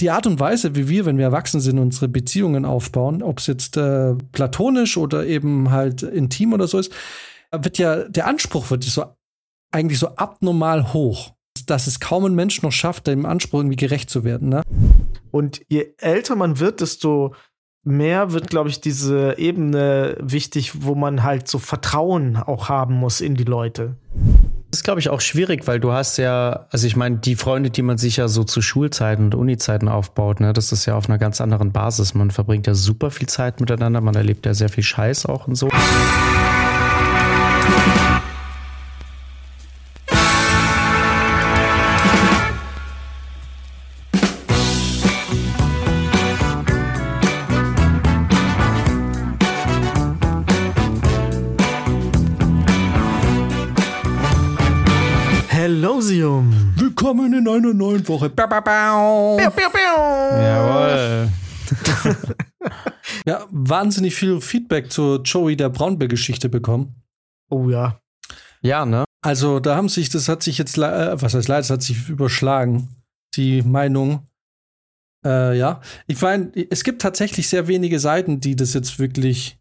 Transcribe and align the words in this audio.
die 0.00 0.10
Art 0.10 0.26
und 0.26 0.38
Weise, 0.38 0.74
wie 0.74 0.88
wir, 0.88 1.06
wenn 1.06 1.18
wir 1.18 1.24
erwachsen 1.24 1.60
sind, 1.60 1.78
unsere 1.78 2.08
Beziehungen 2.08 2.64
aufbauen, 2.64 3.22
ob 3.22 3.38
es 3.38 3.46
jetzt 3.46 3.76
äh, 3.76 4.14
platonisch 4.32 4.96
oder 4.96 5.26
eben 5.26 5.70
halt 5.70 6.02
intim 6.02 6.52
oder 6.52 6.66
so 6.66 6.78
ist, 6.78 6.92
wird 7.52 7.78
ja, 7.78 8.04
der 8.04 8.26
Anspruch 8.26 8.70
wird 8.70 8.84
so 8.84 9.04
eigentlich 9.72 9.98
so 9.98 10.08
abnormal 10.16 10.92
hoch, 10.92 11.32
dass 11.66 11.86
es 11.86 12.00
kaum 12.00 12.24
ein 12.24 12.34
Mensch 12.34 12.62
noch 12.62 12.72
schafft, 12.72 13.06
dem 13.06 13.26
Anspruch 13.26 13.60
irgendwie 13.60 13.76
gerecht 13.76 14.10
zu 14.10 14.24
werden. 14.24 14.48
Ne? 14.48 14.62
Und 15.30 15.60
je 15.68 15.94
älter 15.98 16.36
man 16.36 16.58
wird, 16.58 16.80
desto 16.80 17.34
mehr 17.82 18.32
wird, 18.32 18.50
glaube 18.50 18.68
ich, 18.68 18.80
diese 18.80 19.38
Ebene 19.38 20.16
wichtig, 20.20 20.82
wo 20.82 20.94
man 20.94 21.22
halt 21.22 21.48
so 21.48 21.58
Vertrauen 21.58 22.36
auch 22.36 22.68
haben 22.68 22.94
muss 22.94 23.20
in 23.20 23.34
die 23.34 23.44
Leute. 23.44 23.96
Das 24.76 24.80
ist, 24.80 24.84
glaube 24.84 25.00
ich, 25.00 25.08
auch 25.08 25.22
schwierig, 25.22 25.66
weil 25.66 25.80
du 25.80 25.92
hast 25.92 26.18
ja, 26.18 26.66
also 26.70 26.86
ich 26.86 26.96
meine, 26.96 27.16
die 27.16 27.34
Freunde, 27.34 27.70
die 27.70 27.80
man 27.80 27.96
sich 27.96 28.18
ja 28.18 28.28
so 28.28 28.44
zu 28.44 28.60
Schulzeiten 28.60 29.24
und 29.24 29.34
Unizeiten 29.34 29.88
aufbaut, 29.88 30.38
ne, 30.38 30.52
das 30.52 30.70
ist 30.70 30.84
ja 30.84 30.96
auf 30.96 31.08
einer 31.08 31.16
ganz 31.16 31.40
anderen 31.40 31.72
Basis. 31.72 32.12
Man 32.12 32.30
verbringt 32.30 32.66
ja 32.66 32.74
super 32.74 33.10
viel 33.10 33.26
Zeit 33.26 33.58
miteinander, 33.58 34.02
man 34.02 34.14
erlebt 34.14 34.44
ja 34.44 34.52
sehr 34.52 34.68
viel 34.68 34.84
Scheiß 34.84 35.24
auch 35.24 35.48
und 35.48 35.54
so. 35.54 35.70
Willkommen 57.06 57.34
in 57.34 57.46
einer 57.46 57.72
neuen 57.72 58.08
Woche. 58.08 58.28
Bau, 58.30 58.48
bau, 58.48 58.60
bau. 58.60 59.38
Jawohl. 60.42 61.28
Ja, 63.24 63.46
wahnsinnig 63.52 64.16
viel 64.16 64.40
Feedback 64.40 64.90
zur 64.90 65.22
Joey 65.22 65.56
der 65.56 65.68
Braunberg-Geschichte 65.68 66.48
bekommen. 66.48 66.96
Oh 67.48 67.70
ja. 67.70 68.00
Ja, 68.60 68.84
ne? 68.84 69.04
Also, 69.22 69.60
da 69.60 69.76
haben 69.76 69.88
sich, 69.88 70.08
das 70.08 70.28
hat 70.28 70.42
sich 70.42 70.58
jetzt, 70.58 70.78
äh, 70.78 71.22
was 71.22 71.34
heißt 71.34 71.46
leider, 71.46 71.60
das 71.60 71.70
hat 71.70 71.82
sich 71.82 72.08
überschlagen, 72.08 72.88
die 73.36 73.62
Meinung. 73.62 74.26
Äh, 75.24 75.56
ja, 75.56 75.80
ich 76.08 76.20
meine, 76.20 76.50
es 76.70 76.82
gibt 76.82 77.02
tatsächlich 77.02 77.48
sehr 77.48 77.68
wenige 77.68 78.00
Seiten, 78.00 78.40
die 78.40 78.56
das 78.56 78.74
jetzt 78.74 78.98
wirklich. 78.98 79.60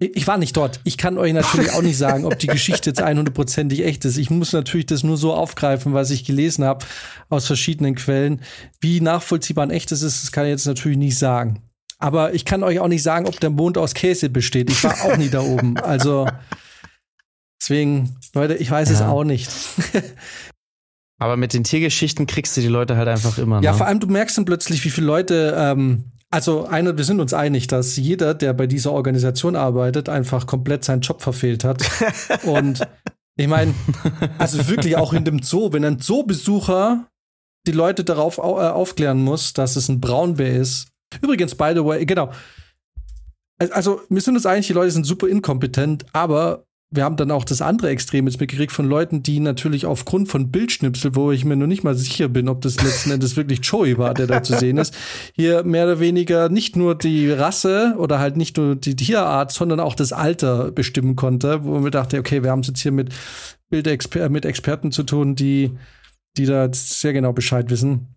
Ich 0.00 0.26
war 0.26 0.38
nicht 0.38 0.56
dort. 0.56 0.80
Ich 0.84 0.98
kann 0.98 1.18
euch 1.18 1.32
natürlich 1.32 1.72
auch 1.72 1.82
nicht 1.82 1.96
sagen, 1.96 2.24
ob 2.24 2.38
die 2.38 2.48
Geschichte 2.48 2.90
jetzt 2.90 3.02
100%ig 3.02 3.84
echt 3.84 4.04
ist. 4.04 4.16
Ich 4.16 4.28
muss 4.28 4.52
natürlich 4.52 4.86
das 4.86 5.04
nur 5.04 5.16
so 5.16 5.32
aufgreifen, 5.32 5.94
was 5.94 6.10
ich 6.10 6.24
gelesen 6.24 6.64
habe 6.64 6.84
aus 7.28 7.46
verschiedenen 7.46 7.94
Quellen. 7.94 8.40
Wie 8.80 9.00
nachvollziehbar 9.00 9.64
und 9.66 9.70
echt 9.70 9.92
es 9.92 10.02
ist, 10.02 10.24
das 10.24 10.32
kann 10.32 10.46
ich 10.46 10.50
jetzt 10.50 10.66
natürlich 10.66 10.98
nicht 10.98 11.16
sagen. 11.16 11.62
Aber 11.98 12.34
ich 12.34 12.44
kann 12.44 12.64
euch 12.64 12.80
auch 12.80 12.88
nicht 12.88 13.04
sagen, 13.04 13.26
ob 13.26 13.38
der 13.38 13.50
Mond 13.50 13.78
aus 13.78 13.94
Käse 13.94 14.30
besteht. 14.30 14.68
Ich 14.68 14.82
war 14.82 15.00
auch 15.04 15.16
nie 15.16 15.28
da 15.30 15.40
oben. 15.40 15.78
Also 15.78 16.26
deswegen, 17.62 18.16
Leute, 18.34 18.54
ich 18.54 18.70
weiß 18.70 18.90
es 18.90 18.98
Ja. 19.00 19.08
auch 19.08 19.24
nicht. 19.24 19.48
Aber 21.18 21.36
mit 21.36 21.54
den 21.54 21.62
Tiergeschichten 21.62 22.26
kriegst 22.26 22.56
du 22.56 22.60
die 22.60 22.66
Leute 22.68 22.96
halt 22.96 23.08
einfach 23.08 23.38
immer. 23.38 23.62
Ja, 23.62 23.70
ne? 23.72 23.78
vor 23.78 23.86
allem 23.86 24.00
du 24.00 24.08
merkst 24.08 24.36
dann 24.36 24.44
plötzlich, 24.44 24.84
wie 24.84 24.90
viele 24.90 25.06
Leute, 25.06 25.54
ähm, 25.56 26.10
also 26.34 26.66
einer, 26.66 26.98
wir 26.98 27.04
sind 27.04 27.20
uns 27.20 27.32
einig, 27.32 27.68
dass 27.68 27.96
jeder, 27.96 28.34
der 28.34 28.54
bei 28.54 28.66
dieser 28.66 28.90
Organisation 28.90 29.54
arbeitet, 29.54 30.08
einfach 30.08 30.48
komplett 30.48 30.82
seinen 30.82 31.00
Job 31.00 31.22
verfehlt 31.22 31.62
hat. 31.62 31.80
Und 32.44 32.80
ich 33.36 33.46
meine, 33.46 33.72
also 34.36 34.66
wirklich 34.66 34.96
auch 34.96 35.12
in 35.12 35.24
dem 35.24 35.44
Zoo, 35.44 35.72
wenn 35.72 35.84
ein 35.84 36.00
Zoobesucher 36.00 37.06
die 37.68 37.72
Leute 37.72 38.02
darauf 38.02 38.40
au 38.40 38.60
äh, 38.60 38.66
aufklären 38.66 39.22
muss, 39.22 39.52
dass 39.52 39.76
es 39.76 39.88
ein 39.88 40.00
Braunbär 40.00 40.56
ist. 40.56 40.88
Übrigens, 41.22 41.54
by 41.54 41.70
the 41.72 41.84
way, 41.84 42.04
genau. 42.04 42.32
Also, 43.70 44.00
wir 44.08 44.20
sind 44.20 44.34
uns 44.34 44.44
einig, 44.44 44.66
die 44.66 44.72
Leute 44.72 44.90
sind 44.90 45.06
super 45.06 45.28
inkompetent, 45.28 46.04
aber 46.12 46.64
wir 46.94 47.02
haben 47.02 47.16
dann 47.16 47.32
auch 47.32 47.44
das 47.44 47.60
andere 47.60 47.88
Extrem 47.88 48.26
jetzt 48.26 48.38
mitgekriegt 48.38 48.70
von 48.70 48.86
Leuten, 48.86 49.22
die 49.22 49.40
natürlich 49.40 49.84
aufgrund 49.84 50.28
von 50.28 50.52
Bildschnipsel, 50.52 51.16
wo 51.16 51.32
ich 51.32 51.44
mir 51.44 51.56
noch 51.56 51.66
nicht 51.66 51.82
mal 51.82 51.96
sicher 51.96 52.28
bin, 52.28 52.48
ob 52.48 52.60
das 52.60 52.80
letzten 52.80 53.10
Endes 53.10 53.36
wirklich 53.36 53.60
Joey 53.62 53.98
war, 53.98 54.14
der 54.14 54.28
da 54.28 54.42
zu 54.44 54.56
sehen 54.56 54.78
ist, 54.78 54.94
hier 55.34 55.64
mehr 55.64 55.86
oder 55.86 55.98
weniger 55.98 56.48
nicht 56.48 56.76
nur 56.76 56.94
die 56.94 57.32
Rasse 57.32 57.96
oder 57.98 58.20
halt 58.20 58.36
nicht 58.36 58.56
nur 58.56 58.76
die 58.76 58.94
Tierart, 58.94 59.50
sondern 59.50 59.80
auch 59.80 59.96
das 59.96 60.12
Alter 60.12 60.70
bestimmen 60.70 61.16
konnte, 61.16 61.64
wo 61.64 61.80
man 61.80 61.90
dachte, 61.90 62.18
okay, 62.18 62.44
wir 62.44 62.52
haben 62.52 62.60
es 62.60 62.68
jetzt 62.68 62.80
hier 62.80 62.92
mit 62.92 63.12
Bildexper 63.70 64.28
mit 64.28 64.44
Experten 64.44 64.92
zu 64.92 65.02
tun, 65.02 65.34
die, 65.34 65.72
die 66.36 66.46
da 66.46 66.68
sehr 66.72 67.12
genau 67.12 67.32
Bescheid 67.32 67.70
wissen. 67.70 68.14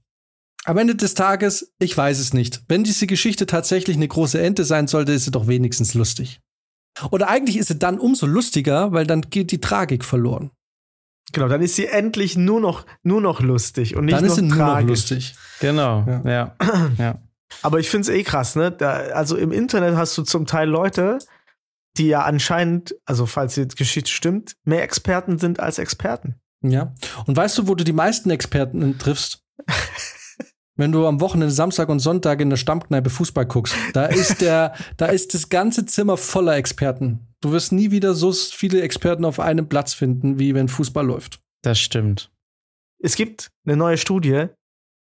Am 0.65 0.77
Ende 0.77 0.95
des 0.95 1.15
Tages, 1.15 1.73
ich 1.79 1.97
weiß 1.97 2.19
es 2.19 2.33
nicht. 2.33 2.61
Wenn 2.67 2.83
diese 2.83 3.07
Geschichte 3.07 3.47
tatsächlich 3.47 3.95
eine 3.95 4.07
große 4.07 4.39
Ente 4.39 4.65
sein 4.65 4.87
sollte, 4.87 5.13
ist 5.13 5.25
sie 5.25 5.31
doch 5.31 5.47
wenigstens 5.47 5.95
lustig. 5.95 6.41
Oder 7.11 7.29
eigentlich 7.29 7.57
ist 7.57 7.67
sie 7.67 7.77
dann 7.77 7.99
umso 7.99 8.25
lustiger, 8.25 8.91
weil 8.91 9.05
dann 9.05 9.21
geht 9.21 9.51
die 9.51 9.61
Tragik 9.61 10.03
verloren. 10.03 10.51
Genau, 11.33 11.47
dann 11.47 11.61
ist 11.61 11.75
sie 11.75 11.87
endlich 11.87 12.37
nur 12.37 12.61
noch, 12.61 12.85
nur 13.03 13.21
noch 13.21 13.41
lustig 13.41 13.95
und 13.95 14.05
nicht 14.05 14.15
dann 14.15 14.23
noch 14.23 14.29
ist 14.31 14.35
sie 14.35 14.43
nur 14.43 14.57
noch 14.57 14.65
tragisch. 14.65 14.89
lustig. 14.89 15.35
Genau. 15.59 16.05
Ja. 16.07 16.21
Ja. 16.29 16.55
ja. 16.97 17.21
Aber 17.61 17.79
ich 17.79 17.89
finde 17.89 18.09
es 18.09 18.17
eh 18.17 18.23
krass, 18.23 18.55
ne? 18.55 18.71
Da, 18.71 18.93
also 18.93 19.35
im 19.35 19.51
Internet 19.51 19.95
hast 19.95 20.17
du 20.17 20.23
zum 20.23 20.45
Teil 20.45 20.69
Leute, 20.69 21.19
die 21.97 22.07
ja 22.07 22.23
anscheinend, 22.23 22.95
also 23.05 23.25
falls 23.25 23.55
die 23.55 23.67
Geschichte 23.67 24.11
stimmt, 24.11 24.55
mehr 24.63 24.83
Experten 24.83 25.37
sind 25.37 25.59
als 25.59 25.79
Experten. 25.79 26.35
Ja. 26.61 26.93
Und 27.25 27.35
weißt 27.35 27.57
du, 27.57 27.67
wo 27.67 27.75
du 27.75 27.83
die 27.83 27.93
meisten 27.93 28.29
Experten 28.29 28.97
triffst? 28.97 29.43
Wenn 30.77 30.91
du 30.91 31.07
am 31.07 31.19
Wochenende 31.19 31.51
Samstag 31.51 31.89
und 31.89 31.99
Sonntag 31.99 32.39
in 32.39 32.51
der 32.51 32.57
Stammkneipe 32.57 33.09
Fußball 33.09 33.47
guckst, 33.47 33.75
da 33.93 34.05
ist 34.05 34.41
der, 34.41 34.75
da 34.95 35.07
ist 35.07 35.33
das 35.33 35.49
ganze 35.49 35.87
Zimmer 35.87 36.17
voller 36.17 36.55
Experten. 36.55 37.27
Du 37.41 37.51
wirst 37.51 37.71
nie 37.71 37.89
wieder 37.89 38.13
so 38.13 38.31
viele 38.31 38.81
Experten 38.81 39.25
auf 39.25 39.39
einem 39.39 39.67
Platz 39.67 39.93
finden, 39.93 40.39
wie 40.39 40.53
wenn 40.53 40.69
Fußball 40.69 41.05
läuft. 41.05 41.41
Das 41.63 41.79
stimmt. 41.79 42.31
Es 42.99 43.15
gibt 43.15 43.51
eine 43.65 43.75
neue 43.75 43.97
Studie, 43.97 44.47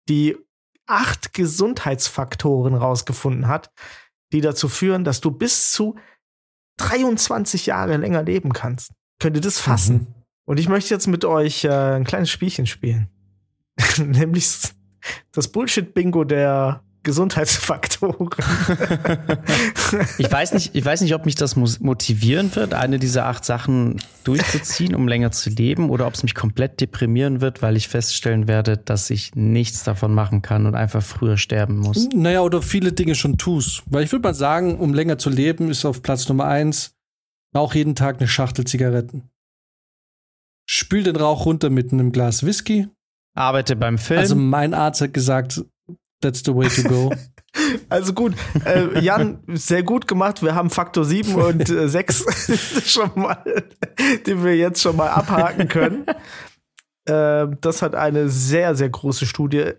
die 0.07 0.37
acht 0.87 1.33
Gesundheitsfaktoren 1.33 2.75
rausgefunden 2.75 3.47
hat, 3.47 3.71
die 4.31 4.41
dazu 4.41 4.69
führen, 4.69 5.03
dass 5.03 5.19
du 5.19 5.31
bis 5.31 5.71
zu 5.71 5.95
23 6.77 7.65
Jahre 7.65 7.97
länger 7.97 8.23
leben 8.23 8.53
kannst. 8.53 8.91
Könnt 9.19 9.35
ihr 9.35 9.41
das 9.41 9.59
fassen? 9.59 9.95
Mhm. 9.95 10.07
Und 10.45 10.59
ich 10.59 10.69
möchte 10.69 10.93
jetzt 10.93 11.07
mit 11.07 11.25
euch 11.25 11.65
äh, 11.65 11.69
ein 11.69 12.03
kleines 12.03 12.29
Spielchen 12.29 12.67
spielen. 12.67 13.09
Nämlich 13.97 14.47
das 15.31 15.47
Bullshit-Bingo 15.47 16.23
der 16.23 16.81
Gesundheitsfaktoren. 17.05 18.29
Ich 20.17 20.29
weiß 20.29 20.53
nicht, 20.53 20.73
ich 20.73 20.83
weiß 20.83 21.01
nicht, 21.01 21.13
ob 21.13 21.25
mich 21.25 21.35
das 21.35 21.55
motivieren 21.55 22.53
wird, 22.55 22.73
eine 22.73 22.99
dieser 22.99 23.27
acht 23.27 23.45
Sachen 23.45 24.01
durchzuziehen, 24.23 24.95
um 24.95 25.07
länger 25.07 25.31
zu 25.31 25.49
leben, 25.51 25.89
oder 25.89 26.07
ob 26.07 26.15
es 26.15 26.23
mich 26.23 26.33
komplett 26.33 26.81
deprimieren 26.81 27.39
wird, 27.39 27.61
weil 27.61 27.77
ich 27.77 27.87
feststellen 27.87 28.47
werde, 28.47 28.77
dass 28.77 29.09
ich 29.09 29.35
nichts 29.35 29.83
davon 29.83 30.13
machen 30.13 30.41
kann 30.41 30.65
und 30.65 30.75
einfach 30.75 31.03
früher 31.03 31.37
sterben 31.37 31.77
muss. 31.77 32.09
Naja, 32.13 32.41
oder 32.41 32.61
viele 32.61 32.91
Dinge 32.91 33.15
schon 33.15 33.37
tust. 33.37 33.83
Weil 33.85 34.03
ich 34.03 34.11
würde 34.11 34.27
mal 34.27 34.33
sagen, 34.33 34.79
um 34.79 34.93
länger 34.93 35.17
zu 35.17 35.29
leben, 35.29 35.69
ist 35.69 35.85
auf 35.85 36.01
Platz 36.01 36.27
Nummer 36.27 36.45
eins 36.45 36.95
auch 37.53 37.73
jeden 37.75 37.95
Tag 37.95 38.17
eine 38.17 38.27
Schachtel 38.27 38.65
Zigaretten. 38.65 39.29
Spül 40.67 41.03
den 41.03 41.15
Rauch 41.15 41.45
runter 41.45 41.69
mit 41.69 41.93
einem 41.93 42.11
Glas 42.11 42.45
Whisky. 42.45 42.87
Arbeite 43.35 43.75
beim 43.75 43.97
Film. 43.97 44.19
Also 44.19 44.35
mein 44.35 44.73
Arzt 44.73 45.01
hat 45.01 45.13
gesagt, 45.13 45.63
that's 46.21 46.41
the 46.43 46.55
way 46.55 46.67
to 46.67 46.83
go. 46.83 47.13
Also 47.87 48.11
gut, 48.11 48.33
äh, 48.65 48.99
Jan, 48.99 49.39
sehr 49.47 49.81
gut 49.81 50.09
gemacht. 50.09 50.43
Wir 50.43 50.55
haben 50.55 50.69
Faktor 50.69 51.05
7 51.05 51.35
und 51.35 51.69
äh, 51.69 51.87
6 51.87 52.83
schon 52.85 53.11
mal, 53.15 53.41
den 54.27 54.43
wir 54.43 54.57
jetzt 54.57 54.81
schon 54.81 54.97
mal 54.97 55.07
abhaken 55.07 55.69
können. 55.69 56.05
Äh, 57.05 57.47
das 57.61 57.81
hat 57.81 57.95
eine 57.95 58.27
sehr, 58.27 58.75
sehr 58.75 58.89
große 58.89 59.25
Studie 59.25 59.71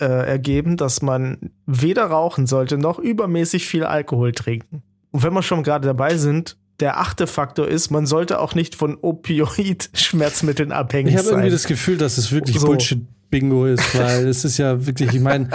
äh, 0.00 0.06
ergeben, 0.06 0.78
dass 0.78 1.02
man 1.02 1.50
weder 1.66 2.06
rauchen 2.06 2.46
sollte 2.46 2.78
noch 2.78 2.98
übermäßig 2.98 3.66
viel 3.66 3.84
Alkohol 3.84 4.32
trinken. 4.32 4.82
Und 5.10 5.22
wenn 5.22 5.34
wir 5.34 5.42
schon 5.42 5.62
gerade 5.62 5.86
dabei 5.86 6.16
sind, 6.16 6.56
der 6.80 6.98
achte 7.00 7.26
Faktor 7.26 7.68
ist, 7.68 7.90
man 7.90 8.06
sollte 8.06 8.38
auch 8.40 8.54
nicht 8.54 8.74
von 8.76 8.96
Opioid-Schmerzmitteln 9.00 10.72
abhängig 10.72 11.12
Ich 11.12 11.18
habe 11.18 11.26
sein. 11.28 11.34
irgendwie 11.38 11.50
das 11.52 11.66
Gefühl, 11.66 11.96
dass 11.98 12.18
es 12.18 12.30
wirklich 12.32 12.58
So. 12.60 12.66
Bullshit-Bingo 12.68 13.66
ist, 13.66 13.98
weil 13.98 14.26
es 14.28 14.44
ist 14.44 14.58
ja 14.58 14.86
wirklich, 14.86 15.12
ich 15.14 15.20
meine, 15.20 15.50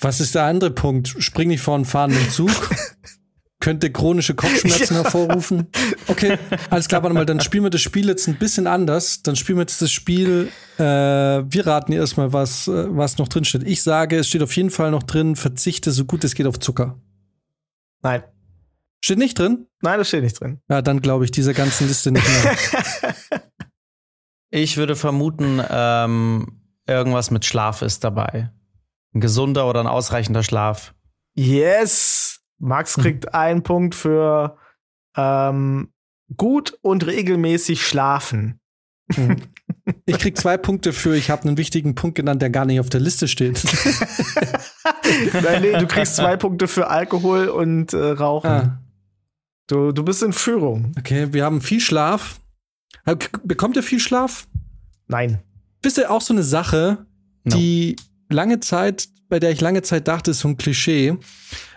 was 0.00 0.20
ist 0.20 0.34
der 0.34 0.44
andere 0.44 0.70
Punkt? 0.70 1.08
Spring 1.18 1.48
nicht 1.48 1.60
vor 1.62 1.74
einen 1.76 1.84
fahrenden 1.84 2.28
Zug. 2.30 2.50
Könnte 3.62 3.90
chronische 3.92 4.34
Kopfschmerzen 4.34 4.94
Ja. 4.96 5.02
hervorrufen. 5.02 5.66
Okay, 6.08 6.38
alles 6.70 6.88
klar, 6.88 7.02
warte 7.02 7.12
mal, 7.14 7.26
dann 7.26 7.40
spielen 7.40 7.62
wir 7.62 7.68
das 7.70 7.82
Spiel 7.82 8.08
jetzt 8.08 8.26
ein 8.26 8.36
bisschen 8.36 8.66
anders. 8.66 9.22
Dann 9.22 9.36
spielen 9.36 9.58
wir 9.58 9.62
jetzt 9.64 9.82
das 9.82 9.92
Spiel, 9.92 10.48
äh, 10.78 10.82
wir 10.82 11.66
raten 11.66 11.92
erstmal, 11.92 12.32
was, 12.32 12.68
äh, 12.68 12.86
was 12.88 13.18
noch 13.18 13.28
drin 13.28 13.44
steht. 13.44 13.64
Ich 13.64 13.82
sage, 13.82 14.16
es 14.16 14.28
steht 14.28 14.42
auf 14.42 14.56
jeden 14.56 14.70
Fall 14.70 14.90
noch 14.90 15.02
drin, 15.02 15.36
verzichte 15.36 15.90
so 15.92 16.06
gut 16.06 16.24
es 16.24 16.34
geht 16.34 16.46
auf 16.46 16.58
Zucker. 16.58 16.96
Nein. 18.02 18.22
Steht 19.02 19.18
nicht 19.18 19.38
drin? 19.38 19.66
Nein, 19.80 19.98
das 19.98 20.08
steht 20.08 20.22
nicht 20.22 20.40
drin. 20.40 20.60
Ja, 20.68 20.82
dann 20.82 21.00
glaube 21.00 21.24
ich 21.24 21.30
dieser 21.30 21.54
ganzen 21.54 21.88
Liste 21.88 22.12
nicht 22.12 22.26
mehr. 22.28 22.56
ich 24.50 24.76
würde 24.76 24.94
vermuten, 24.94 25.62
ähm, 25.70 26.62
irgendwas 26.86 27.30
mit 27.30 27.44
Schlaf 27.44 27.82
ist 27.82 28.04
dabei. 28.04 28.52
Ein 29.14 29.20
gesunder 29.20 29.68
oder 29.68 29.80
ein 29.80 29.86
ausreichender 29.86 30.42
Schlaf. 30.42 30.94
Yes! 31.34 32.40
Max 32.58 32.96
kriegt 32.96 33.34
einen 33.34 33.62
Punkt 33.62 33.94
für 33.94 34.58
ähm, 35.16 35.92
gut 36.36 36.78
und 36.82 37.06
regelmäßig 37.06 37.86
schlafen. 37.86 38.60
Ich 40.06 40.18
krieg 40.18 40.36
zwei 40.36 40.56
Punkte 40.56 40.92
für, 40.92 41.16
ich 41.16 41.30
habe 41.30 41.48
einen 41.48 41.56
wichtigen 41.56 41.94
Punkt 41.94 42.16
genannt, 42.16 42.42
der 42.42 42.50
gar 42.50 42.64
nicht 42.64 42.80
auf 42.80 42.90
der 42.90 43.00
Liste 43.00 43.28
steht. 43.28 43.64
Nein, 45.32 45.62
nee, 45.62 45.72
du 45.72 45.86
kriegst 45.86 46.16
zwei 46.16 46.36
Punkte 46.36 46.68
für 46.68 46.88
Alkohol 46.88 47.48
und 47.48 47.92
äh, 47.92 48.10
Rauchen. 48.10 48.50
Ah, 48.50 48.80
Du, 49.70 49.92
du 49.92 50.02
bist 50.04 50.22
in 50.22 50.32
Führung. 50.32 50.92
okay, 50.98 51.32
wir 51.32 51.44
haben 51.44 51.60
viel 51.60 51.80
Schlaf. 51.80 52.40
Bekommt 53.44 53.76
ihr 53.76 53.82
viel 53.82 54.00
Schlaf? 54.00 54.48
Nein. 55.06 55.40
Wisst 55.82 55.98
ihr 55.98 56.10
auch 56.10 56.20
so 56.20 56.34
eine 56.34 56.42
Sache, 56.42 57.06
No. 57.44 57.56
die 57.56 57.96
lange 58.28 58.60
Zeit, 58.60 59.08
bei 59.28 59.38
der 59.38 59.50
ich 59.50 59.60
lange 59.60 59.82
Zeit 59.82 60.08
dachte, 60.08 60.32
ist 60.32 60.40
so 60.40 60.48
ein 60.48 60.56
Klischee. 60.56 61.16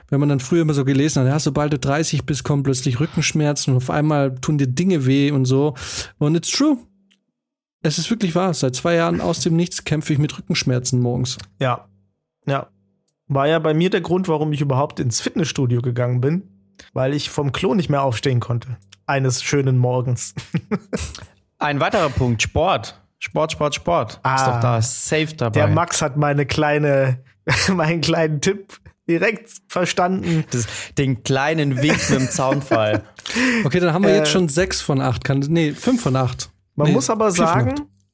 Wenn 0.10 0.20
man 0.20 0.30
dann 0.30 0.40
früher 0.40 0.62
immer 0.64 0.74
so 0.74 0.84
gelesen 0.86 1.22
hat, 1.24 1.30
ja, 1.30 1.40
sobald 1.40 1.72
du 1.74 1.80
30 1.80 2.26
bist, 2.26 2.44
kommen 2.44 2.64
plötzlich 2.64 3.00
Rückenschmerzen 3.00 3.72
und 3.74 3.78
auf 3.78 3.90
einmal 3.90 4.36
tun 4.36 4.58
dir 4.58 4.68
Dinge 4.68 5.06
weh 5.06 5.32
und 5.32 5.46
so. 5.46 5.74
Und 6.18 6.36
it's 6.36 6.52
true. 6.52 6.78
Es 7.82 7.98
ist 7.98 8.10
wirklich 8.10 8.36
wahr. 8.36 8.54
Seit 8.54 8.76
zwei 8.76 8.96
Jahren 8.96 9.22
aus 9.22 9.40
dem 9.40 9.56
Nichts 9.56 9.84
kämpfe 9.84 10.14
ich 10.14 10.20
mit 10.20 10.38
Rückenschmerzen 10.38 11.00
morgens. 11.00 11.38
Ja. 11.60 11.88
Ja. 12.46 12.70
War 13.28 13.48
ja 13.48 13.60
bei 13.60 13.74
mir 13.74 13.90
der 13.90 14.02
Grund, 14.02 14.28
warum 14.28 14.52
ich 14.54 14.62
überhaupt 14.62 15.00
ins 15.00 15.22
Fitnessstudio 15.22 15.82
gegangen 15.82 16.22
bin, 16.22 16.53
weil 16.94 17.14
ich 17.14 17.30
vom 17.30 17.52
Klo 17.52 17.74
nicht 17.74 17.90
mehr 17.90 18.02
aufstehen 18.04 18.40
konnte. 18.40 18.78
Eines 19.06 19.42
schönen 19.44 19.78
Morgens. 19.78 20.34
Ein 21.60 21.80
weiterer 21.80 22.10
Punkt, 22.10 22.42
Sport. 22.42 23.00
Sport, 23.20 23.54
Sport, 23.54 23.76
Sport. 23.76 24.14
Ist 24.14 24.20
Ah. 24.24 24.52
doch 24.56 24.60
da 24.60 24.82
safe 24.82 25.34
dabei. 25.38 25.54
Der 25.54 25.68
Max 25.68 26.02
hat 26.02 26.18
meine 26.18 26.46
kleine, 26.46 27.20
meinen 27.74 28.02
kleinen 28.02 28.42
Tipp 28.42 28.80
direkt 29.10 29.50
verstanden. 29.68 30.44
das, 30.52 30.68
den 30.98 31.24
kleinen 31.24 31.82
Wink 31.82 32.10
mit 32.10 32.20
dem 32.20 32.30
Zaunfall. 32.30 33.04
Okay, 33.64 33.80
dann 33.80 33.94
haben 33.94 34.04
wir 34.04 34.12
Äh, 34.12 34.18
jetzt 34.18 34.32
schon 34.32 34.50
sechs 34.50 34.82
von 34.82 35.00
acht. 35.00 35.24
Kann, 35.24 35.40
nee, 35.40 35.72
fünf 35.72 36.02
von 36.04 36.16
acht. 36.18 36.52
Man 36.76 36.88
Nee, 36.88 36.94
muss 36.94 37.10
aber 37.10 37.32
sagen, 37.32 37.74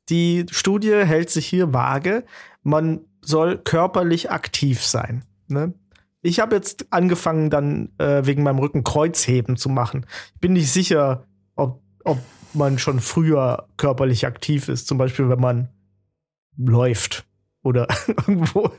die 0.10 0.46
Studie 0.52 0.94
hält 1.04 1.32
sich 1.32 1.48
hier 1.48 1.74
vage. 1.74 2.24
Man 2.62 3.02
soll 3.22 3.58
körperlich 3.58 4.30
aktiv 4.30 4.84
sein. 4.86 5.26
Ne? 5.48 5.74
Ich 6.22 6.40
habe 6.40 6.56
jetzt 6.56 6.88
angefangen, 6.92 7.50
dann 7.50 7.90
äh, 7.98 8.26
wegen 8.26 8.44
meinem 8.44 8.60
Rücken 8.60 8.84
Kreuzheben 8.84 9.56
zu 9.56 9.70
machen. 9.70 10.06
Ich 10.36 10.42
bin 10.42 10.54
nicht 10.54 10.72
sicher, 10.72 11.26
ob, 11.56 11.82
ob 12.04 12.20
man 12.54 12.78
schon 12.80 13.00
früher 13.00 13.68
körperlich 13.78 14.26
aktiv 14.26 14.68
ist. 14.68 14.88
Zum 14.88 14.98
Beispiel, 14.98 15.30
wenn 15.30 15.40
man 15.40 15.70
läuft 16.58 17.26
oder 17.64 17.88
irgendwo 18.08 18.72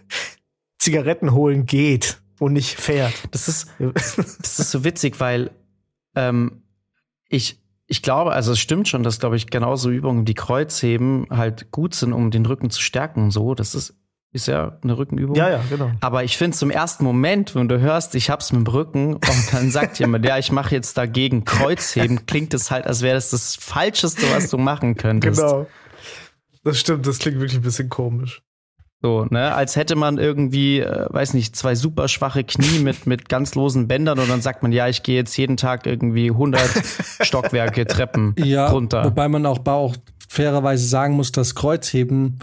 Zigaretten 0.79 1.33
holen 1.33 1.67
geht 1.67 2.21
und 2.39 2.53
nicht 2.53 2.79
fährt. 2.79 3.15
Das 3.31 3.49
ist, 3.49 3.71
das 3.79 4.59
ist 4.59 4.71
so 4.71 4.85
witzig, 4.85 5.21
weil 5.21 5.51
ähm, 6.15 6.63
ich, 7.29 7.61
ich 7.87 8.03
glaube, 8.03 8.33
also 8.33 8.53
es 8.53 8.61
stimmt 8.61 8.89
schon, 8.89 9.03
dass, 9.03 9.21
glaube 9.21 9.37
ich, 9.37 9.49
genauso 9.49 9.91
Übungen 9.91 10.27
wie 10.27 10.35
Kreuzheben 10.35 11.27
halt 11.31 11.71
gut 11.71 11.95
sind, 11.95 12.13
um 12.13 12.31
den 12.31 12.47
Rücken 12.47 12.71
zu 12.71 12.81
stärken 12.81 13.25
und 13.25 13.31
so. 13.31 13.55
Das 13.55 13.75
ist, 13.75 14.00
ist 14.33 14.47
ja 14.47 14.79
eine 14.83 14.97
Rückenübung. 14.97 15.35
ja, 15.35 15.51
ja, 15.51 15.61
genau. 15.69 15.91
Aber 16.01 16.23
ich 16.23 16.37
finde 16.37 16.57
zum 16.57 16.71
ersten 16.71 17.03
Moment, 17.05 17.55
wenn 17.55 17.69
du 17.69 17.81
hörst, 17.81 18.15
ich 18.15 18.31
hab's 18.31 18.53
mit 18.53 18.67
dem 18.67 18.73
Rücken 18.73 19.15
und 19.15 19.53
dann 19.53 19.71
sagt 19.71 19.99
jemand, 19.99 20.25
ja, 20.25 20.39
ich 20.39 20.53
mache 20.53 20.75
jetzt 20.75 20.97
dagegen 20.97 21.45
Kreuzheben, 21.45 22.27
klingt 22.27 22.55
es 22.55 22.71
halt, 22.71 22.87
als 22.87 23.03
wäre 23.03 23.15
das 23.15 23.31
das 23.31 23.57
Falscheste, 23.57 24.23
was 24.33 24.49
du 24.51 24.59
machen 24.59 24.97
könntest. 24.97 25.41
Genau. 25.41 25.67
Das 26.63 26.79
stimmt, 26.79 27.07
das 27.07 27.19
klingt 27.19 27.39
wirklich 27.41 27.59
ein 27.59 27.63
bisschen 27.63 27.89
komisch. 27.89 28.43
So, 29.03 29.25
ne, 29.31 29.55
als 29.55 29.77
hätte 29.77 29.97
man 29.97 30.19
irgendwie, 30.19 30.81
äh, 30.81 31.07
weiß 31.09 31.33
nicht, 31.33 31.57
zwei 31.57 31.75
super 31.75 32.07
schwache 32.07 32.45
Knie 32.45 32.81
mit, 32.81 33.07
mit 33.07 33.31
ganz 33.31 33.55
losen 33.55 33.89
Bändern 33.89 34.19
und 34.19 34.29
dann 34.29 34.43
sagt 34.43 34.63
man, 34.63 34.73
ja, 34.73 34.89
ich 34.89 35.03
gehe 35.03 35.17
jetzt 35.17 35.35
jeden 35.39 35.57
Tag 35.57 35.87
irgendwie 35.87 36.31
100 36.31 36.61
Stockwerke 37.23 37.87
Treppen 37.87 38.35
Ja, 38.39 38.69
runter. 38.69 39.03
wobei 39.07 39.27
man 39.29 39.47
auch, 39.47 39.65
auch 39.67 39.97
fairerweise 40.29 40.87
sagen 40.87 41.15
muss, 41.15 41.33
dass 41.33 41.55
Kreuzheben 41.55 42.41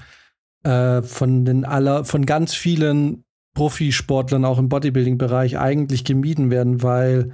äh, 0.68 1.02
von 1.02 1.46
den 1.46 1.66
aller, 1.66 2.04
von 2.04 2.26
ganz 2.26 2.54
vielen 2.54 3.24
Profisportlern 3.56 4.46
auch 4.46 4.60
im 4.60 4.70
Bodybuilding-Bereich 4.70 5.58
eigentlich 5.58 6.04
gemieden 6.04 6.52
werden, 6.52 6.84
weil 6.84 7.32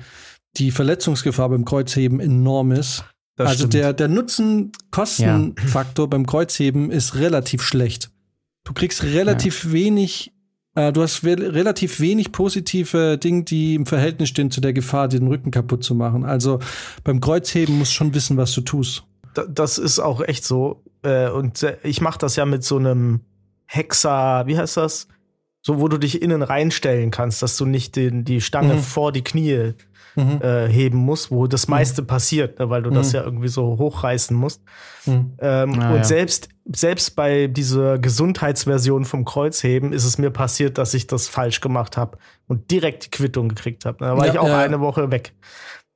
die 0.57 0.71
Verletzungsgefahr 0.71 1.50
beim 1.50 1.65
Kreuzheben 1.65 2.19
enorm 2.19 2.71
ist. 2.71 3.03
Das 3.35 3.50
also 3.50 3.59
stimmt. 3.62 3.74
der, 3.74 3.94
der 3.94 4.07
Nutzen-Kosten-Faktor 4.07 6.09
beim 6.09 6.25
Kreuzheben 6.25 6.91
ist 6.91 7.15
relativ 7.15 7.63
schlecht. 7.63 8.12
Du 8.63 8.74
kriegst 8.74 9.03
relativ 9.03 9.71
wenig, 9.71 10.31
äh, 10.75 10.94
du 10.94 11.01
hast 11.01 11.24
relativ 11.24 12.00
wenig 12.00 12.31
positive 12.31 13.18
Dinge, 13.18 13.44
die 13.44 13.75
im 13.75 13.86
Verhältnis 13.86 14.29
stehen 14.29 14.51
zu 14.51 14.62
der 14.62 14.74
Gefahr, 14.74 15.07
den 15.07 15.27
Rücken 15.27 15.51
kaputt 15.51 15.83
zu 15.83 15.95
machen. 15.95 16.24
Also 16.24 16.59
beim 17.03 17.19
Kreuzheben 17.19 17.77
musst 17.77 17.91
du 17.91 17.95
schon 17.95 18.13
wissen, 18.13 18.38
was 18.38 18.53
du 18.53 18.62
tust. 18.62 19.03
Da- 19.33 19.47
das 19.47 19.79
ist 19.79 20.00
auch 20.00 20.21
echt 20.21 20.45
so. 20.45 20.83
Äh, 21.03 21.29
Und 21.29 21.61
äh, 21.63 21.77
ich 21.83 22.01
mache 22.01 22.17
das 22.19 22.35
ja 22.35 22.45
mit 22.45 22.63
so 22.63 22.77
einem 22.77 23.21
Hexa, 23.67 24.45
wie 24.47 24.57
heißt 24.57 24.77
das? 24.77 25.07
So, 25.65 25.79
wo 25.79 25.88
du 25.88 25.97
dich 25.97 26.21
innen 26.21 26.41
reinstellen 26.41 27.09
kannst, 27.11 27.41
dass 27.41 27.55
du 27.57 27.65
nicht 27.65 27.95
den, 27.95 28.25
die 28.25 28.41
Stange 28.41 28.75
Mhm. 28.75 28.79
vor 28.79 29.11
die 29.11 29.23
Knie 29.23 29.73
Mhm. 30.15 30.41
äh, 30.44 30.67
heben 30.67 30.97
musst, 31.00 31.31
wo 31.31 31.47
das 31.47 31.67
meiste 31.67 32.03
passiert, 32.03 32.59
ne, 32.59 32.69
weil 32.69 32.83
du 32.83 32.91
das 32.91 33.07
Mhm. 33.13 33.15
ja 33.15 33.23
irgendwie 33.23 33.47
so 33.47 33.77
hochreißen 33.79 34.35
musst. 34.38 34.61
Mhm. 35.05 35.33
Ähm, 35.39 35.79
Ah, 35.79 35.89
und 35.91 35.97
ja. 35.97 36.03
selbst, 36.03 36.50
selbst 36.71 37.15
bei 37.15 37.47
dieser 37.47 37.97
Gesundheitsversion 37.97 39.05
vom 39.05 39.25
Kreuzheben 39.25 39.91
ist 39.91 40.03
es 40.05 40.17
mir 40.19 40.29
passiert, 40.29 40.77
dass 40.77 40.94
ich 40.94 41.07
das 41.07 41.27
falsch 41.29 41.61
gemacht 41.61 41.97
habe 41.97 42.17
und 42.47 42.69
direkt 42.69 43.05
die 43.05 43.09
Quittung 43.09 43.50
gekriegt 43.50 43.85
habe. 43.85 43.97
Da 44.01 44.15
war 44.17 44.25
Ja, 44.27 44.33
ich 44.33 44.39
auch 44.39 44.47
ja. 44.47 44.59
eine 44.59 44.81
Woche 44.81 45.09
weg. 45.09 45.33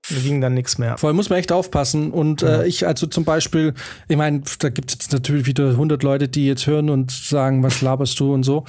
Da 0.09 0.19
ging 0.21 0.39
dann 0.39 0.53
nichts 0.53 0.77
mehr. 0.77 0.97
Vor 0.97 1.07
allem 1.07 1.17
muss 1.17 1.29
man 1.29 1.39
echt 1.39 1.51
aufpassen. 1.51 2.11
Und 2.11 2.41
äh, 2.41 2.65
ich, 2.65 2.87
also 2.87 3.07
zum 3.07 3.25
Beispiel, 3.25 3.73
ich 4.07 4.15
meine, 4.15 4.41
da 4.59 4.69
gibt 4.69 4.89
es 4.89 4.95
jetzt 4.95 5.11
natürlich 5.13 5.45
wieder 5.45 5.69
100 5.71 6.01
Leute, 6.03 6.27
die 6.27 6.47
jetzt 6.47 6.65
hören 6.65 6.89
und 6.89 7.11
sagen, 7.11 7.61
was 7.63 7.81
laberst 7.81 8.19
du 8.19 8.33
und 8.33 8.43
so. 8.43 8.63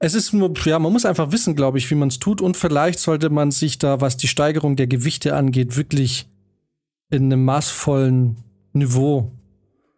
Es 0.00 0.14
ist 0.14 0.32
nur, 0.32 0.52
ja, 0.64 0.78
man 0.78 0.92
muss 0.92 1.06
einfach 1.06 1.30
wissen, 1.30 1.54
glaube 1.54 1.78
ich, 1.78 1.90
wie 1.90 1.94
man 1.94 2.08
es 2.08 2.18
tut. 2.18 2.40
Und 2.40 2.56
vielleicht 2.56 2.98
sollte 2.98 3.30
man 3.30 3.52
sich 3.52 3.78
da, 3.78 4.00
was 4.00 4.16
die 4.16 4.28
Steigerung 4.28 4.74
der 4.74 4.88
Gewichte 4.88 5.36
angeht, 5.36 5.76
wirklich 5.76 6.28
in 7.10 7.32
einem 7.32 7.44
maßvollen 7.44 8.36
Niveau 8.72 9.30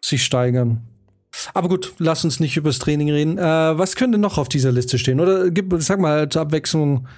sich 0.02 0.24
steigern. 0.24 0.82
Aber 1.54 1.68
gut, 1.68 1.94
lass 1.98 2.24
uns 2.24 2.38
nicht 2.38 2.56
übers 2.56 2.78
Training 2.78 3.10
reden. 3.10 3.38
Äh, 3.38 3.42
was 3.42 3.96
könnte 3.96 4.18
noch 4.18 4.36
auf 4.36 4.48
dieser 4.48 4.72
Liste 4.72 4.98
stehen? 4.98 5.20
Oder 5.20 5.50
gib, 5.50 5.74
sag 5.78 6.00
mal 6.00 6.28
zur 6.28 6.42
Abwechslung 6.42 7.06
äh, 7.06 7.08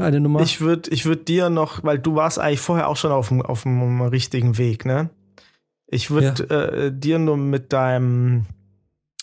eine 0.00 0.20
Nummer. 0.20 0.40
Ich 0.40 0.60
würde 0.60 0.90
ich 0.90 1.04
würd 1.04 1.28
dir 1.28 1.50
noch, 1.50 1.82
weil 1.84 1.98
du 1.98 2.14
warst 2.14 2.38
eigentlich 2.38 2.60
vorher 2.60 2.88
auch 2.88 2.96
schon 2.96 3.12
auf 3.12 3.28
dem, 3.28 3.42
auf 3.42 3.62
dem 3.64 4.00
richtigen 4.02 4.58
Weg, 4.58 4.84
ne? 4.84 5.10
Ich 5.86 6.10
würde 6.10 6.48
äh, 6.48 6.90
dir 6.92 7.18
nur 7.18 7.36
mit 7.36 7.72
deinem, 7.72 8.46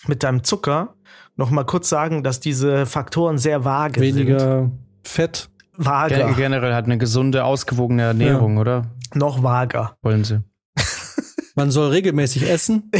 mit 0.08 0.22
deinem 0.24 0.44
Zucker 0.44 0.94
noch 1.36 1.50
mal 1.50 1.64
kurz 1.64 1.90
sagen, 1.90 2.24
dass 2.24 2.40
diese 2.40 2.86
Faktoren 2.86 3.38
sehr 3.38 3.66
vage 3.66 4.00
sind. 4.00 4.16
Weniger 4.18 4.70
Fett. 5.04 5.50
Gen 5.78 5.86
Vager. 5.86 6.34
generell 6.36 6.74
hat 6.74 6.86
eine 6.86 6.98
gesunde, 6.98 7.46
ausgewogene 7.46 8.04
Ernährung, 8.04 8.58
oder? 8.58 8.86
Noch 9.14 9.42
vager. 9.42 9.96
Wollen 10.02 10.24
sie. 10.26 10.44
Man 11.56 11.72
soll 11.72 11.90
regelmäßig 11.90 12.50
essen. 12.50 12.92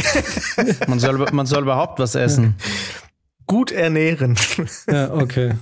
Man 0.88 0.98
soll, 0.98 1.18
man 1.32 1.46
soll 1.46 1.62
überhaupt 1.62 1.98
was 1.98 2.14
essen. 2.14 2.56
Gut 3.46 3.70
ernähren. 3.72 4.36
Ja, 4.90 5.12
okay. 5.14 5.54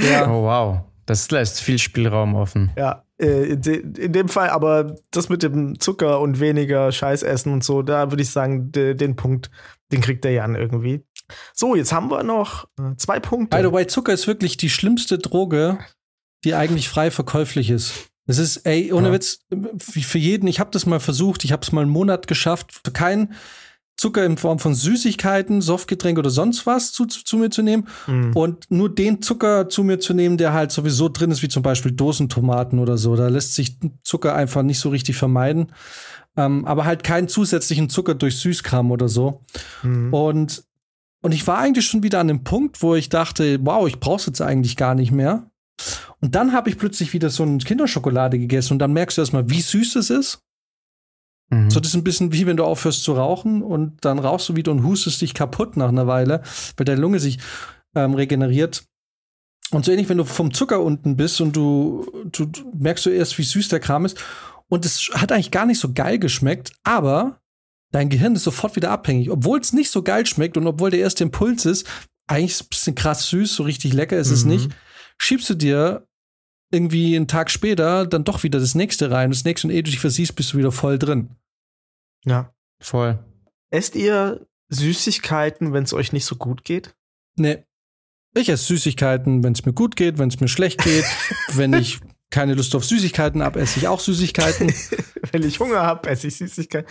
Ja, 0.00 0.28
Oh, 0.28 0.42
wow. 0.42 0.80
Das 1.08 1.30
lässt 1.30 1.60
viel 1.60 1.78
Spielraum 1.78 2.34
offen. 2.34 2.70
ja. 2.76 3.04
Äh, 3.20 3.54
in, 3.54 3.60
de, 3.62 3.80
in 3.80 4.12
dem 4.12 4.28
Fall, 4.28 4.50
aber 4.50 4.94
das 5.10 5.28
mit 5.28 5.42
dem 5.42 5.80
Zucker 5.80 6.20
und 6.20 6.38
weniger 6.38 6.92
Scheißessen 6.92 7.52
und 7.52 7.64
so, 7.64 7.82
da 7.82 8.12
würde 8.12 8.22
ich 8.22 8.30
sagen, 8.30 8.70
de, 8.70 8.94
den 8.94 9.16
Punkt, 9.16 9.50
den 9.90 10.00
kriegt 10.00 10.22
der 10.22 10.30
Jan 10.30 10.54
irgendwie. 10.54 11.02
So, 11.52 11.74
jetzt 11.74 11.92
haben 11.92 12.10
wir 12.12 12.22
noch 12.22 12.66
äh, 12.78 12.94
zwei 12.96 13.18
Punkte. 13.18 13.56
by 13.56 13.62
the 13.64 13.72
way, 13.72 13.88
Zucker 13.88 14.12
ist 14.12 14.28
wirklich 14.28 14.56
die 14.56 14.70
schlimmste 14.70 15.18
Droge, 15.18 15.78
die 16.44 16.54
eigentlich 16.54 16.88
frei 16.88 17.10
verkäuflich 17.10 17.70
ist. 17.70 18.06
Es 18.26 18.38
ist, 18.38 18.58
ey, 18.58 18.92
ohne 18.92 19.08
Ja. 19.08 19.14
Witz, 19.14 19.40
für 19.80 20.00
für 20.00 20.18
jeden, 20.18 20.46
ich 20.46 20.60
habe 20.60 20.70
das 20.70 20.86
mal 20.86 21.00
versucht, 21.00 21.42
ich 21.44 21.50
habe 21.50 21.62
es 21.62 21.72
mal 21.72 21.80
einen 21.80 21.90
Monat 21.90 22.28
geschafft, 22.28 22.72
für 22.84 22.92
keinen 22.92 23.32
Zucker 23.98 24.24
in 24.24 24.36
Form 24.38 24.58
von 24.60 24.74
Süßigkeiten, 24.74 25.60
Softgetränk 25.60 26.18
oder 26.18 26.30
sonst 26.30 26.64
was 26.66 26.92
zu, 26.92 27.04
zu, 27.04 27.24
zu 27.24 27.36
mir 27.36 27.50
zu 27.50 27.62
nehmen 27.62 27.88
Mhm. 28.06 28.32
und 28.34 28.70
nur 28.70 28.88
den 28.94 29.20
Zucker 29.20 29.68
zu 29.68 29.82
mir 29.82 29.98
zu 29.98 30.14
nehmen, 30.14 30.38
der 30.38 30.52
halt 30.52 30.70
sowieso 30.72 31.08
drin 31.08 31.30
ist, 31.32 31.42
wie 31.42 31.48
zum 31.48 31.62
Beispiel 31.62 31.92
Dosentomaten 31.92 32.78
oder 32.78 32.96
so. 32.96 33.16
Da 33.16 33.28
lässt 33.28 33.54
sich 33.54 33.76
Zucker 34.04 34.34
einfach 34.34 34.62
nicht 34.62 34.78
so 34.78 34.88
richtig 34.88 35.16
vermeiden. 35.16 35.72
Ähm, 36.36 36.64
aber 36.64 36.84
halt 36.84 37.02
keinen 37.02 37.26
zusätzlichen 37.26 37.90
Zucker 37.90 38.14
durch 38.14 38.36
Süßkram 38.36 38.92
oder 38.92 39.08
so. 39.08 39.42
Mhm. 39.82 40.14
Und, 40.14 40.62
und 41.20 41.32
ich 41.34 41.44
war 41.48 41.58
eigentlich 41.58 41.86
schon 41.86 42.04
wieder 42.04 42.20
an 42.20 42.28
dem 42.28 42.44
Punkt, 42.44 42.80
wo 42.80 42.94
ich 42.94 43.08
dachte, 43.08 43.58
wow, 43.62 43.88
ich 43.88 43.98
brauch's 43.98 44.26
jetzt 44.26 44.40
eigentlich 44.40 44.76
gar 44.76 44.94
nicht 44.94 45.10
mehr. 45.10 45.50
Und 46.20 46.36
dann 46.36 46.52
habe 46.52 46.70
ich 46.70 46.78
plötzlich 46.78 47.12
wieder 47.12 47.30
so 47.30 47.42
eine 47.42 47.58
Kinderschokolade 47.58 48.38
gegessen 48.38 48.74
und 48.74 48.78
dann 48.78 48.92
merkst 48.92 49.18
du 49.18 49.22
erstmal, 49.22 49.50
wie 49.50 49.60
süß 49.60 49.96
es 49.96 50.10
ist. 50.10 50.40
Mhm. 51.50 51.70
So, 51.70 51.80
das 51.80 51.90
ist 51.90 51.94
ein 51.96 52.04
bisschen 52.04 52.32
wie 52.32 52.46
wenn 52.46 52.56
du 52.56 52.64
aufhörst 52.64 53.02
zu 53.04 53.12
rauchen 53.14 53.62
und 53.62 53.96
dann 54.04 54.18
rauchst 54.18 54.48
du 54.48 54.56
wieder 54.56 54.70
und 54.72 54.82
hustest 54.84 55.20
dich 55.20 55.32
kaputt 55.34 55.76
nach 55.76 55.88
einer 55.88 56.06
Weile, 56.06 56.42
weil 56.76 56.84
deine 56.84 57.00
Lunge 57.00 57.20
sich. 57.20 57.38
ähm, 57.96 58.12
regeneriert. 58.14 58.84
Und 59.70 59.84
so 59.84 59.90
ähnlich, 59.92 60.08
wenn 60.10 60.18
du 60.18 60.24
vom 60.24 60.52
Zucker 60.52 60.80
unten 60.82 61.16
bist 61.16 61.40
und 61.40 61.56
du, 61.56 62.06
du, 62.30 62.44
du 62.44 62.70
merkst 62.78 63.06
du 63.06 63.10
erst, 63.10 63.38
wie 63.38 63.42
süß 63.42 63.68
der 63.68 63.80
Kram 63.80 64.04
ist. 64.04 64.18
Und 64.68 64.84
es 64.84 65.10
hat 65.14 65.32
eigentlich 65.32 65.50
gar 65.50 65.64
nicht 65.66 65.80
so 65.80 65.92
geil 65.94 66.18
geschmeckt, 66.18 66.72
aber 66.84 67.40
dein 67.90 68.10
Gehirn 68.10 68.34
ist 68.34 68.44
sofort 68.44 68.76
wieder 68.76 68.90
abhängig. 68.90 69.30
Obwohl 69.30 69.58
es 69.58 69.72
nicht 69.72 69.90
so 69.90 70.02
geil 70.02 70.26
schmeckt 70.26 70.56
und 70.58 70.66
obwohl 70.66 70.90
der 70.90 71.00
erste 71.00 71.24
Impuls 71.24 71.64
ist, 71.64 71.86
eigentlich 72.26 72.50
ist 72.52 72.60
es 72.60 72.66
ein 72.66 72.68
bisschen 72.68 72.94
krass 72.94 73.28
süß, 73.28 73.54
so 73.56 73.62
richtig 73.62 73.94
lecker 73.94 74.18
ist 74.18 74.30
es 74.30 74.44
Mhm. 74.44 74.50
nicht, 74.50 74.70
schiebst 75.16 75.48
du 75.48 75.54
dir 75.54 76.06
irgendwie 76.70 77.16
einen 77.16 77.28
Tag 77.28 77.50
später 77.50 78.06
dann 78.06 78.24
doch 78.24 78.42
wieder 78.42 78.60
das 78.60 78.74
nächste 78.74 79.10
rein. 79.10 79.30
Das 79.30 79.44
nächste 79.44 79.66
und 79.68 79.72
ehe 79.72 79.82
du 79.82 79.90
dich 79.90 80.00
versiehst, 80.00 80.36
bist 80.36 80.52
du 80.52 80.58
wieder 80.58 80.72
voll 80.72 80.98
drin. 80.98 81.30
Ja. 82.24 82.52
Voll. 82.80 83.18
Esst 83.70 83.96
ihr 83.96 84.46
Süßigkeiten, 84.70 85.72
wenn 85.72 85.84
es 85.84 85.92
euch 85.94 86.12
nicht 86.12 86.24
so 86.24 86.36
gut 86.36 86.64
geht? 86.64 86.94
Nee. 87.36 87.64
Ich 88.36 88.48
esse 88.48 88.64
Süßigkeiten, 88.64 89.42
wenn 89.42 89.52
es 89.54 89.64
mir 89.64 89.72
gut 89.72 89.96
geht, 89.96 90.18
wenn 90.18 90.28
es 90.28 90.40
mir 90.40 90.48
schlecht 90.48 90.82
geht. 90.82 91.04
wenn 91.54 91.72
ich 91.72 92.00
keine 92.30 92.54
Lust 92.54 92.74
auf 92.74 92.84
Süßigkeiten 92.84 93.42
habe, 93.42 93.60
esse 93.60 93.78
ich 93.78 93.88
auch 93.88 94.00
Süßigkeiten. 94.00 94.72
wenn 95.32 95.42
ich 95.42 95.58
Hunger 95.60 95.82
habe, 95.82 96.08
esse 96.10 96.26
ich 96.28 96.36
Süßigkeiten. 96.36 96.88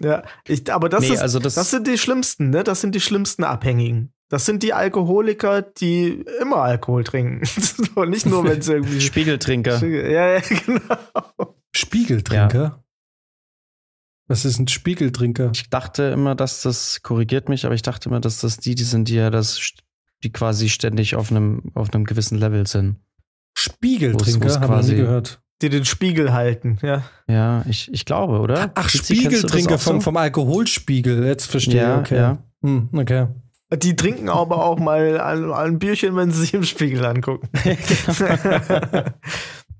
Ja, 0.00 0.24
ich, 0.48 0.72
aber 0.72 0.88
das, 0.88 1.02
Nee, 1.02 1.14
ist, 1.14 1.20
also 1.20 1.38
das, 1.38 1.54
das- 1.54 1.70
sind 1.70 1.86
die 1.86 1.98
schlimmsten, 1.98 2.50
ne? 2.50 2.64
Das 2.64 2.80
sind 2.80 2.94
die 2.94 3.00
schlimmsten 3.00 3.44
Abhängigen. 3.44 4.12
Das 4.32 4.46
sind 4.46 4.62
die 4.62 4.72
Alkoholiker, 4.72 5.60
die 5.60 6.24
immer 6.40 6.56
Alkohol 6.62 7.04
trinken. 7.04 7.42
Und 7.96 8.08
nicht 8.08 8.24
nur, 8.24 8.44
wenn 8.44 8.60
es 8.60 8.68
irgendwie. 8.68 9.00
Spiegeltrinker. 9.12 9.84
ja, 9.86 10.34
ja, 10.36 10.40
genau. 10.40 11.54
Spiegeltrinker? 11.76 12.82
Was 14.28 14.46
ist 14.46 14.58
ein 14.58 14.68
Spiegeltrinker? 14.68 15.50
Ich 15.54 15.68
dachte 15.68 16.04
immer, 16.04 16.34
dass 16.34 16.62
das 16.62 17.02
korrigiert 17.02 17.50
mich, 17.50 17.66
aber 17.66 17.74
ich 17.74 17.82
dachte 17.82 18.08
immer, 18.08 18.20
dass 18.20 18.38
das 18.38 18.56
die, 18.56 18.74
die 18.74 18.84
sind, 18.84 19.08
die 19.08 19.16
ja 19.16 19.28
das, 19.28 19.60
die 20.24 20.32
quasi 20.32 20.70
ständig 20.70 21.14
auf 21.14 21.30
einem, 21.30 21.70
auf 21.74 21.92
einem 21.92 22.04
gewissen 22.04 22.38
Level 22.38 22.66
sind. 22.66 22.96
Spiegeltrinker? 23.54 24.46
Wo's- 24.46 24.54
wo's 24.54 24.54
Haben 24.60 24.62
wir 24.62 24.68
nie 24.68 24.72
quasi- 24.82 24.96
gehört. 24.96 25.42
Die 25.60 25.68
den 25.68 25.84
Spiegel 25.84 26.32
halten, 26.32 26.78
ja. 26.82 27.04
Ja, 27.28 27.64
ich, 27.68 27.92
ich 27.92 28.04
glaube, 28.06 28.40
oder? 28.40 28.72
Ach, 28.74 28.88
Spiegeltrinker 28.88 29.76
so? 29.78 29.90
vom, 29.92 30.00
vom 30.00 30.16
Alkoholspiegel. 30.16 31.24
Jetzt 31.24 31.46
verstehe 31.46 31.82
Ja, 31.82 32.00
okay. 32.00 32.16
ja. 32.16 32.38
Hm, 32.62 32.88
okay. 32.94 33.28
Die 33.76 33.96
trinken 33.96 34.28
aber 34.28 34.64
auch 34.64 34.78
mal 34.78 35.20
ein, 35.20 35.52
ein 35.52 35.78
Bierchen, 35.78 36.16
wenn 36.16 36.30
sie 36.30 36.40
sich 36.40 36.54
im 36.54 36.64
Spiegel 36.64 37.04
angucken. 37.04 37.48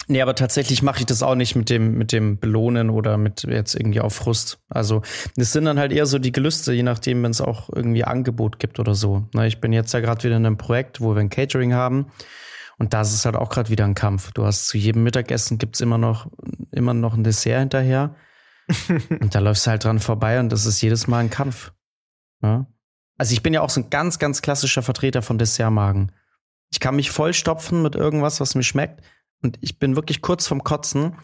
Nee, 0.09 0.21
aber 0.21 0.35
tatsächlich 0.35 0.83
mache 0.83 1.01
ich 1.01 1.07
das 1.07 1.23
auch 1.23 1.37
nicht 1.37 1.55
mit 1.55 1.71
dem, 1.71 1.97
mit 1.97 2.13
dem 2.13 2.39
Belohnen 2.39 2.91
oder 2.91 3.17
mit 3.17 3.45
jetzt 3.45 3.75
irgendwie 3.75 4.01
auf 4.01 4.15
Frust. 4.15 4.59
Also, 4.69 5.03
das 5.37 5.53
sind 5.53 5.65
dann 5.65 5.79
halt 5.79 5.93
eher 5.93 6.07
so 6.07 6.19
die 6.19 6.33
Gelüste, 6.33 6.73
je 6.73 6.83
nachdem, 6.83 7.23
wenn 7.23 7.31
es 7.31 7.41
auch 7.41 7.71
irgendwie 7.73 8.05
Angebot 8.05 8.59
gibt 8.59 8.81
oder 8.81 8.95
so. 8.95 9.27
Na, 9.33 9.47
ich 9.47 9.61
bin 9.61 9.73
jetzt 9.73 9.95
ja 9.95 10.01
gerade 10.01 10.23
wieder 10.25 10.37
in 10.37 10.45
einem 10.45 10.57
Projekt, 10.57 11.01
wo 11.01 11.15
wir 11.15 11.21
ein 11.21 11.31
Catering 11.31 11.73
haben. 11.73 12.07
Und 12.79 12.95
da 12.95 13.03
ist 13.03 13.15
es 13.15 13.25
halt 13.25 13.37
auch 13.37 13.49
gerade 13.49 13.71
wieder 13.71 13.85
ein 13.85 13.95
Kampf. 13.95 14.33
Du 14.33 14.45
hast 14.45 14.67
zu 14.67 14.77
jedem 14.77 15.05
Mittagessen 15.05 15.59
gibt's 15.59 15.81
immer 15.81 15.99
noch, 15.99 16.27
immer 16.73 16.95
noch 16.95 17.15
ein 17.15 17.23
Dessert 17.23 17.61
hinterher. 17.61 18.17
und 19.21 19.35
da 19.35 19.39
läufst 19.39 19.67
du 19.67 19.71
halt 19.71 19.85
dran 19.85 20.01
vorbei 20.01 20.41
und 20.41 20.51
das 20.51 20.67
ist 20.67 20.83
jedes 20.83 21.07
Mal 21.07 21.19
ein 21.19 21.31
Kampf. 21.31 21.73
Ja? 22.43 22.67
Also 23.19 23.33
ich 23.33 23.43
bin 23.43 23.55
ja 23.55 23.61
auch 23.61 23.71
so 23.71 23.81
ein 23.81 23.91
ganz, 23.91 24.19
ganz 24.19 24.43
klassischer 24.43 24.83
Vertreter 24.83 25.23
von 25.23 25.39
Dessertmagen. 25.39 26.13
Ich 26.71 26.81
kann 26.81 26.97
mich 26.97 27.11
vollstopfen 27.11 27.83
mit 27.83 27.95
irgendwas, 27.95 28.41
was 28.41 28.55
mir 28.55 28.63
schmeckt. 28.63 29.03
Und 29.43 29.59
ich 29.61 29.79
bin 29.79 29.97
wirklich 29.97 30.23
kurz 30.23 30.47
vorm 30.47 30.65
Kotzen. 30.65 31.17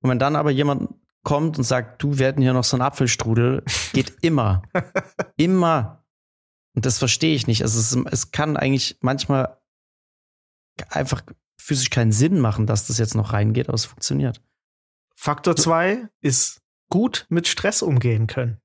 Und 0.00 0.10
wenn 0.10 0.18
dann 0.18 0.36
aber 0.36 0.50
jemand 0.50 0.94
kommt 1.22 1.58
und 1.58 1.64
sagt, 1.64 2.02
du, 2.02 2.18
wir 2.18 2.26
hätten 2.26 2.42
hier 2.42 2.54
noch 2.54 2.64
so 2.64 2.76
einen 2.76 2.82
Apfelstrudel, 2.82 3.62
geht 3.92 4.16
immer. 4.22 4.62
immer. 5.36 6.04
Und 6.74 6.86
das 6.86 6.98
verstehe 6.98 7.34
ich 7.34 7.46
nicht. 7.46 7.62
Also 7.62 7.78
es, 7.78 8.12
es 8.12 8.30
kann 8.30 8.56
eigentlich 8.56 8.98
manchmal 9.00 9.58
einfach 10.88 11.22
physisch 11.58 11.90
keinen 11.90 12.12
Sinn 12.12 12.40
machen, 12.40 12.66
dass 12.66 12.86
das 12.86 12.98
jetzt 12.98 13.14
noch 13.14 13.32
reingeht, 13.32 13.68
aber 13.68 13.74
es 13.74 13.84
funktioniert. 13.84 14.40
Faktor 15.14 15.56
2 15.56 16.08
ist 16.20 16.62
gut 16.88 17.26
mit 17.28 17.46
Stress 17.46 17.82
umgehen 17.82 18.26
können. 18.26 18.58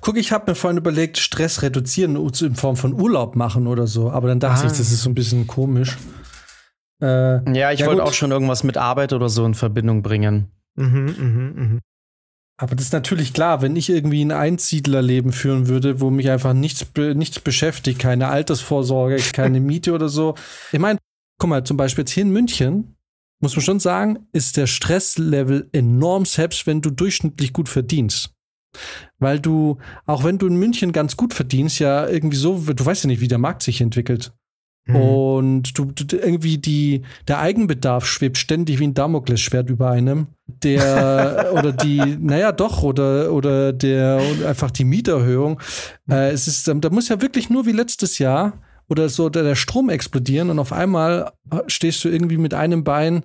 Guck, 0.00 0.16
ich 0.16 0.30
habe 0.32 0.50
mir 0.50 0.54
vorhin 0.54 0.78
überlegt, 0.78 1.18
Stress 1.18 1.62
reduzieren 1.62 2.16
in 2.16 2.54
Form 2.54 2.76
von 2.76 2.94
Urlaub 2.94 3.34
machen 3.34 3.66
oder 3.66 3.86
so. 3.86 4.10
Aber 4.10 4.28
dann 4.28 4.40
dachte 4.40 4.62
Ah. 4.64 4.66
ich, 4.66 4.72
das 4.78 4.92
ist 4.92 5.02
so 5.02 5.10
ein 5.10 5.14
bisschen 5.14 5.46
komisch. 5.46 5.96
Äh, 7.02 7.56
Ja, 7.56 7.72
ich 7.72 7.80
Ja, 7.80 7.86
wollte 7.86 8.04
auch 8.04 8.12
schon 8.12 8.30
irgendwas 8.30 8.62
mit 8.62 8.76
Arbeit 8.76 9.12
oder 9.12 9.28
so 9.28 9.44
in 9.44 9.54
Verbindung 9.54 10.02
bringen. 10.02 10.48
Mhm, 10.76 11.04
mhm, 11.18 11.52
mhm. 11.56 11.80
Aber 12.56 12.76
das 12.76 12.86
ist 12.86 12.92
natürlich 12.92 13.32
klar, 13.32 13.62
wenn 13.62 13.74
ich 13.74 13.90
irgendwie 13.90 14.24
ein 14.24 14.30
Einsiedlerleben 14.30 15.32
führen 15.32 15.66
würde, 15.66 16.00
wo 16.00 16.10
mich 16.10 16.30
einfach 16.30 16.52
nichts, 16.52 16.86
nichts 16.96 17.40
beschäftigt, 17.40 17.98
keine 17.98 18.28
Altersvorsorge, 18.28 19.16
keine 19.32 19.58
Miete 19.60 19.92
oder 19.92 20.08
so. 20.08 20.36
Ich 20.70 20.78
meine, 20.78 21.00
guck 21.40 21.50
mal, 21.50 21.64
zum 21.64 21.76
Beispiel 21.76 22.02
jetzt 22.02 22.12
hier 22.12 22.22
in 22.22 22.30
München, 22.30 22.96
muss 23.42 23.56
man 23.56 23.64
schon 23.64 23.80
sagen, 23.80 24.28
ist 24.32 24.56
der 24.56 24.68
Stresslevel 24.68 25.68
enorm, 25.72 26.24
selbst 26.26 26.68
wenn 26.68 26.80
du 26.80 26.90
durchschnittlich 26.90 27.52
gut 27.52 27.68
verdienst. 27.68 28.30
Weil 29.18 29.40
du, 29.40 29.78
auch 30.06 30.24
wenn 30.24 30.38
du 30.38 30.46
in 30.46 30.56
München 30.56 30.92
ganz 30.92 31.16
gut 31.16 31.34
verdienst, 31.34 31.78
ja 31.78 32.06
irgendwie 32.08 32.36
so, 32.36 32.58
du 32.58 32.84
weißt 32.84 33.04
ja 33.04 33.08
nicht, 33.08 33.20
wie 33.20 33.28
der 33.28 33.38
Markt 33.38 33.62
sich 33.62 33.80
entwickelt. 33.80 34.32
Mhm. 34.86 34.96
Und 34.96 35.78
du, 35.78 35.86
du 35.86 36.16
irgendwie 36.16 36.58
die, 36.58 37.02
der 37.26 37.38
Eigenbedarf 37.38 38.06
schwebt 38.06 38.36
ständig 38.36 38.78
wie 38.80 38.86
ein 38.86 38.94
Damoklesschwert 38.94 39.70
über 39.70 39.90
einem. 39.90 40.26
Der 40.46 41.52
oder 41.58 41.72
die, 41.72 42.16
naja, 42.20 42.52
doch, 42.52 42.82
oder, 42.82 43.32
oder 43.32 43.72
der 43.72 44.20
oder 44.20 44.48
einfach 44.48 44.70
die 44.70 44.84
Mieterhöhung. 44.84 45.60
Äh, 46.08 46.32
es 46.32 46.48
ist, 46.48 46.68
ähm, 46.68 46.80
da 46.80 46.90
muss 46.90 47.08
ja 47.08 47.22
wirklich 47.22 47.48
nur 47.48 47.64
wie 47.66 47.72
letztes 47.72 48.18
Jahr 48.18 48.60
oder 48.88 49.08
so 49.08 49.30
der, 49.30 49.42
der 49.42 49.54
Strom 49.54 49.88
explodieren 49.88 50.50
und 50.50 50.58
auf 50.58 50.72
einmal 50.72 51.32
äh, 51.50 51.60
stehst 51.66 52.04
du 52.04 52.10
irgendwie 52.10 52.36
mit 52.36 52.52
einem 52.52 52.84
Bein 52.84 53.24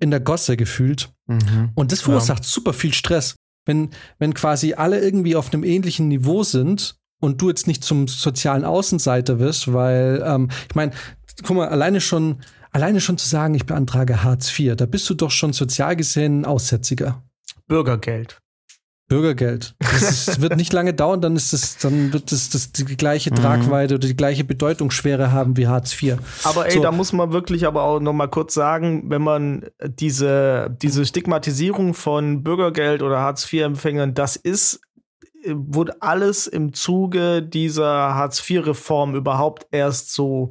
in 0.00 0.10
der 0.10 0.20
Gosse 0.20 0.58
gefühlt. 0.58 1.10
Mhm. 1.26 1.70
Und 1.74 1.90
das 1.92 2.02
verursacht 2.02 2.44
super 2.44 2.72
viel 2.72 2.92
Stress. 2.92 3.34
Wenn, 3.68 3.90
wenn 4.18 4.34
quasi 4.34 4.74
alle 4.74 4.98
irgendwie 4.98 5.36
auf 5.36 5.52
einem 5.52 5.62
ähnlichen 5.62 6.08
Niveau 6.08 6.42
sind 6.42 6.96
und 7.20 7.40
du 7.40 7.48
jetzt 7.48 7.66
nicht 7.66 7.84
zum 7.84 8.08
sozialen 8.08 8.64
Außenseiter 8.64 9.38
wirst, 9.38 9.72
weil, 9.72 10.22
ähm, 10.26 10.48
ich 10.68 10.74
meine, 10.74 10.92
guck 11.44 11.56
mal, 11.56 11.68
alleine 11.68 12.00
schon, 12.00 12.40
alleine 12.72 13.00
schon 13.00 13.18
zu 13.18 13.28
sagen, 13.28 13.54
ich 13.54 13.66
beantrage 13.66 14.24
Hartz 14.24 14.58
IV, 14.58 14.74
da 14.76 14.86
bist 14.86 15.08
du 15.10 15.14
doch 15.14 15.30
schon 15.30 15.52
sozial 15.52 15.94
gesehen 15.94 16.44
Aussätziger. 16.44 17.22
Bürgergeld. 17.66 18.40
Bürgergeld. 19.08 19.74
Das 19.80 20.28
ist, 20.28 20.40
wird 20.42 20.56
nicht 20.56 20.72
lange 20.72 20.92
dauern, 20.92 21.20
dann 21.20 21.34
ist 21.34 21.52
es, 21.54 21.78
dann 21.78 22.12
wird 22.12 22.30
es 22.30 22.50
das 22.50 22.72
die 22.72 22.84
gleiche 22.84 23.30
Tragweite 23.30 23.94
oder 23.94 24.06
die 24.06 24.16
gleiche 24.16 24.44
Bedeutungsschwere 24.44 25.32
haben 25.32 25.56
wie 25.56 25.66
Hartz 25.66 26.00
IV. 26.00 26.18
Aber 26.44 26.66
ey, 26.66 26.72
So. 26.72 26.82
da 26.82 26.92
muss 26.92 27.12
man 27.12 27.32
wirklich 27.32 27.66
aber 27.66 27.82
auch 27.82 28.00
noch 28.00 28.12
mal 28.12 28.28
kurz 28.28 28.52
sagen, 28.54 29.10
wenn 29.10 29.22
man 29.22 29.66
diese, 29.82 30.76
diese 30.82 31.06
Stigmatisierung 31.06 31.94
von 31.94 32.42
Bürgergeld 32.42 33.02
oder 33.02 33.20
Hartz-IV-Empfängern, 33.20 34.12
das 34.12 34.36
ist, 34.36 34.80
äh, 35.42 35.54
wurde 35.54 36.00
alles 36.02 36.46
im 36.46 36.74
Zuge 36.74 37.42
dieser 37.42 38.14
Hartz-IV-Reform 38.14 39.14
überhaupt 39.14 39.66
erst 39.70 40.12
so 40.12 40.50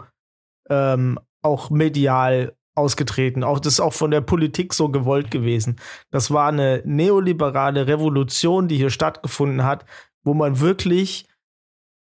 ähm, 0.70 1.20
auch 1.44 1.70
medial 1.70 2.57
ausgetreten. 2.78 3.44
Auch 3.44 3.60
das 3.60 3.74
ist 3.74 3.80
auch 3.80 3.94
von 3.94 4.12
der 4.12 4.22
Politik 4.22 4.74
so 4.74 4.90
gewollt 4.90 5.32
gewesen. 5.32 5.78
Das 6.12 6.32
war 6.32 6.50
eine 6.50 6.82
neoliberale 6.86 7.88
Revolution, 7.88 8.68
die 8.68 8.78
hier 8.78 8.90
stattgefunden 8.90 9.64
hat, 9.64 9.86
wo 10.24 10.34
man 10.34 10.60
wirklich 10.60 11.26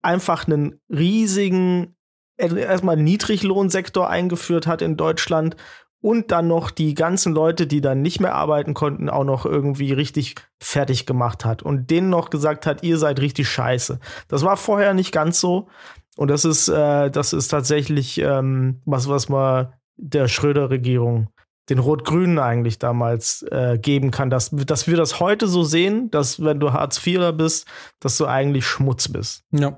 einfach 0.02 0.48
einen 0.48 0.80
riesigen 0.90 1.96
erstmal 2.38 2.98
Niedriglohnsektor 2.98 4.10
eingeführt 4.10 4.68
hat 4.68 4.82
in 4.82 4.98
Deutschland 4.98 5.56
und 6.02 6.32
dann 6.32 6.48
noch 6.48 6.72
die 6.72 6.96
ganzen 6.96 7.34
Leute, 7.34 7.66
die 7.68 7.80
dann 7.80 8.02
nicht 8.02 8.20
mehr 8.20 8.36
arbeiten 8.36 8.74
konnten, 8.74 9.10
auch 9.10 9.24
noch 9.24 9.46
irgendwie 9.46 9.94
richtig 9.94 10.36
fertig 10.60 11.06
gemacht 11.06 11.46
hat 11.46 11.64
und 11.64 11.90
denen 11.90 12.10
noch 12.10 12.30
gesagt 12.30 12.66
hat, 12.66 12.84
ihr 12.84 12.98
seid 12.98 13.22
richtig 13.22 13.48
scheiße. 13.48 14.00
Das 14.28 14.44
war 14.44 14.58
vorher 14.58 14.94
nicht 14.94 15.14
ganz 15.14 15.40
so 15.40 15.70
und 16.18 16.28
das 16.30 16.44
ist, 16.44 16.68
äh, 16.68 17.10
das 17.10 17.32
ist 17.32 17.48
tatsächlich 17.48 18.20
ähm, 18.20 18.82
was, 18.86 19.08
was 19.08 19.30
man 19.30 19.72
der 19.98 20.28
Schröder-Regierung, 20.28 21.30
den 21.70 21.80
Rot-Grünen 21.80 22.40
eigentlich 22.40 22.78
damals 22.78 23.44
äh, 23.52 23.78
geben 23.82 24.12
kann, 24.12 24.30
dass, 24.30 24.50
dass 24.52 24.88
wir 24.88 24.98
das 24.98 25.20
heute 25.20 25.48
so 25.48 25.64
sehen, 25.64 26.12
dass 26.12 26.44
wenn 26.44 26.60
du 26.60 26.74
Hartz-IVer 26.74 27.32
bist, 27.32 27.68
dass 28.02 28.18
du 28.18 28.26
eigentlich 28.26 28.66
Schmutz 28.66 29.08
bist. 29.08 29.44
Ja. 29.52 29.78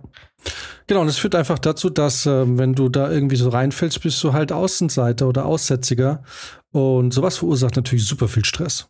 Genau, 0.87 1.01
und 1.01 1.07
es 1.07 1.17
führt 1.17 1.35
einfach 1.35 1.59
dazu, 1.59 1.89
dass, 1.89 2.25
ähm, 2.25 2.57
wenn 2.57 2.73
du 2.73 2.89
da 2.89 3.11
irgendwie 3.11 3.35
so 3.35 3.49
reinfällst, 3.49 4.01
bist 4.01 4.23
du 4.23 4.33
halt 4.33 4.51
Außenseiter 4.51 5.27
oder 5.27 5.45
Aussätziger. 5.45 6.23
Und 6.71 7.13
sowas 7.13 7.37
verursacht 7.37 7.75
natürlich 7.75 8.05
super 8.07 8.27
viel 8.27 8.45
Stress. 8.45 8.89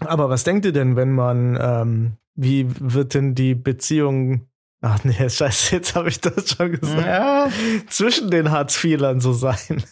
Aber 0.00 0.28
was 0.30 0.44
denkt 0.44 0.64
ihr 0.66 0.72
denn, 0.72 0.96
wenn 0.96 1.12
man, 1.12 1.58
ähm, 1.60 2.12
wie 2.34 2.66
wird 2.78 3.14
denn 3.14 3.34
die 3.34 3.54
Beziehung, 3.54 4.46
ach 4.80 5.04
nee, 5.04 5.12
scheiße, 5.28 5.74
jetzt 5.76 5.94
habe 5.94 6.08
ich 6.10 6.20
das 6.20 6.50
schon 6.50 6.72
gesagt, 6.72 7.06
Ja. 7.06 7.48
zwischen 7.88 8.30
den 8.30 8.50
Hartz-IVlern 8.50 9.20
so 9.20 9.32
sein? 9.32 9.82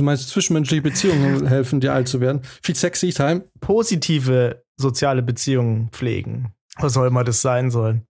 Meinst, 0.00 0.28
zwischenmenschliche 0.28 0.82
Beziehungen 0.82 1.46
helfen 1.46 1.80
dir 1.80 1.92
alt 1.92 2.08
zu 2.08 2.20
werden. 2.20 2.42
Viel 2.62 2.76
sexy 2.76 3.10
time. 3.10 3.44
Positive 3.60 4.62
soziale 4.76 5.22
Beziehungen 5.22 5.88
pflegen. 5.90 6.52
Was 6.78 6.92
soll 6.92 7.08
immer 7.08 7.24
das 7.24 7.42
sein 7.42 7.70
sollen? 7.70 8.06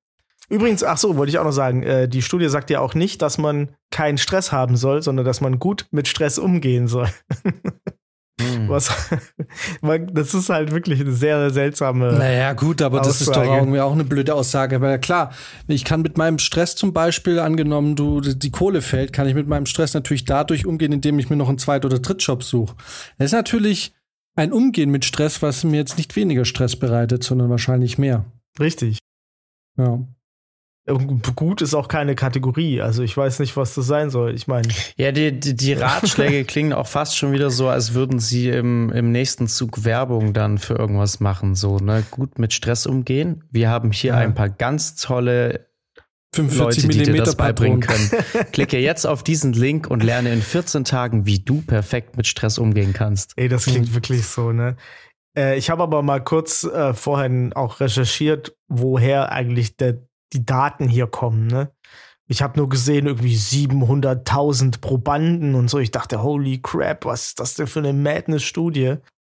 Übrigens, 0.51 0.83
ach 0.83 0.97
so, 0.99 1.17
wollte 1.17 1.31
ich 1.31 1.39
auch 1.39 1.45
noch 1.45 1.53
sagen, 1.53 1.83
äh, 1.83 2.09
die 2.09 2.23
Studie 2.23 2.49
sagt 2.49 2.71
ja 2.71 2.81
auch 2.81 2.95
nicht, 2.95 3.21
dass 3.21 3.39
man 3.39 3.71
keinen 3.91 4.19
Stress 4.19 4.51
haben 4.51 4.77
soll, 4.77 5.03
sondern 5.03 5.27
dass 5.27 5.41
man 5.41 5.59
gut 5.59 5.87
mit 5.91 6.09
Stress 6.09 6.39
umgehen 6.39 6.89
soll. 6.89 7.09
Hm. 8.41 8.69
Was, 8.69 8.91
das 10.13 10.35
ist 10.35 10.49
halt 10.49 10.71
wirklich 10.71 11.01
eine 11.01 11.13
sehr 11.13 11.51
seltsame. 11.51 12.13
Naja, 12.13 12.53
gut, 12.53 12.83
aber 12.83 13.01
Aussage. 13.01 13.13
das 13.13 13.21
ist 13.23 13.37
doch 13.37 13.45
irgendwie 13.45 13.81
auch 13.81 13.93
eine 13.93 14.05
blöde 14.05 14.35
Aussage. 14.35 14.81
Weil 14.81 14.99
klar, 15.01 15.33
ich 15.67 15.85
kann 15.85 16.03
mit 16.03 16.17
meinem 16.17 16.39
Stress 16.39 16.77
zum 16.77 16.93
Beispiel, 16.93 17.39
angenommen, 17.39 17.97
du 17.97 18.21
die 18.21 18.51
Kohle 18.51 18.83
fällt, 18.83 19.13
kann 19.13 19.29
ich 19.29 19.35
mit 19.35 19.49
meinem 19.49 19.67
Stress 19.67 19.95
natürlich 19.95 20.25
dadurch 20.25 20.67
umgehen, 20.67 20.93
indem 20.93 21.19
ich 21.19 21.31
mir 21.31 21.37
noch 21.37 21.49
einen 21.49 21.59
Zweit- 21.59 21.85
oder 21.85 21.99
Drittjob 21.99 22.43
suche. 22.43 22.77
Das 23.19 23.27
ist 23.27 23.33
natürlich 23.33 23.93
ein 24.37 24.53
Umgehen 24.53 24.91
mit 24.91 25.05
Stress, 25.05 25.43
was 25.43 25.65
mir 25.65 25.79
jetzt 25.79 25.99
nicht 25.99 26.15
weniger 26.15 26.45
Stress 26.45 26.77
bereitet, 26.77 27.25
sondern 27.25 27.51
wahrscheinlich 27.51 27.99
mehr. 27.99 28.25
Richtig. 28.61 28.99
Ja. 29.77 30.01
Gut 31.35 31.63
ist 31.63 31.75
auch 31.75 31.89
keine 31.89 32.15
Kategorie. 32.15 32.81
Also 32.81 33.03
ich 33.03 33.17
weiß 33.17 33.39
nicht, 33.41 33.57
was 33.57 33.75
das 33.75 33.87
sein 33.87 34.11
soll. 34.11 34.35
Ich 34.35 34.47
meine. 34.47 34.69
Ja, 34.97 35.13
die, 35.13 35.39
die, 35.39 35.55
die 35.55 35.73
Ratschläge 35.75 36.45
klingen 36.47 36.73
auch 36.73 36.87
fast 36.87 37.17
schon 37.17 37.33
wieder 37.33 37.51
so, 37.51 37.69
als 37.69 37.95
würden 37.95 38.19
sie 38.19 38.49
im, 38.49 38.91
im 38.91 39.13
nächsten 39.13 39.49
Zug 39.49 39.85
Werbung 39.85 40.33
dann 40.33 40.59
für 40.59 40.75
irgendwas 40.75 41.21
machen. 41.21 41.55
So, 41.55 41.79
ne? 41.79 42.05
Gut 42.11 42.39
mit 42.39 42.53
Stress 42.53 42.87
umgehen. 42.87 43.45
Wir 43.51 43.71
haben 43.71 43.93
hier 43.93 44.13
ja. 44.13 44.19
ein 44.19 44.35
paar 44.35 44.49
ganz 44.49 44.97
tolle 44.97 45.69
45 46.35 46.85
Leute, 46.85 46.99
die 46.99 47.13
dir 47.13 47.23
das 47.23 47.37
beibringen 47.37 47.81
können. 47.81 48.11
Klicke 48.53 48.79
jetzt 48.79 49.07
auf 49.07 49.23
diesen 49.23 49.53
Link 49.53 49.89
und 49.89 50.03
lerne 50.03 50.33
in 50.33 50.43
14 50.43 50.85
Tagen, 50.85 51.27
wie 51.27 51.39
du 51.39 51.63
perfekt 51.63 52.17
mit 52.17 52.27
Stress 52.27 52.59
umgehen 52.59 52.93
kannst. 52.93 53.33
Ey, 53.37 53.49
das 53.49 53.65
klingt 53.65 53.91
mhm. 53.91 53.95
wirklich 53.95 54.27
so, 54.27 54.53
ne? 54.53 54.77
Äh, 55.37 55.57
ich 55.57 55.71
habe 55.71 55.83
aber 55.83 56.03
mal 56.03 56.23
kurz 56.23 56.65
äh, 56.65 56.95
vorhin 56.95 57.53
auch 57.53 57.81
recherchiert, 57.81 58.57
woher 58.69 59.33
eigentlich 59.33 59.77
der 59.77 60.08
die 60.33 60.45
Daten 60.45 60.89
hier 60.89 61.07
kommen, 61.07 61.47
ne? 61.47 61.73
Ich 62.31 62.43
habe 62.43 62.59
nur 62.59 62.69
gesehen, 62.69 63.07
irgendwie 63.07 63.37
700.000 63.37 64.83
Probanden 64.83 65.55
und 65.55 65.71
so. 65.71 65.79
Ich 65.79 65.91
dachte, 65.91 66.23
holy 66.23 66.61
crap, 66.61 67.07
was 67.07 67.29
ist 67.29 67.41
das 67.41 67.55
denn 67.55 67.67
für 67.67 67.79
eine 67.79 67.95
Madness-Studie? 67.95 68.97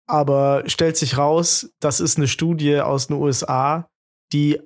Aber 0.09 0.65
stellt 0.67 0.97
sich 0.97 1.17
raus, 1.17 1.73
das 1.79 2.01
ist 2.01 2.19
eine 2.19 2.27
Studie 2.27 2.81
aus 2.81 3.07
den 3.07 3.17
USA, 3.17 3.89
die 4.33 4.61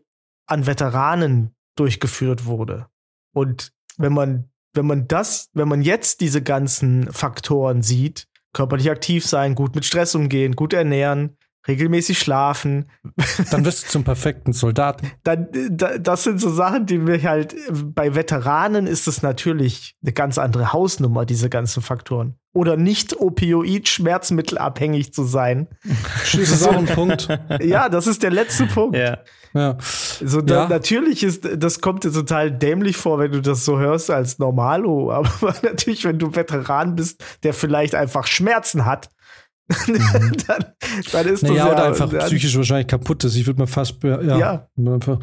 an 0.47 0.66
Veteranen 0.66 1.54
durchgeführt 1.76 2.47
wurde. 2.47 2.87
Und 3.35 3.73
wenn 3.99 4.14
man, 4.14 4.50
wenn 4.73 4.87
man 4.87 5.07
das, 5.07 5.50
wenn 5.52 5.69
man 5.69 5.83
jetzt 5.83 6.23
diese 6.23 6.43
ganzen 6.43 7.12
Faktoren 7.12 7.83
sieht, 7.83 8.26
körperlich 8.54 8.90
aktiv 8.90 9.26
sein, 9.26 9.54
gut 9.54 9.75
mit 9.75 9.85
Stress 9.85 10.14
umgehen, 10.14 10.57
gut 10.57 10.73
ernähren, 10.73 11.37
regelmäßig 11.66 12.18
schlafen. 12.18 12.90
Dann 13.50 13.64
wirst 13.64 13.85
du 13.85 13.88
zum 13.88 14.04
perfekten 14.04 14.52
Soldaten. 14.52 15.11
Dann, 15.25 15.49
das 16.00 16.25
sind 16.25 16.40
so 16.40 16.50
Sachen, 16.50 16.87
die 16.87 16.99
mir 16.99 17.23
halt, 17.23 17.54
bei 17.73 18.14
Veteranen 18.14 18.87
ist 18.87 19.09
es 19.09 19.23
natürlich 19.23 19.97
eine 20.02 20.12
ganz 20.12 20.38
andere 20.38 20.73
Hausnummer, 20.73 21.25
diese 21.25 21.49
ganzen 21.49 21.83
Faktoren. 21.83 22.37
Oder 22.52 22.76
nicht 22.76 23.18
opioid-schmerzmittelabhängig 23.18 25.12
zu 25.12 25.25
sein. 25.25 25.66
Das 26.23 26.35
ist 26.35 26.68
auch 26.68 26.76
ein 26.76 26.87
Punkt. 26.87 27.28
Ja, 27.61 27.88
das 27.88 28.06
ist 28.06 28.23
der 28.23 28.30
letzte 28.30 28.66
Punkt. 28.66 28.97
Ja. 28.97 29.18
Ja. 29.54 29.76
So, 29.80 30.40
da, 30.40 30.64
ja. 30.64 30.68
natürlich 30.68 31.23
ist, 31.23 31.49
das 31.56 31.80
kommt 31.80 32.02
dir 32.02 32.12
total 32.12 32.50
dämlich 32.50 32.97
vor, 32.97 33.21
wenn 33.21 33.30
du 33.30 33.40
das 33.40 33.64
so 33.64 33.78
hörst 33.78 34.11
als 34.11 34.38
Normalo. 34.38 35.12
Aber 35.12 35.54
natürlich, 35.62 36.04
wenn 36.04 36.18
du 36.18 36.35
Veteran 36.35 36.97
bist, 36.97 37.25
der 37.44 37.54
vielleicht 37.54 37.94
einfach 37.94 38.26
Schmerzen 38.26 38.85
hat, 38.85 39.11
Mhm. 39.68 40.37
dann, 40.47 40.64
dann, 41.12 41.26
ist 41.26 41.42
naja, 41.42 41.54
das 41.54 41.56
ja, 41.56 41.73
oder 41.73 41.85
einfach 41.85 42.11
dann, 42.11 42.26
psychisch 42.26 42.56
wahrscheinlich 42.56 42.87
kaputt 42.87 43.25
ist. 43.25 43.37
Ich 43.37 43.47
würde 43.47 43.61
mal 43.61 43.66
fast, 43.66 44.02
ja, 44.02 44.21
ja, 44.21 44.68
einfach, 44.76 45.18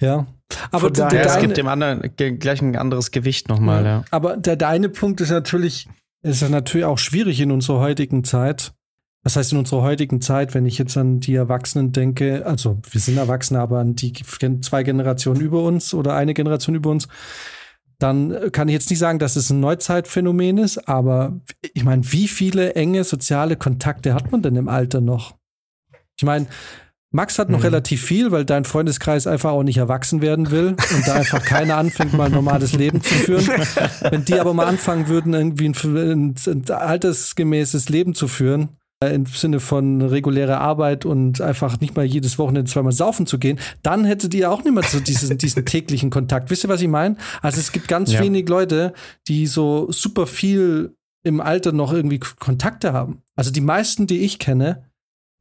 ja. 0.00 0.26
Aber 0.70 0.90
der, 0.90 1.08
der, 1.08 1.26
es 1.26 1.38
gibt 1.38 1.56
dem 1.56 1.66
anderen 1.66 2.02
gleich 2.16 2.62
ein 2.62 2.76
anderes 2.76 3.10
Gewicht 3.10 3.48
nochmal, 3.48 3.84
ja. 3.84 3.88
ja. 3.88 4.04
Aber 4.10 4.36
der, 4.36 4.56
der 4.56 4.68
eine 4.68 4.88
Punkt 4.88 5.20
ist 5.20 5.30
natürlich, 5.30 5.88
ist 6.22 6.42
ja 6.42 6.48
natürlich 6.48 6.86
auch 6.86 6.98
schwierig 6.98 7.40
in 7.40 7.50
unserer 7.50 7.80
heutigen 7.80 8.24
Zeit. 8.24 8.72
Das 9.24 9.34
heißt, 9.34 9.52
in 9.52 9.58
unserer 9.58 9.82
heutigen 9.82 10.20
Zeit, 10.20 10.54
wenn 10.54 10.66
ich 10.66 10.78
jetzt 10.78 10.96
an 10.96 11.18
die 11.18 11.34
Erwachsenen 11.34 11.90
denke, 11.90 12.46
also 12.46 12.78
wir 12.88 13.00
sind 13.00 13.18
Erwachsene, 13.18 13.58
aber 13.58 13.80
an 13.80 13.96
die 13.96 14.12
zwei 14.60 14.84
Generationen 14.84 15.40
über 15.40 15.64
uns 15.64 15.92
oder 15.94 16.14
eine 16.14 16.32
Generation 16.32 16.76
über 16.76 16.90
uns, 16.90 17.08
dann 17.98 18.52
kann 18.52 18.68
ich 18.68 18.74
jetzt 18.74 18.90
nicht 18.90 18.98
sagen, 18.98 19.18
dass 19.18 19.36
es 19.36 19.50
ein 19.50 19.60
Neuzeitphänomen 19.60 20.58
ist, 20.58 20.88
aber 20.88 21.40
ich 21.74 21.84
meine, 21.84 22.10
wie 22.12 22.28
viele 22.28 22.74
enge 22.74 23.04
soziale 23.04 23.56
Kontakte 23.56 24.14
hat 24.14 24.32
man 24.32 24.42
denn 24.42 24.56
im 24.56 24.68
Alter 24.68 25.00
noch? 25.00 25.36
Ich 26.16 26.24
meine, 26.24 26.46
Max 27.10 27.38
hat 27.38 27.48
noch 27.48 27.58
mhm. 27.58 27.64
relativ 27.64 28.02
viel, 28.02 28.30
weil 28.30 28.44
dein 28.44 28.64
Freundeskreis 28.64 29.26
einfach 29.26 29.52
auch 29.52 29.62
nicht 29.62 29.78
erwachsen 29.78 30.20
werden 30.20 30.50
will 30.50 30.76
und 30.94 31.06
da 31.06 31.14
einfach 31.14 31.42
keiner 31.42 31.76
anfängt, 31.76 32.12
mal 32.12 32.26
ein 32.26 32.32
normales 32.32 32.72
Leben 32.74 33.00
zu 33.00 33.14
führen. 33.14 33.46
Wenn 34.10 34.24
die 34.24 34.38
aber 34.38 34.52
mal 34.52 34.66
anfangen 34.66 35.08
würden, 35.08 35.32
irgendwie 35.32 35.68
ein, 35.68 35.74
ein, 35.74 36.34
ein 36.46 36.70
altersgemäßes 36.70 37.88
Leben 37.88 38.14
zu 38.14 38.28
führen, 38.28 38.64
äh, 38.64 38.85
im 39.04 39.26
Sinne 39.26 39.60
von 39.60 40.00
regulärer 40.00 40.60
Arbeit 40.60 41.04
und 41.04 41.40
einfach 41.42 41.80
nicht 41.80 41.96
mal 41.96 42.04
jedes 42.04 42.38
Wochenende 42.38 42.70
zweimal 42.70 42.92
saufen 42.92 43.26
zu 43.26 43.38
gehen, 43.38 43.58
dann 43.82 44.06
hättet 44.06 44.32
ihr 44.32 44.50
auch 44.50 44.64
nicht 44.64 44.72
mehr 44.72 44.82
so 44.84 45.00
diesen, 45.00 45.36
diesen 45.38 45.66
täglichen 45.66 46.10
Kontakt. 46.10 46.50
Wisst 46.50 46.64
ihr, 46.64 46.70
was 46.70 46.80
ich 46.80 46.88
meine? 46.88 47.16
Also 47.42 47.60
es 47.60 47.72
gibt 47.72 47.88
ganz 47.88 48.12
ja. 48.12 48.20
wenig 48.20 48.48
Leute, 48.48 48.94
die 49.28 49.46
so 49.46 49.90
super 49.92 50.26
viel 50.26 50.96
im 51.24 51.40
Alter 51.40 51.72
noch 51.72 51.92
irgendwie 51.92 52.20
Kontakte 52.20 52.92
haben. 52.92 53.22
Also 53.34 53.50
die 53.50 53.60
meisten, 53.60 54.06
die 54.06 54.20
ich 54.20 54.38
kenne, 54.38 54.84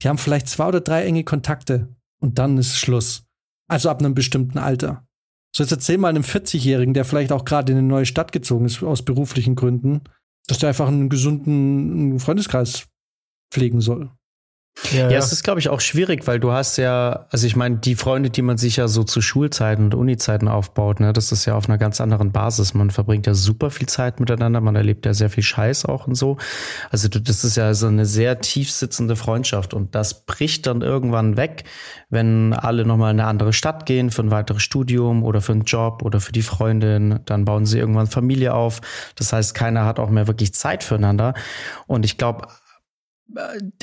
die 0.01 0.09
haben 0.09 0.17
vielleicht 0.17 0.49
zwei 0.49 0.67
oder 0.67 0.81
drei 0.81 1.05
enge 1.05 1.23
Kontakte 1.23 1.95
und 2.19 2.39
dann 2.39 2.57
ist 2.57 2.77
Schluss. 2.77 3.23
Also 3.69 3.89
ab 3.89 3.99
einem 3.99 4.15
bestimmten 4.15 4.57
Alter. 4.57 5.07
So 5.55 5.63
jetzt 5.63 5.71
erzähl 5.71 5.97
mal 5.97 6.09
einem 6.09 6.23
40-Jährigen, 6.23 6.93
der 6.93 7.05
vielleicht 7.05 7.31
auch 7.31 7.45
gerade 7.45 7.71
in 7.71 7.77
eine 7.77 7.87
neue 7.87 8.05
Stadt 8.05 8.33
gezogen 8.33 8.65
ist 8.65 8.83
aus 8.83 9.05
beruflichen 9.05 9.55
Gründen, 9.55 10.01
dass 10.47 10.57
der 10.57 10.69
einfach 10.69 10.89
einen 10.89 11.07
gesunden 11.07 12.19
Freundeskreis 12.19 12.87
pflegen 13.51 13.81
soll. 13.81 14.11
Ja, 14.91 15.09
ja, 15.09 15.17
es 15.17 15.31
ist, 15.31 15.43
glaube 15.43 15.61
ich, 15.61 15.69
auch 15.69 15.79
schwierig, 15.79 16.27
weil 16.27 16.39
du 16.39 16.51
hast 16.51 16.75
ja, 16.77 17.27
also 17.29 17.47
ich 17.47 17.55
meine, 17.55 17.77
die 17.77 17.95
Freunde, 17.95 18.29
die 18.29 18.41
man 18.41 18.57
sich 18.57 18.75
ja 18.75 18.89
so 18.89 19.03
zu 19.05 19.21
Schulzeiten 19.21 19.85
und 19.85 19.95
Unizeiten 19.95 20.49
aufbaut, 20.49 20.99
ne, 20.99 21.13
das 21.13 21.31
ist 21.31 21.45
ja 21.45 21.55
auf 21.55 21.69
einer 21.69 21.77
ganz 21.77 22.01
anderen 22.01 22.33
Basis. 22.33 22.73
Man 22.73 22.91
verbringt 22.91 23.25
ja 23.25 23.33
super 23.33 23.71
viel 23.71 23.87
Zeit 23.87 24.19
miteinander, 24.19 24.59
man 24.59 24.75
erlebt 24.75 25.05
ja 25.05 25.13
sehr 25.13 25.29
viel 25.29 25.43
Scheiß 25.43 25.85
auch 25.85 26.07
und 26.07 26.15
so. 26.15 26.37
Also 26.91 27.07
das 27.07 27.45
ist 27.45 27.55
ja 27.55 27.73
so 27.73 27.87
eine 27.87 28.05
sehr 28.05 28.41
tief 28.41 28.69
sitzende 28.69 29.15
Freundschaft 29.15 29.73
und 29.73 29.95
das 29.95 30.25
bricht 30.25 30.67
dann 30.67 30.81
irgendwann 30.81 31.37
weg, 31.37 31.63
wenn 32.09 32.51
alle 32.51 32.85
nochmal 32.85 33.13
in 33.13 33.21
eine 33.21 33.29
andere 33.29 33.53
Stadt 33.53 33.85
gehen 33.85 34.11
für 34.11 34.23
ein 34.23 34.31
weiteres 34.31 34.61
Studium 34.61 35.23
oder 35.23 35.39
für 35.39 35.53
einen 35.53 35.63
Job 35.63 36.03
oder 36.03 36.19
für 36.19 36.33
die 36.33 36.41
Freundin. 36.41 37.21
Dann 37.25 37.45
bauen 37.45 37.65
sie 37.65 37.79
irgendwann 37.79 38.07
Familie 38.07 38.53
auf. 38.53 38.81
Das 39.15 39.31
heißt, 39.31 39.55
keiner 39.55 39.85
hat 39.85 39.99
auch 39.99 40.09
mehr 40.09 40.27
wirklich 40.27 40.53
Zeit 40.53 40.83
füreinander. 40.83 41.33
Und 41.87 42.03
ich 42.03 42.17
glaube, 42.17 42.47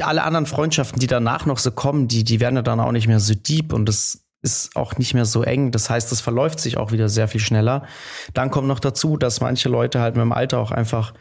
alle 0.01 0.23
anderen 0.23 0.47
Freundschaften, 0.47 1.01
die 1.01 1.07
danach 1.07 1.47
noch 1.47 1.59
so 1.59 1.71
kommen, 1.71 2.09
die, 2.09 2.25
die 2.25 2.41
werden 2.41 2.57
ja 2.57 2.63
dann 2.63 2.81
auch 2.81 2.93
nicht 2.93 3.09
mehr 3.09 3.21
so 3.21 3.35
deep 3.35 3.73
und 3.73 3.87
das 3.87 4.25
ist 4.43 4.75
auch 4.77 4.99
nicht 4.99 5.15
mehr 5.15 5.25
so 5.25 5.43
eng. 5.43 5.71
Das 5.71 5.89
heißt, 5.89 6.11
das 6.11 6.21
verläuft 6.21 6.61
sich 6.61 6.77
auch 6.77 6.91
wieder 6.91 7.09
sehr 7.09 7.29
viel 7.29 7.41
schneller. 7.41 7.87
Dann 8.35 8.51
kommt 8.51 8.69
noch 8.69 8.81
dazu, 8.81 9.17
dass 9.17 9.41
manche 9.41 9.69
Leute 9.69 10.01
halt 10.01 10.17
mit 10.17 10.23
dem 10.23 10.33
Alter 10.33 10.59
auch 10.59 10.73
einfach, 10.73 11.15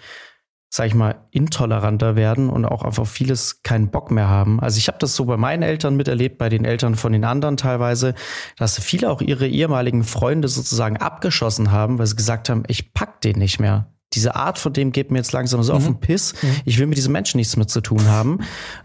sag 0.70 0.88
ich 0.88 0.96
mal, 0.96 1.28
intoleranter 1.30 2.16
werden 2.16 2.50
und 2.50 2.66
auch 2.66 2.84
einfach 2.84 3.06
vieles 3.06 3.62
keinen 3.62 3.92
Bock 3.92 4.10
mehr 4.10 4.28
haben. 4.28 4.60
Also 4.60 4.80
ich 4.80 4.88
habe 4.88 4.98
das 4.98 5.16
so 5.16 5.26
bei 5.26 5.38
meinen 5.38 5.62
Eltern 5.62 5.96
miterlebt, 5.96 6.40
bei 6.40 6.50
den 6.50 6.66
Eltern 6.66 6.96
von 6.96 7.12
den 7.12 7.24
anderen 7.24 7.58
teilweise, 7.58 8.16
dass 8.58 8.80
viele 8.80 9.12
auch 9.12 9.22
ihre 9.22 9.48
ehemaligen 9.48 10.04
Freunde 10.04 10.48
sozusagen 10.48 10.98
abgeschossen 10.98 11.72
haben, 11.72 12.00
weil 12.00 12.08
sie 12.08 12.16
gesagt 12.16 12.50
haben, 12.50 12.64
ich 12.68 12.94
pack 12.94 13.22
den 13.22 13.38
nicht 13.38 13.60
mehr 13.60 13.94
diese 14.14 14.36
Art 14.36 14.60
von 14.60 14.74
dem 14.74 14.92
geht 14.92 15.10
mir 15.10 15.18
jetzt 15.18 15.32
langsam 15.32 15.64
so 15.64 15.72
mhm. 15.74 15.78
auf 15.78 15.86
den 15.86 16.00
Piss. 16.00 16.34
Mhm. 16.42 16.56
Ich 16.66 16.80
will 16.80 16.88
mit 16.88 16.98
diesen 16.98 17.14
Menschen 17.14 17.38
nichts 17.38 17.56
mehr 17.56 17.68
zu 17.68 17.82
tun 17.82 18.08
haben. 18.08 18.40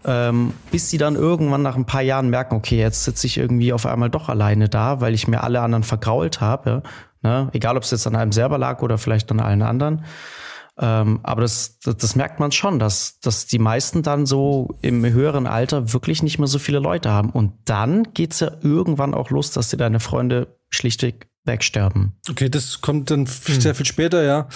Ähm, 0.05 0.53
bis 0.71 0.89
sie 0.89 0.97
dann 0.97 1.15
irgendwann 1.15 1.61
nach 1.61 1.75
ein 1.75 1.85
paar 1.85 2.01
Jahren 2.01 2.29
merken, 2.29 2.55
okay, 2.55 2.77
jetzt 2.77 3.03
sitze 3.03 3.27
ich 3.27 3.37
irgendwie 3.37 3.73
auf 3.73 3.85
einmal 3.85 4.09
doch 4.09 4.29
alleine 4.29 4.69
da, 4.69 5.01
weil 5.01 5.13
ich 5.13 5.27
mir 5.27 5.43
alle 5.43 5.61
anderen 5.61 5.83
vergrault 5.83 6.39
habe. 6.39 6.81
Ne? 7.23 7.49
Egal, 7.53 7.75
ob 7.75 7.83
es 7.83 7.91
jetzt 7.91 8.07
an 8.07 8.15
einem 8.15 8.31
selber 8.31 8.57
lag 8.57 8.81
oder 8.81 8.97
vielleicht 8.97 9.29
an 9.31 9.39
allen 9.39 9.61
anderen. 9.61 10.05
Ähm, 10.79 11.19
aber 11.23 11.41
das, 11.41 11.79
das, 11.79 11.97
das, 11.97 12.15
merkt 12.15 12.39
man 12.39 12.51
schon, 12.51 12.77
dass, 12.77 13.19
dass 13.19 13.47
die 13.47 13.57
meisten 13.57 14.03
dann 14.03 14.27
so 14.27 14.75
im 14.81 15.03
höheren 15.03 15.47
Alter 15.47 15.91
wirklich 15.91 16.21
nicht 16.21 16.37
mehr 16.37 16.47
so 16.47 16.59
viele 16.59 16.79
Leute 16.79 17.09
haben. 17.09 17.31
Und 17.31 17.53
dann 17.65 18.13
geht's 18.13 18.39
ja 18.39 18.51
irgendwann 18.61 19.15
auch 19.15 19.31
los, 19.31 19.51
dass 19.51 19.69
dir 19.69 19.77
deine 19.77 19.99
Freunde 19.99 20.55
schlichtweg 20.69 21.29
wegsterben. 21.47 22.13
Okay, 22.29 22.49
das 22.49 22.81
kommt 22.81 23.09
dann 23.09 23.25
hm. 23.25 23.61
sehr 23.61 23.75
viel 23.75 23.85
später, 23.85 24.23
ja. 24.23 24.47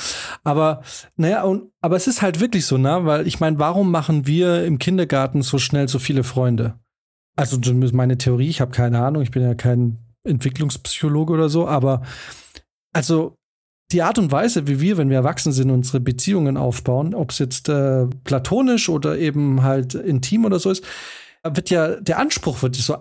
Aber 0.44 0.84
naja, 1.16 1.44
und, 1.44 1.72
aber 1.82 1.96
es 1.96 2.08
ist 2.08 2.22
halt 2.22 2.40
wirklich 2.40 2.66
so, 2.66 2.78
ne? 2.78 3.06
Weil 3.06 3.26
ich 3.26 3.40
meine, 3.40 3.58
warum 3.60 3.90
machen 3.90 4.28
wir 4.28 4.66
im 4.66 4.78
Kindergarten 4.78 5.42
so 5.42 5.58
schnell 5.58 5.88
so 5.88 6.00
viele 6.00 6.24
Freunde? 6.24 6.76
Also 7.36 7.58
meine 7.94 8.18
Theorie, 8.18 8.50
ich 8.50 8.62
habe 8.62 8.72
keine 8.72 9.00
Ahnung, 9.00 9.24
ich 9.24 9.32
bin 9.32 9.42
ja 9.42 9.56
kein 9.56 9.98
Entwicklungspsychologe 10.24 11.34
oder 11.34 11.50
so, 11.50 11.68
aber 11.68 12.04
also 12.94 13.36
die 13.92 14.02
Art 14.02 14.20
und 14.20 14.32
Weise, 14.32 14.68
wie 14.68 14.80
wir, 14.80 14.98
wenn 14.98 15.10
wir 15.10 15.18
erwachsen 15.18 15.52
sind, 15.52 15.70
unsere 15.70 16.00
Beziehungen 16.00 16.58
aufbauen, 16.58 17.14
ob 17.14 17.32
es 17.32 17.40
jetzt 17.40 17.70
äh, 17.70 18.08
platonisch 18.24 18.90
oder 18.90 19.18
eben 19.18 19.64
halt 19.64 19.96
intim 19.96 20.46
oder 20.46 20.60
so 20.60 20.70
ist, 20.72 20.86
wird 21.44 21.70
ja, 21.70 22.00
der 22.00 22.20
Anspruch 22.20 22.62
wird 22.62 22.76
so 22.76 22.98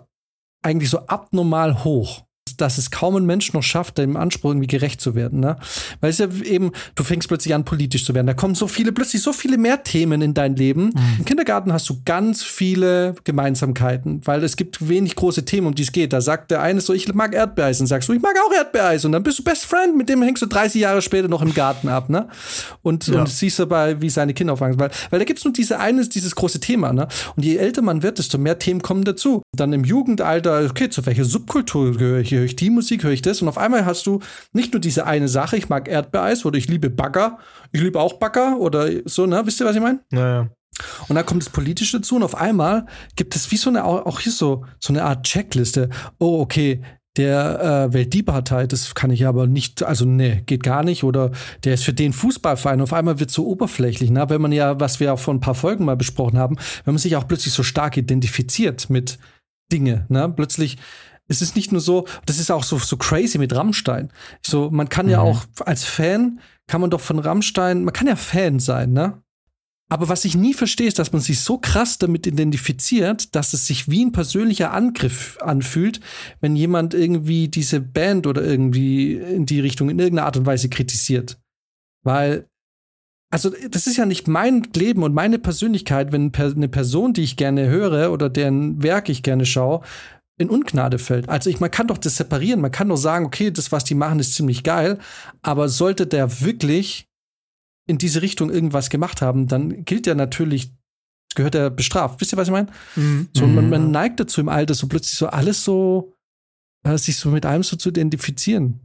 eigentlich 0.62 0.90
so 0.90 1.06
abnormal 1.06 1.84
hoch. 1.84 2.24
Dass 2.60 2.78
es 2.78 2.90
kaum 2.90 3.16
ein 3.16 3.26
Mensch 3.26 3.52
noch 3.52 3.62
schafft, 3.62 3.98
dem 3.98 4.16
Anspruch 4.16 4.50
irgendwie 4.50 4.66
gerecht 4.66 5.00
zu 5.00 5.14
werden. 5.14 5.40
Ne? 5.40 5.56
Weil 6.00 6.10
es 6.10 6.18
ja 6.18 6.28
eben, 6.44 6.72
du 6.94 7.04
fängst 7.04 7.28
plötzlich 7.28 7.54
an, 7.54 7.64
politisch 7.64 8.04
zu 8.04 8.14
werden. 8.14 8.26
Da 8.26 8.34
kommen 8.34 8.54
so 8.54 8.66
viele, 8.66 8.92
plötzlich 8.92 9.22
so 9.22 9.32
viele 9.32 9.58
mehr 9.58 9.82
Themen 9.82 10.20
in 10.22 10.34
dein 10.34 10.56
Leben. 10.56 10.86
Mhm. 10.86 11.18
Im 11.18 11.24
Kindergarten 11.24 11.72
hast 11.72 11.88
du 11.88 12.00
ganz 12.04 12.42
viele 12.42 13.14
Gemeinsamkeiten, 13.24 14.20
weil 14.24 14.44
es 14.44 14.56
gibt 14.56 14.88
wenig 14.88 15.16
große 15.16 15.44
Themen, 15.44 15.68
um 15.68 15.74
die 15.74 15.82
es 15.82 15.92
geht. 15.92 16.12
Da 16.12 16.20
sagt 16.20 16.50
der 16.50 16.62
eine 16.62 16.80
so, 16.80 16.92
ich 16.92 17.12
mag 17.12 17.34
Erdbeereis 17.34 17.80
und 17.80 17.86
sagst 17.86 18.08
du, 18.08 18.12
ich 18.12 18.22
mag 18.22 18.34
auch 18.46 18.52
Erdbeereis 18.52 19.04
und 19.04 19.12
dann 19.12 19.22
bist 19.22 19.38
du 19.38 19.44
Best 19.44 19.66
Friend, 19.66 19.96
mit 19.96 20.08
dem 20.08 20.22
hängst 20.22 20.42
du 20.42 20.46
30 20.46 20.80
Jahre 20.80 21.02
später 21.02 21.28
noch 21.28 21.42
im 21.42 21.54
Garten 21.54 21.88
ab, 21.88 22.08
ne? 22.08 22.28
Und, 22.82 23.06
ja. 23.08 23.20
und 23.20 23.28
siehst 23.28 23.58
dabei, 23.58 24.00
wie 24.00 24.10
seine 24.10 24.34
Kinder 24.34 24.52
aufwachsen. 24.52 24.78
Weil, 24.78 24.90
weil 25.10 25.18
da 25.18 25.24
gibt's 25.24 25.44
nur 25.44 25.52
diese 25.52 25.78
eine, 25.78 26.06
dieses 26.06 26.34
große 26.34 26.60
Thema, 26.60 26.92
ne? 26.92 27.08
Und 27.36 27.44
je 27.44 27.56
älter 27.56 27.82
man 27.82 28.02
wird, 28.02 28.18
desto 28.18 28.38
mehr 28.38 28.58
Themen 28.58 28.82
kommen 28.82 29.04
dazu. 29.04 29.42
Dann 29.56 29.72
im 29.72 29.84
Jugendalter, 29.84 30.66
okay, 30.68 30.90
zu 30.90 31.04
welcher 31.06 31.24
Subkultur 31.24 31.92
gehöre 31.96 32.20
ich? 32.20 32.29
Höre 32.30 32.44
ich 32.44 32.56
die 32.56 32.70
Musik, 32.70 33.04
höre 33.04 33.12
ich 33.12 33.22
das? 33.22 33.42
Und 33.42 33.48
auf 33.48 33.58
einmal 33.58 33.84
hast 33.86 34.06
du 34.06 34.20
nicht 34.52 34.72
nur 34.72 34.80
diese 34.80 35.06
eine 35.06 35.28
Sache, 35.28 35.56
ich 35.56 35.68
mag 35.68 35.88
Erdbeereis 35.88 36.44
oder 36.44 36.58
ich 36.58 36.68
liebe 36.68 36.90
Bagger, 36.90 37.38
ich 37.72 37.80
liebe 37.80 38.00
auch 38.00 38.14
Bagger 38.14 38.58
oder 38.58 38.88
so, 39.04 39.26
ne? 39.26 39.42
Wisst 39.44 39.60
ihr, 39.60 39.66
was 39.66 39.76
ich 39.76 39.82
meine? 39.82 40.00
Naja. 40.10 40.48
Und 41.08 41.16
dann 41.16 41.26
kommt 41.26 41.42
das 41.42 41.50
Politische 41.50 41.98
dazu 41.98 42.16
und 42.16 42.22
auf 42.22 42.34
einmal 42.34 42.86
gibt 43.16 43.36
es 43.36 43.50
wie 43.50 43.56
so 43.56 43.70
eine, 43.70 43.84
auch 43.84 44.20
hier 44.20 44.32
so, 44.32 44.64
so 44.78 44.92
eine 44.92 45.04
Art 45.04 45.24
Checkliste. 45.24 45.90
Oh, 46.18 46.40
okay, 46.40 46.80
der 47.16 47.88
äh, 47.90 47.92
wählt 47.92 48.12
die 48.12 48.22
Partei, 48.22 48.66
das 48.66 48.94
kann 48.94 49.10
ich 49.10 49.26
aber 49.26 49.46
nicht, 49.46 49.82
also 49.82 50.04
nee, 50.04 50.42
geht 50.46 50.62
gar 50.62 50.84
nicht. 50.84 51.02
Oder 51.02 51.32
der 51.64 51.74
ist 51.74 51.84
für 51.84 51.92
den 51.92 52.12
Fußballverein. 52.12 52.80
Auf 52.80 52.92
einmal 52.92 53.18
wird 53.18 53.30
so 53.30 53.46
oberflächlich, 53.46 54.10
ne? 54.10 54.30
wenn 54.30 54.40
man 54.40 54.52
ja, 54.52 54.78
was 54.78 55.00
wir 55.00 55.12
auch 55.12 55.18
vor 55.18 55.34
ein 55.34 55.40
paar 55.40 55.54
Folgen 55.54 55.84
mal 55.84 55.96
besprochen 55.96 56.38
haben, 56.38 56.56
wenn 56.84 56.94
man 56.94 56.98
sich 56.98 57.16
auch 57.16 57.26
plötzlich 57.26 57.52
so 57.52 57.62
stark 57.62 57.96
identifiziert 57.96 58.90
mit 58.90 59.18
Dinge, 59.72 60.06
ne? 60.08 60.32
Plötzlich 60.34 60.78
es 61.30 61.40
ist 61.40 61.54
nicht 61.54 61.70
nur 61.70 61.80
so, 61.80 62.06
das 62.26 62.38
ist 62.38 62.50
auch 62.50 62.64
so, 62.64 62.78
so 62.78 62.96
crazy 62.96 63.38
mit 63.38 63.54
Rammstein. 63.54 64.10
So, 64.44 64.68
man 64.70 64.88
kann 64.88 65.06
mhm. 65.06 65.12
ja 65.12 65.20
auch 65.20 65.44
als 65.64 65.84
Fan, 65.84 66.40
kann 66.66 66.80
man 66.80 66.90
doch 66.90 67.00
von 67.00 67.20
Rammstein, 67.20 67.84
man 67.84 67.94
kann 67.94 68.08
ja 68.08 68.16
Fan 68.16 68.58
sein, 68.58 68.92
ne? 68.92 69.22
Aber 69.88 70.08
was 70.08 70.24
ich 70.24 70.36
nie 70.36 70.54
verstehe, 70.54 70.86
ist, 70.86 71.00
dass 71.00 71.12
man 71.12 71.20
sich 71.20 71.40
so 71.40 71.58
krass 71.58 71.98
damit 71.98 72.24
identifiziert, 72.26 73.34
dass 73.34 73.54
es 73.54 73.66
sich 73.66 73.88
wie 73.88 74.04
ein 74.04 74.12
persönlicher 74.12 74.72
Angriff 74.72 75.36
anfühlt, 75.40 76.00
wenn 76.40 76.54
jemand 76.54 76.94
irgendwie 76.94 77.48
diese 77.48 77.80
Band 77.80 78.28
oder 78.28 78.42
irgendwie 78.42 79.14
in 79.14 79.46
die 79.46 79.58
Richtung 79.58 79.90
in 79.90 79.98
irgendeiner 79.98 80.26
Art 80.26 80.36
und 80.36 80.46
Weise 80.46 80.68
kritisiert. 80.68 81.40
Weil, 82.04 82.46
also, 83.32 83.50
das 83.68 83.88
ist 83.88 83.96
ja 83.96 84.06
nicht 84.06 84.28
mein 84.28 84.62
Leben 84.76 85.02
und 85.02 85.12
meine 85.12 85.40
Persönlichkeit, 85.40 86.12
wenn 86.12 86.32
eine 86.34 86.68
Person, 86.68 87.12
die 87.12 87.22
ich 87.22 87.36
gerne 87.36 87.68
höre 87.68 88.12
oder 88.12 88.28
deren 88.28 88.82
Werk 88.84 89.08
ich 89.08 89.24
gerne 89.24 89.44
schaue, 89.44 89.82
in 90.40 90.48
Ungnade 90.48 90.98
fällt. 90.98 91.28
Also 91.28 91.50
ich, 91.50 91.60
man 91.60 91.70
kann 91.70 91.86
doch 91.86 91.98
das 91.98 92.16
separieren. 92.16 92.60
Man 92.60 92.72
kann 92.72 92.88
doch 92.88 92.96
sagen, 92.96 93.26
okay, 93.26 93.50
das, 93.50 93.72
was 93.72 93.84
die 93.84 93.94
machen, 93.94 94.18
ist 94.18 94.34
ziemlich 94.34 94.62
geil. 94.64 94.98
Aber 95.42 95.68
sollte 95.68 96.06
der 96.06 96.40
wirklich 96.40 97.06
in 97.86 97.98
diese 97.98 98.22
Richtung 98.22 98.50
irgendwas 98.50 98.88
gemacht 98.88 99.20
haben, 99.20 99.48
dann 99.48 99.84
gilt 99.84 100.06
ja 100.06 100.14
natürlich, 100.14 100.72
gehört 101.34 101.54
er 101.54 101.68
bestraft. 101.68 102.20
Wisst 102.20 102.32
ihr, 102.32 102.38
was 102.38 102.48
ich 102.48 102.52
meine? 102.52 102.68
Mhm. 102.96 103.28
So, 103.34 103.46
man, 103.46 103.68
man, 103.68 103.86
mhm. 103.86 103.90
neigt 103.90 104.18
dazu 104.18 104.40
im 104.40 104.48
Alter, 104.48 104.72
so 104.72 104.88
plötzlich 104.88 105.18
so 105.18 105.26
alles 105.26 105.62
so, 105.62 106.14
äh, 106.84 106.96
sich 106.96 107.18
so 107.18 107.28
mit 107.30 107.44
allem 107.44 107.62
so 107.62 107.76
zu 107.76 107.90
identifizieren. 107.90 108.80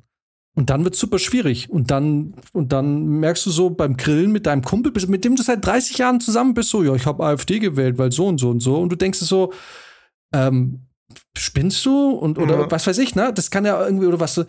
Und 0.57 0.69
dann 0.69 0.83
wird 0.83 0.95
super 0.95 1.19
schwierig. 1.19 1.69
Und 1.69 1.89
dann, 1.89 2.33
und 2.51 2.73
dann 2.73 3.05
merkst 3.05 3.45
du 3.45 3.51
so 3.51 3.69
beim 3.69 3.95
Grillen 3.95 4.31
mit 4.31 4.45
deinem 4.45 4.61
Kumpel, 4.61 4.91
mit 5.07 5.23
dem 5.23 5.37
du 5.37 5.43
seit 5.43 5.65
30 5.65 5.99
Jahren 5.99 6.19
zusammen 6.19 6.53
bist, 6.53 6.69
so, 6.69 6.83
ja, 6.83 6.93
ich 6.95 7.05
habe 7.05 7.25
AfD 7.25 7.59
gewählt, 7.59 7.97
weil 7.97 8.11
so 8.11 8.27
und 8.27 8.39
so 8.39 8.49
und 8.49 8.59
so. 8.59 8.77
Und 8.77 8.89
du 8.89 8.97
denkst 8.97 9.19
so, 9.19 9.53
ähm, 10.33 10.81
spinnst 11.37 11.85
du? 11.85 12.11
Und, 12.11 12.37
oder 12.37 12.61
ja. 12.61 12.71
was 12.71 12.87
weiß 12.87 12.97
ich, 12.97 13.15
ne? 13.15 13.31
Das 13.33 13.51
kann 13.51 13.65
ja 13.65 13.83
irgendwie, 13.83 14.07
oder 14.07 14.19
was. 14.19 14.37
Und 14.37 14.47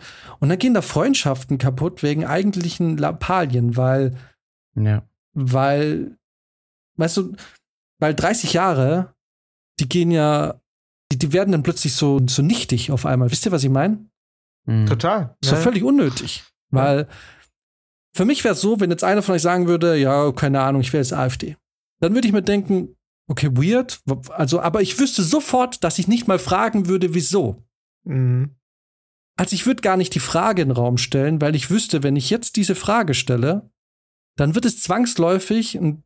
dann 0.49 0.57
gehen 0.57 0.73
da 0.73 0.81
Freundschaften 0.81 1.57
kaputt 1.57 2.03
wegen 2.03 2.25
eigentlichen 2.25 2.97
Lappalien, 2.97 3.77
weil 3.77 4.15
ja. 4.77 5.03
Weil, 5.33 6.17
weißt 6.97 7.17
du, 7.17 7.35
weil 7.99 8.15
30 8.15 8.53
Jahre, 8.53 9.13
die 9.79 9.87
gehen 9.87 10.11
ja, 10.11 10.59
die, 11.11 11.17
die 11.17 11.33
werden 11.33 11.51
dann 11.51 11.63
plötzlich 11.63 11.93
so, 11.93 12.19
so 12.27 12.41
nichtig 12.41 12.91
auf 12.91 13.05
einmal. 13.05 13.31
Wisst 13.31 13.45
ihr, 13.45 13.51
was 13.51 13.63
ich 13.63 13.69
meine? 13.69 14.09
Mhm. 14.65 14.87
Total. 14.87 15.35
So 15.43 15.55
ja. 15.55 15.61
völlig 15.61 15.83
unnötig. 15.83 16.43
Weil 16.69 17.07
für 18.13 18.25
mich 18.25 18.43
wäre 18.43 18.55
es 18.55 18.61
so, 18.61 18.79
wenn 18.79 18.89
jetzt 18.89 19.03
einer 19.03 19.21
von 19.21 19.35
euch 19.35 19.41
sagen 19.41 19.67
würde, 19.67 19.95
ja, 19.95 20.31
keine 20.31 20.61
Ahnung, 20.61 20.81
ich 20.81 20.91
wäre 20.91 21.01
jetzt 21.01 21.13
AfD. 21.13 21.55
Dann 21.99 22.13
würde 22.13 22.27
ich 22.27 22.33
mir 22.33 22.41
denken, 22.41 22.95
okay, 23.27 23.49
weird. 23.51 24.01
Also, 24.29 24.59
aber 24.61 24.81
ich 24.81 24.99
wüsste 24.99 25.23
sofort, 25.23 25.83
dass 25.83 25.99
ich 25.99 26.07
nicht 26.07 26.27
mal 26.27 26.39
fragen 26.39 26.87
würde, 26.87 27.13
wieso. 27.13 27.63
Mhm. 28.03 28.55
Also 29.37 29.53
ich 29.53 29.65
würde 29.67 29.81
gar 29.81 29.97
nicht 29.97 30.15
die 30.15 30.19
Frage 30.19 30.63
in 30.63 30.69
den 30.69 30.77
Raum 30.77 30.97
stellen, 30.97 31.39
weil 31.41 31.55
ich 31.55 31.69
wüsste, 31.69 32.01
wenn 32.01 32.15
ich 32.15 32.31
jetzt 32.31 32.55
diese 32.55 32.73
Frage 32.73 33.13
stelle, 33.13 33.69
dann 34.35 34.55
wird 34.55 34.65
es 34.65 34.81
zwangsläufig 34.81 35.75
ein 35.75 36.03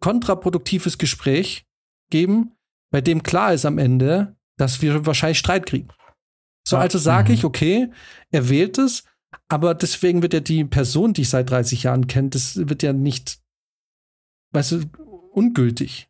kontraproduktives 0.00 0.98
Gespräch 0.98 1.66
geben, 2.10 2.56
bei 2.90 3.00
dem 3.00 3.22
klar 3.22 3.52
ist 3.52 3.66
am 3.66 3.78
Ende, 3.78 4.36
dass 4.56 4.80
wir 4.80 5.04
wahrscheinlich 5.04 5.38
Streit 5.38 5.66
kriegen. 5.66 5.88
So, 6.66 6.76
also 6.76 6.98
sage 6.98 7.32
ich, 7.32 7.42
mhm. 7.42 7.48
okay, 7.48 7.90
er 8.30 8.48
wählt 8.48 8.78
es, 8.78 9.04
aber 9.48 9.74
deswegen 9.74 10.22
wird 10.22 10.34
ja 10.34 10.40
die 10.40 10.64
Person, 10.64 11.12
die 11.12 11.22
ich 11.22 11.28
seit 11.28 11.50
30 11.50 11.84
Jahren 11.84 12.06
kenne, 12.06 12.30
das 12.30 12.56
wird 12.56 12.82
ja 12.82 12.92
nicht, 12.92 13.40
weißt 14.52 14.72
du, 14.72 14.84
ungültig. 15.32 16.08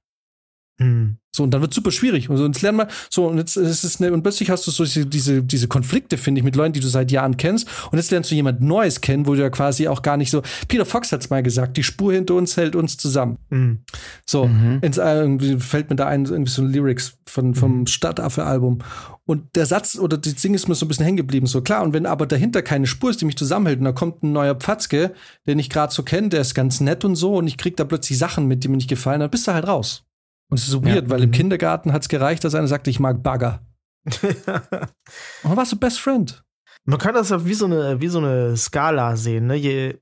Mhm. 0.79 1.19
So, 1.37 1.43
und 1.43 1.51
dann 1.51 1.61
wird 1.61 1.75
super 1.75 1.91
schwierig. 1.91 2.31
Und 2.31 2.39
so, 2.39 2.47
jetzt 2.47 2.62
lernen 2.62 2.79
wir, 2.79 2.89
so, 3.11 3.27
und 3.27 3.37
jetzt 3.37 3.57
ist 3.57 3.85
es 3.85 4.01
eine, 4.01 4.12
und 4.12 4.23
plötzlich 4.23 4.49
hast 4.49 4.67
du 4.67 4.71
so 4.71 4.85
diese, 5.05 5.43
diese 5.43 5.69
Konflikte, 5.69 6.17
finde 6.17 6.39
ich, 6.39 6.45
mit 6.45 6.57
Leuten, 6.57 6.73
die 6.73 6.81
du 6.81 6.89
seit 6.89 7.11
Jahren 7.12 7.37
kennst. 7.37 7.69
Und 7.91 7.99
jetzt 7.99 8.11
lernst 8.11 8.31
du 8.31 8.35
jemand 8.35 8.62
Neues 8.62 9.03
kennen, 9.03 9.27
wo 9.27 9.35
du 9.35 9.43
ja 9.43 9.51
quasi 9.51 9.87
auch 9.87 10.01
gar 10.01 10.17
nicht 10.17 10.31
so. 10.31 10.43
Peter 10.67 10.87
Fox 10.87 11.12
hat 11.12 11.21
es 11.21 11.29
mal 11.29 11.43
gesagt, 11.43 11.77
die 11.77 11.83
Spur 11.83 12.15
hinter 12.15 12.35
uns 12.35 12.57
hält 12.57 12.75
uns 12.75 12.97
zusammen. 12.97 13.37
Mhm. 13.51 13.81
So, 14.25 14.47
mhm. 14.47 14.79
ins, 14.81 14.97
äh, 14.97 15.15
irgendwie 15.15 15.61
fällt 15.61 15.91
mir 15.91 15.97
da 15.97 16.07
ein, 16.07 16.25
irgendwie 16.25 16.51
so 16.51 16.62
ein 16.62 16.73
Lyrics 16.73 17.19
von, 17.27 17.55
vom 17.55 17.81
mhm. 17.81 17.87
Stadtaffe-Album. 17.87 18.79
Und 19.27 19.57
der 19.57 19.67
Satz 19.67 19.99
oder 19.99 20.17
die 20.17 20.35
Ding 20.35 20.55
ist 20.55 20.69
mir 20.69 20.75
so 20.75 20.87
ein 20.87 20.89
bisschen 20.89 21.05
hängen 21.05 21.19
geblieben. 21.19 21.47
So 21.47 21.61
klar, 21.61 21.83
und 21.83 21.93
wenn 21.93 22.07
aber 22.07 22.27
dahinter 22.27 22.62
keine 22.62 22.87
Spur 22.87 23.11
ist, 23.11 23.21
die 23.21 23.27
mich 23.27 23.37
zusammenhält, 23.37 23.81
und 23.81 23.85
da 23.85 23.93
kommt 23.93 24.23
ein 24.23 24.33
neuer 24.33 24.55
Pfatzke, 24.55 25.12
den 25.47 25.59
ich 25.59 25.69
gerade 25.69 25.93
so 25.93 26.03
kenne, 26.03 26.31
der 26.31 26.41
ist 26.41 26.55
ganz 26.55 26.81
nett 26.81 27.05
und 27.05 27.17
so, 27.17 27.35
und 27.35 27.47
ich 27.47 27.59
krieg 27.59 27.77
da 27.77 27.85
plötzlich 27.85 28.17
Sachen 28.17 28.47
mit, 28.47 28.65
die 28.65 28.69
mir 28.69 28.79
nicht 28.79 28.89
gefallen, 28.89 29.21
dann 29.21 29.31
bist 29.31 29.47
du 29.47 29.53
halt 29.53 29.67
raus. 29.67 30.06
Und 30.49 30.59
es 30.59 30.65
ist 30.65 30.71
so 30.71 30.85
weird, 30.85 31.05
ja. 31.05 31.11
weil 31.11 31.23
im. 31.23 31.31
Kindergarten 31.31 31.93
hat 31.93 32.03
es 32.03 32.09
gereicht, 32.09 32.45
dass 32.45 32.55
einer 32.55 32.69
sagte, 32.69 32.91
ich 32.91 33.01
mag 33.01 33.23
Bagger. 33.23 33.67
und 34.05 34.47
dann 34.47 35.57
warst 35.57 35.73
du 35.73 35.77
Best 35.77 36.01
Friend. 36.01 36.43
Man 36.85 36.99
kann 36.99 37.15
das 37.15 37.31
ja 37.31 37.45
wie 37.45 37.55
so 37.55 37.67
eine, 37.67 38.01
wie 38.01 38.09
so 38.09 38.19
eine 38.19 38.57
Skala 38.57 39.17
sehen. 39.17 39.49
Ne? 39.49 39.57
Je, 39.57 39.99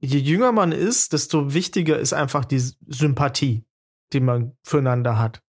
je 0.00 0.18
jünger 0.18 0.52
man 0.52 0.72
ist, 0.72 1.12
desto 1.12 1.52
wichtiger 1.52 1.98
ist 1.98 2.14
einfach 2.14 2.46
die 2.46 2.58
Sympathie, 2.58 3.66
die 4.12 4.20
man 4.20 4.56
füreinander 4.64 5.18
hat. 5.18 5.42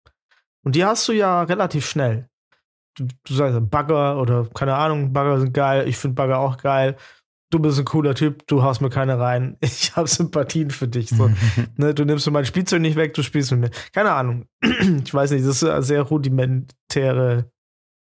Und 0.63 0.75
die 0.75 0.85
hast 0.85 1.07
du 1.07 1.11
ja 1.11 1.43
relativ 1.43 1.85
schnell. 1.85 2.27
Du, 2.97 3.07
du 3.23 3.33
sagst 3.33 3.69
Bagger 3.69 4.19
oder 4.19 4.49
keine 4.53 4.75
Ahnung, 4.75 5.13
Bagger 5.13 5.39
sind 5.39 5.53
geil, 5.53 5.87
ich 5.87 5.97
finde 5.97 6.15
Bagger 6.15 6.39
auch 6.39 6.57
geil 6.57 6.97
du 7.51 7.59
bist 7.59 7.77
ein 7.77 7.85
cooler 7.85 8.15
Typ, 8.15 8.47
du 8.47 8.63
haust 8.63 8.81
mir 8.81 8.89
keine 8.89 9.19
rein, 9.19 9.57
ich 9.61 9.95
habe 9.95 10.07
Sympathien 10.07 10.71
für 10.71 10.87
dich. 10.87 11.09
So. 11.09 11.29
ne, 11.77 11.93
du 11.93 12.03
nimmst 12.05 12.25
mir 12.25 12.33
mein 12.33 12.45
Spielzeug 12.45 12.81
nicht 12.81 12.95
weg, 12.95 13.13
du 13.13 13.21
spielst 13.21 13.51
mit 13.51 13.59
mir. 13.59 13.71
Keine 13.93 14.11
Ahnung. 14.11 14.45
ich 14.61 15.13
weiß 15.13 15.31
nicht, 15.31 15.45
das 15.45 15.59
sind 15.59 15.81
sehr 15.83 16.01
rudimentäre 16.01 17.51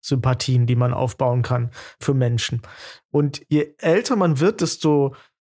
Sympathien, 0.04 0.66
die 0.66 0.76
man 0.76 0.92
aufbauen 0.92 1.42
kann 1.42 1.70
für 2.00 2.14
Menschen. 2.14 2.62
Und 3.10 3.42
je 3.48 3.74
älter 3.78 4.16
man 4.16 4.38
wird, 4.38 4.60
desto 4.60 5.14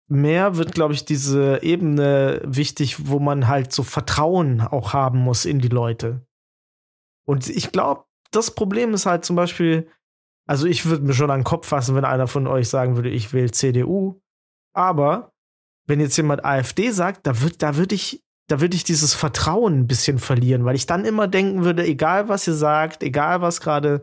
mehr 0.09 0.57
wird, 0.57 0.73
glaube 0.73 0.93
ich, 0.93 1.05
diese 1.05 1.63
Ebene 1.63 2.43
wichtig, 2.45 3.07
wo 3.07 3.21
man 3.21 3.47
halt 3.47 3.73
so 3.73 3.85
Vertrauen 3.85 4.61
auch 4.61 4.93
haben 4.93 5.21
muss 5.21 5.45
in 5.45 5.61
die 5.61 5.69
Leute. 5.69 6.27
Und 7.27 7.49
ich 7.49 7.71
glaube, 7.71 8.05
das 8.33 8.53
Problem 8.53 8.93
ist 8.93 9.07
halt 9.07 9.25
zum 9.25 9.37
Beispiel, 9.37 9.89
also 10.51 10.67
ich 10.67 10.85
würde 10.85 11.05
mir 11.05 11.15
schon 11.15 11.31
an 11.31 11.41
den 11.41 11.45
Kopf 11.45 11.69
fassen, 11.69 11.95
wenn 11.95 12.05
einer 12.05 12.27
von 12.27 12.49
euch 12.49 12.69
sagen 12.69 12.97
würde, 12.97 13.09
ich 13.09 13.33
wähle 13.33 13.53
CDU. 13.53 14.21
Aber 14.75 15.31
wenn 15.87 16.01
jetzt 16.01 16.17
jemand 16.17 16.45
AfD 16.45 16.91
sagt, 16.91 17.25
da 17.29 17.41
würde 17.41 17.57
da 17.57 17.77
würd 17.77 17.93
ich, 17.93 18.25
da 18.49 18.61
würde 18.61 18.75
ich 18.75 18.83
dieses 18.83 19.15
Vertrauen 19.15 19.79
ein 19.79 19.87
bisschen 19.87 20.19
verlieren, 20.19 20.65
weil 20.65 20.75
ich 20.75 20.87
dann 20.87 21.05
immer 21.05 21.29
denken 21.29 21.63
würde, 21.63 21.85
egal 21.85 22.29
was 22.29 22.49
ihr 22.49 22.55
sagt, 22.55 23.05
egal 23.05 23.43
was 23.43 23.61
gerade 23.61 24.03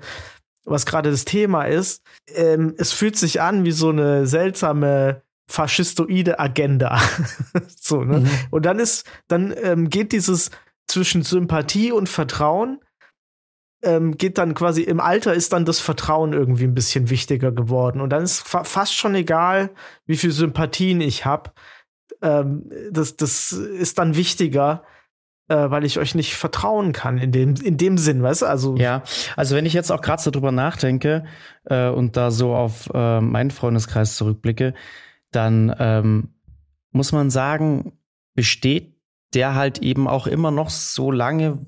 was 0.64 0.86
gerade 0.86 1.12
das 1.12 1.26
Thema 1.26 1.64
ist, 1.64 2.02
ähm, 2.34 2.76
es 2.78 2.94
fühlt 2.94 3.18
sich 3.18 3.42
an 3.42 3.66
wie 3.66 3.74
so 3.74 3.90
eine 3.90 4.26
seltsame 4.26 5.24
faschistoide 5.50 6.40
Agenda. 6.40 6.98
so, 7.78 8.06
ne? 8.06 8.20
Mhm. 8.20 8.30
Und 8.52 8.66
dann 8.66 8.80
ist, 8.80 9.06
dann 9.28 9.54
ähm, 9.64 9.90
geht 9.90 10.14
dieses 10.14 10.52
zwischen 10.88 11.24
Sympathie 11.24 11.92
und 11.92 12.08
Vertrauen 12.08 12.80
ähm, 13.84 14.18
geht 14.18 14.38
dann 14.38 14.54
quasi 14.54 14.82
im 14.82 15.00
Alter 15.00 15.34
ist 15.34 15.54
dann 15.54 15.66
das 15.66 15.80
Vertrauen 15.80 16.34
irgendwie 16.34 16.64
ein 16.64 16.74
bisschen 16.74 17.10
wichtiger 17.10 17.52
geworden. 17.52 18.02
Und 18.02 18.10
dann 18.10 18.24
ist 18.24 18.48
fa 18.48 18.64
fast 18.64 18.96
schon 18.96 19.16
egal, 19.16 19.70
wie 20.06 20.18
viel 20.18 20.32
Sympathien 20.32 21.02
ich 21.02 21.26
habe. 21.26 21.52
Ähm, 22.22 22.72
das, 22.92 23.16
das 23.18 23.52
ist 23.52 24.00
dann 24.00 24.16
wichtiger, 24.16 24.84
äh, 25.48 25.70
weil 25.70 25.86
ich 25.86 26.00
euch 26.00 26.16
nicht 26.16 26.36
vertrauen 26.36 26.92
kann 26.92 27.18
in 27.18 27.32
dem, 27.32 27.56
in 27.56 27.78
dem 27.78 27.98
Sinn, 27.98 28.24
weißt 28.24 28.42
du? 28.42 28.46
Also 28.48 28.76
ja, 28.78 29.04
also 29.36 29.56
wenn 29.56 29.66
ich 29.66 29.74
jetzt 29.74 29.92
auch 29.92 30.02
gerade 30.02 30.22
so 30.22 30.32
drüber 30.32 30.52
nachdenke 30.52 31.26
äh, 31.66 31.90
und 31.90 32.18
da 32.18 32.32
so 32.32 32.56
auf 32.56 32.90
äh, 32.94 33.22
meinen 33.22 33.52
Freundeskreis 33.52 34.16
zurückblicke, 34.16 34.74
dann 35.32 35.76
ähm, 35.78 36.34
muss 36.92 37.12
man 37.12 37.30
sagen, 37.30 37.94
besteht 38.34 38.98
der 39.34 39.56
halt 39.56 39.80
eben 39.80 40.08
auch 40.08 40.26
immer 40.26 40.52
noch 40.52 40.70
so 40.70 41.12
lange 41.12 41.66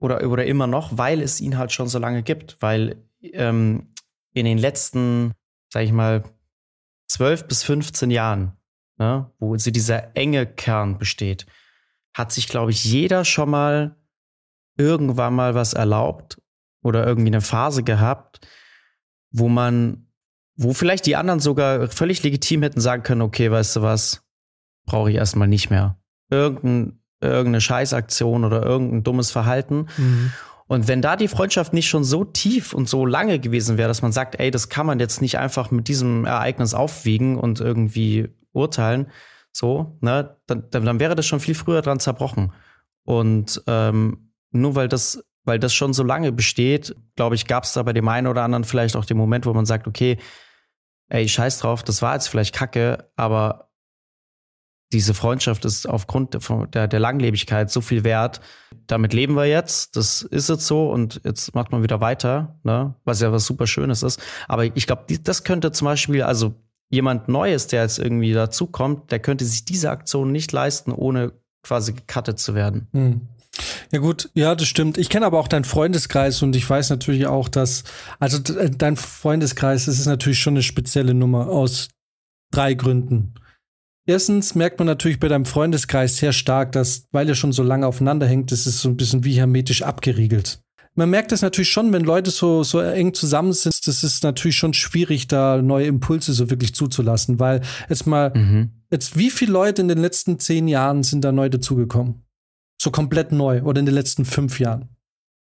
oder, 0.00 0.28
oder 0.28 0.46
immer 0.46 0.66
noch, 0.66 0.96
weil 0.98 1.20
es 1.22 1.40
ihn 1.40 1.58
halt 1.58 1.72
schon 1.72 1.88
so 1.88 1.98
lange 1.98 2.22
gibt, 2.22 2.56
weil 2.60 3.04
ähm, 3.20 3.94
in 4.32 4.44
den 4.44 4.58
letzten, 4.58 5.32
sag 5.72 5.84
ich 5.84 5.92
mal, 5.92 6.24
zwölf 7.06 7.46
bis 7.46 7.62
15 7.62 8.10
Jahren, 8.10 8.56
ne, 8.98 9.30
wo 9.38 9.56
sie 9.56 9.72
dieser 9.72 10.16
enge 10.16 10.46
Kern 10.46 10.98
besteht, 10.98 11.46
hat 12.14 12.32
sich, 12.32 12.48
glaube 12.48 12.70
ich, 12.70 12.84
jeder 12.84 13.24
schon 13.24 13.50
mal 13.50 13.96
irgendwann 14.76 15.34
mal 15.34 15.54
was 15.54 15.74
erlaubt 15.74 16.40
oder 16.82 17.06
irgendwie 17.06 17.28
eine 17.28 17.40
Phase 17.42 17.82
gehabt, 17.82 18.46
wo 19.30 19.48
man, 19.48 20.08
wo 20.56 20.72
vielleicht 20.72 21.06
die 21.06 21.16
anderen 21.16 21.40
sogar 21.40 21.88
völlig 21.88 22.22
legitim 22.22 22.62
hätten 22.62 22.80
sagen 22.80 23.02
können, 23.02 23.22
okay, 23.22 23.50
weißt 23.50 23.76
du 23.76 23.82
was, 23.82 24.26
brauche 24.86 25.10
ich 25.10 25.16
erstmal 25.16 25.48
nicht 25.48 25.70
mehr. 25.70 26.00
Irgendein, 26.30 26.99
irgendeine 27.20 27.60
Scheißaktion 27.60 28.44
oder 28.44 28.64
irgendein 28.64 29.02
dummes 29.02 29.30
Verhalten. 29.30 29.86
Mhm. 29.96 30.32
Und 30.66 30.86
wenn 30.86 31.02
da 31.02 31.16
die 31.16 31.28
Freundschaft 31.28 31.72
nicht 31.72 31.88
schon 31.88 32.04
so 32.04 32.24
tief 32.24 32.74
und 32.74 32.88
so 32.88 33.04
lange 33.04 33.40
gewesen 33.40 33.76
wäre, 33.76 33.88
dass 33.88 34.02
man 34.02 34.12
sagt, 34.12 34.38
ey, 34.38 34.52
das 34.52 34.68
kann 34.68 34.86
man 34.86 35.00
jetzt 35.00 35.20
nicht 35.20 35.36
einfach 35.36 35.72
mit 35.72 35.88
diesem 35.88 36.24
Ereignis 36.24 36.74
aufwiegen 36.74 37.38
und 37.38 37.60
irgendwie 37.60 38.28
urteilen, 38.52 39.10
so, 39.52 39.98
ne, 40.00 40.36
dann, 40.46 40.70
dann 40.70 41.00
wäre 41.00 41.16
das 41.16 41.26
schon 41.26 41.40
viel 41.40 41.56
früher 41.56 41.82
dran 41.82 41.98
zerbrochen. 41.98 42.52
Und 43.02 43.62
ähm, 43.66 44.32
nur 44.52 44.76
weil 44.76 44.86
das, 44.86 45.24
weil 45.44 45.58
das 45.58 45.74
schon 45.74 45.92
so 45.92 46.04
lange 46.04 46.30
besteht, 46.30 46.94
glaube 47.16 47.34
ich, 47.34 47.46
gab 47.46 47.64
es 47.64 47.72
da 47.72 47.82
bei 47.82 47.92
dem 47.92 48.06
einen 48.06 48.28
oder 48.28 48.42
anderen 48.42 48.64
vielleicht 48.64 48.94
auch 48.94 49.04
den 49.04 49.16
Moment, 49.16 49.46
wo 49.46 49.52
man 49.52 49.66
sagt, 49.66 49.88
okay, 49.88 50.18
ey, 51.08 51.28
scheiß 51.28 51.58
drauf, 51.58 51.82
das 51.82 52.02
war 52.02 52.14
jetzt 52.14 52.28
vielleicht 52.28 52.54
Kacke, 52.54 53.10
aber 53.16 53.69
diese 54.92 55.14
Freundschaft 55.14 55.64
ist 55.64 55.88
aufgrund 55.88 56.36
der, 56.74 56.88
der, 56.88 57.00
Langlebigkeit 57.00 57.70
so 57.70 57.80
viel 57.80 58.02
wert. 58.02 58.40
Damit 58.86 59.12
leben 59.12 59.34
wir 59.34 59.46
jetzt. 59.46 59.96
Das 59.96 60.22
ist 60.22 60.48
jetzt 60.48 60.66
so 60.66 60.90
und 60.90 61.20
jetzt 61.24 61.54
macht 61.54 61.70
man 61.70 61.82
wieder 61.82 62.00
weiter, 62.00 62.58
ne? 62.64 62.94
was 63.04 63.20
ja 63.20 63.30
was 63.30 63.46
super 63.46 63.66
Schönes 63.66 64.02
ist. 64.02 64.20
Aber 64.48 64.64
ich 64.64 64.86
glaube, 64.86 65.04
das 65.22 65.44
könnte 65.44 65.70
zum 65.70 65.86
Beispiel, 65.86 66.22
also 66.22 66.54
jemand 66.88 67.28
Neues, 67.28 67.68
der 67.68 67.82
jetzt 67.82 67.98
irgendwie 67.98 68.32
dazukommt, 68.32 69.12
der 69.12 69.20
könnte 69.20 69.44
sich 69.44 69.64
diese 69.64 69.90
Aktion 69.90 70.32
nicht 70.32 70.50
leisten, 70.50 70.92
ohne 70.92 71.32
quasi 71.62 71.92
gecuttet 71.92 72.38
zu 72.38 72.54
werden. 72.54 72.88
Hm. 72.92 73.20
Ja 73.92 73.98
gut, 73.98 74.30
ja, 74.34 74.54
das 74.54 74.68
stimmt. 74.68 74.98
Ich 74.98 75.08
kenne 75.08 75.26
aber 75.26 75.38
auch 75.38 75.48
deinen 75.48 75.64
Freundeskreis 75.64 76.42
und 76.42 76.54
ich 76.54 76.68
weiß 76.68 76.90
natürlich 76.90 77.26
auch, 77.26 77.48
dass, 77.48 77.84
also 78.18 78.38
äh, 78.54 78.70
dein 78.70 78.96
Freundeskreis, 78.96 79.86
das 79.86 79.98
ist 79.98 80.06
natürlich 80.06 80.38
schon 80.38 80.54
eine 80.54 80.62
spezielle 80.62 81.14
Nummer 81.14 81.48
aus 81.48 81.88
drei 82.52 82.74
Gründen. 82.74 83.34
Erstens 84.06 84.54
merkt 84.54 84.78
man 84.78 84.86
natürlich 84.86 85.20
bei 85.20 85.28
deinem 85.28 85.44
Freundeskreis 85.44 86.16
sehr 86.16 86.32
stark, 86.32 86.72
dass, 86.72 87.06
weil 87.12 87.28
ihr 87.28 87.34
schon 87.34 87.52
so 87.52 87.62
lange 87.62 87.86
aufeinander 87.86 88.26
hängt, 88.26 88.50
das 88.50 88.66
ist 88.66 88.80
so 88.80 88.88
ein 88.88 88.96
bisschen 88.96 89.24
wie 89.24 89.34
hermetisch 89.34 89.82
abgeriegelt 89.82 90.60
man 90.94 91.10
merkt 91.10 91.32
das 91.32 91.42
natürlich 91.42 91.70
schon, 91.70 91.92
wenn 91.92 92.04
Leute 92.04 92.30
so, 92.30 92.62
so 92.62 92.80
eng 92.80 93.14
zusammen 93.14 93.52
sind, 93.52 93.86
das 93.86 94.02
ist 94.02 94.22
natürlich 94.22 94.56
schon 94.56 94.74
schwierig, 94.74 95.28
da 95.28 95.62
neue 95.62 95.86
Impulse 95.86 96.32
so 96.32 96.50
wirklich 96.50 96.74
zuzulassen, 96.74 97.38
weil 97.38 97.62
jetzt 97.88 98.06
mal, 98.06 98.32
mhm. 98.34 98.70
jetzt 98.90 99.16
wie 99.16 99.30
viele 99.30 99.52
Leute 99.52 99.82
in 99.82 99.88
den 99.88 99.98
letzten 99.98 100.38
zehn 100.38 100.68
Jahren 100.68 101.02
sind 101.02 101.22
da 101.24 101.32
neu 101.32 101.48
dazugekommen? 101.48 102.24
So 102.80 102.90
komplett 102.90 103.30
neu 103.30 103.62
oder 103.62 103.80
in 103.80 103.86
den 103.86 103.94
letzten 103.94 104.24
fünf 104.24 104.58
Jahren? 104.58 104.88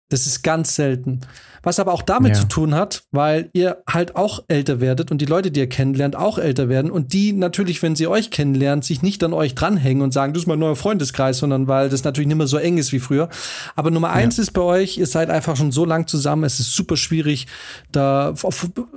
Das 0.09 0.27
ist 0.27 0.43
ganz 0.43 0.75
selten. 0.75 1.21
Was 1.63 1.81
aber 1.81 1.93
auch 1.93 2.03
damit 2.03 2.35
ja. 2.35 2.41
zu 2.41 2.49
tun 2.49 2.75
hat, 2.75 3.03
weil 3.11 3.51
ihr 3.53 3.83
halt 3.87 4.17
auch 4.17 4.45
älter 4.49 4.81
werdet 4.81 5.11
und 5.11 5.21
die 5.21 5.27
Leute, 5.27 5.51
die 5.51 5.61
ihr 5.61 5.69
kennenlernt, 5.69 6.17
auch 6.17 6.39
älter 6.39 6.69
werden 6.69 6.91
und 6.91 7.13
die 7.13 7.33
natürlich, 7.33 7.83
wenn 7.83 7.97
sie 7.97 8.07
euch 8.07 8.31
kennenlernen, 8.31 8.81
sich 8.83 9.03
nicht 9.03 9.23
an 9.25 9.33
euch 9.33 9.55
dranhängen 9.55 10.03
und 10.03 10.13
sagen, 10.13 10.33
du 10.33 10.39
bist 10.39 10.47
mein 10.47 10.61
neuer 10.61 10.77
Freundeskreis, 10.77 11.39
sondern 11.39 11.67
weil 11.69 11.89
das 11.89 12.05
natürlich 12.05 12.29
nicht 12.29 12.37
mehr 12.37 12.47
so 12.47 12.57
eng 12.57 12.79
ist 12.79 12.93
wie 12.93 13.01
früher. 13.01 13.29
Aber 13.77 13.91
Nummer 13.91 14.11
eins 14.11 14.37
ja. 14.37 14.45
ist 14.45 14.53
bei 14.53 14.63
euch, 14.63 14.99
ihr 14.99 15.07
seid 15.07 15.31
einfach 15.31 15.57
schon 15.57 15.73
so 15.73 15.85
lang 15.85 16.07
zusammen, 16.07 16.45
es 16.45 16.61
ist 16.61 16.75
super 16.75 16.97
schwierig, 16.97 17.47
da 17.93 18.35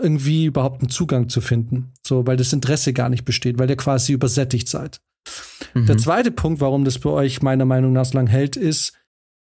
irgendwie 0.02 0.46
überhaupt 0.46 0.82
einen 0.82 0.90
Zugang 0.90 1.30
zu 1.30 1.42
finden. 1.42 1.92
So, 2.06 2.26
weil 2.26 2.38
das 2.38 2.54
Interesse 2.54 2.94
gar 2.94 3.10
nicht 3.10 3.26
besteht, 3.26 3.60
weil 3.60 3.70
ihr 3.70 3.78
quasi 3.78 4.14
übersättigt 4.14 4.70
seid. 4.70 5.02
Mhm. 5.74 5.86
Der 5.88 5.98
zweite 5.98 6.32
Punkt, 6.32 6.62
warum 6.62 6.86
das 6.86 7.00
bei 7.00 7.10
euch 7.10 7.42
meiner 7.42 7.66
Meinung 7.66 7.94
nach 7.94 8.06
so 8.06 8.18
lang 8.18 8.28
hält, 8.28 8.56
ist, 8.56 8.94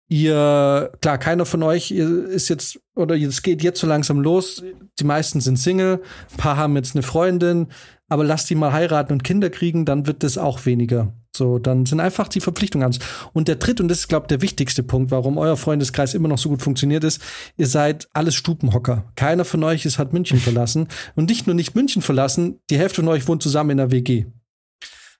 Ihr, 0.09 0.91
klar, 1.01 1.17
keiner 1.17 1.45
von 1.45 1.63
euch 1.63 1.91
ist 1.91 2.47
jetzt, 2.47 2.79
oder 2.95 3.15
es 3.15 3.41
geht 3.41 3.61
jetzt 3.61 3.79
so 3.79 3.87
langsam 3.87 4.21
los. 4.21 4.63
Die 4.99 5.03
meisten 5.03 5.41
sind 5.41 5.57
Single, 5.57 6.01
ein 6.31 6.37
paar 6.37 6.55
haben 6.55 6.77
jetzt 6.77 6.95
eine 6.95 7.03
Freundin, 7.03 7.67
aber 8.07 8.23
lasst 8.23 8.49
die 8.49 8.55
mal 8.55 8.71
heiraten 8.71 9.11
und 9.11 9.25
Kinder 9.25 9.49
kriegen, 9.49 9.85
dann 9.85 10.07
wird 10.07 10.23
das 10.23 10.37
auch 10.37 10.65
weniger. 10.65 11.13
So, 11.35 11.59
dann 11.59 11.85
sind 11.85 11.99
einfach 11.99 12.29
die 12.29 12.39
Verpflichtungen 12.39 12.83
ans. 12.83 12.99
Und 13.33 13.49
der 13.49 13.57
dritte, 13.57 13.83
und 13.83 13.89
das 13.89 13.99
ist, 13.99 14.07
glaube 14.07 14.23
ich, 14.25 14.27
der 14.29 14.41
wichtigste 14.41 14.81
Punkt, 14.81 15.11
warum 15.11 15.37
euer 15.37 15.57
Freundeskreis 15.57 16.13
immer 16.13 16.29
noch 16.29 16.39
so 16.39 16.49
gut 16.49 16.61
funktioniert, 16.61 17.03
ist, 17.03 17.21
ihr 17.57 17.67
seid 17.67 18.07
alles 18.13 18.33
Stubenhocker. 18.33 19.11
Keiner 19.15 19.45
von 19.45 19.63
euch 19.63 19.85
ist, 19.85 19.99
hat 19.99 20.13
München 20.13 20.39
verlassen. 20.39 20.87
Und 21.15 21.29
nicht 21.29 21.47
nur 21.47 21.55
nicht 21.55 21.75
München 21.75 22.01
verlassen, 22.01 22.59
die 22.69 22.77
Hälfte 22.77 23.01
von 23.01 23.09
euch 23.09 23.27
wohnt 23.27 23.43
zusammen 23.43 23.71
in 23.71 23.77
der 23.77 23.91
WG. 23.91 24.25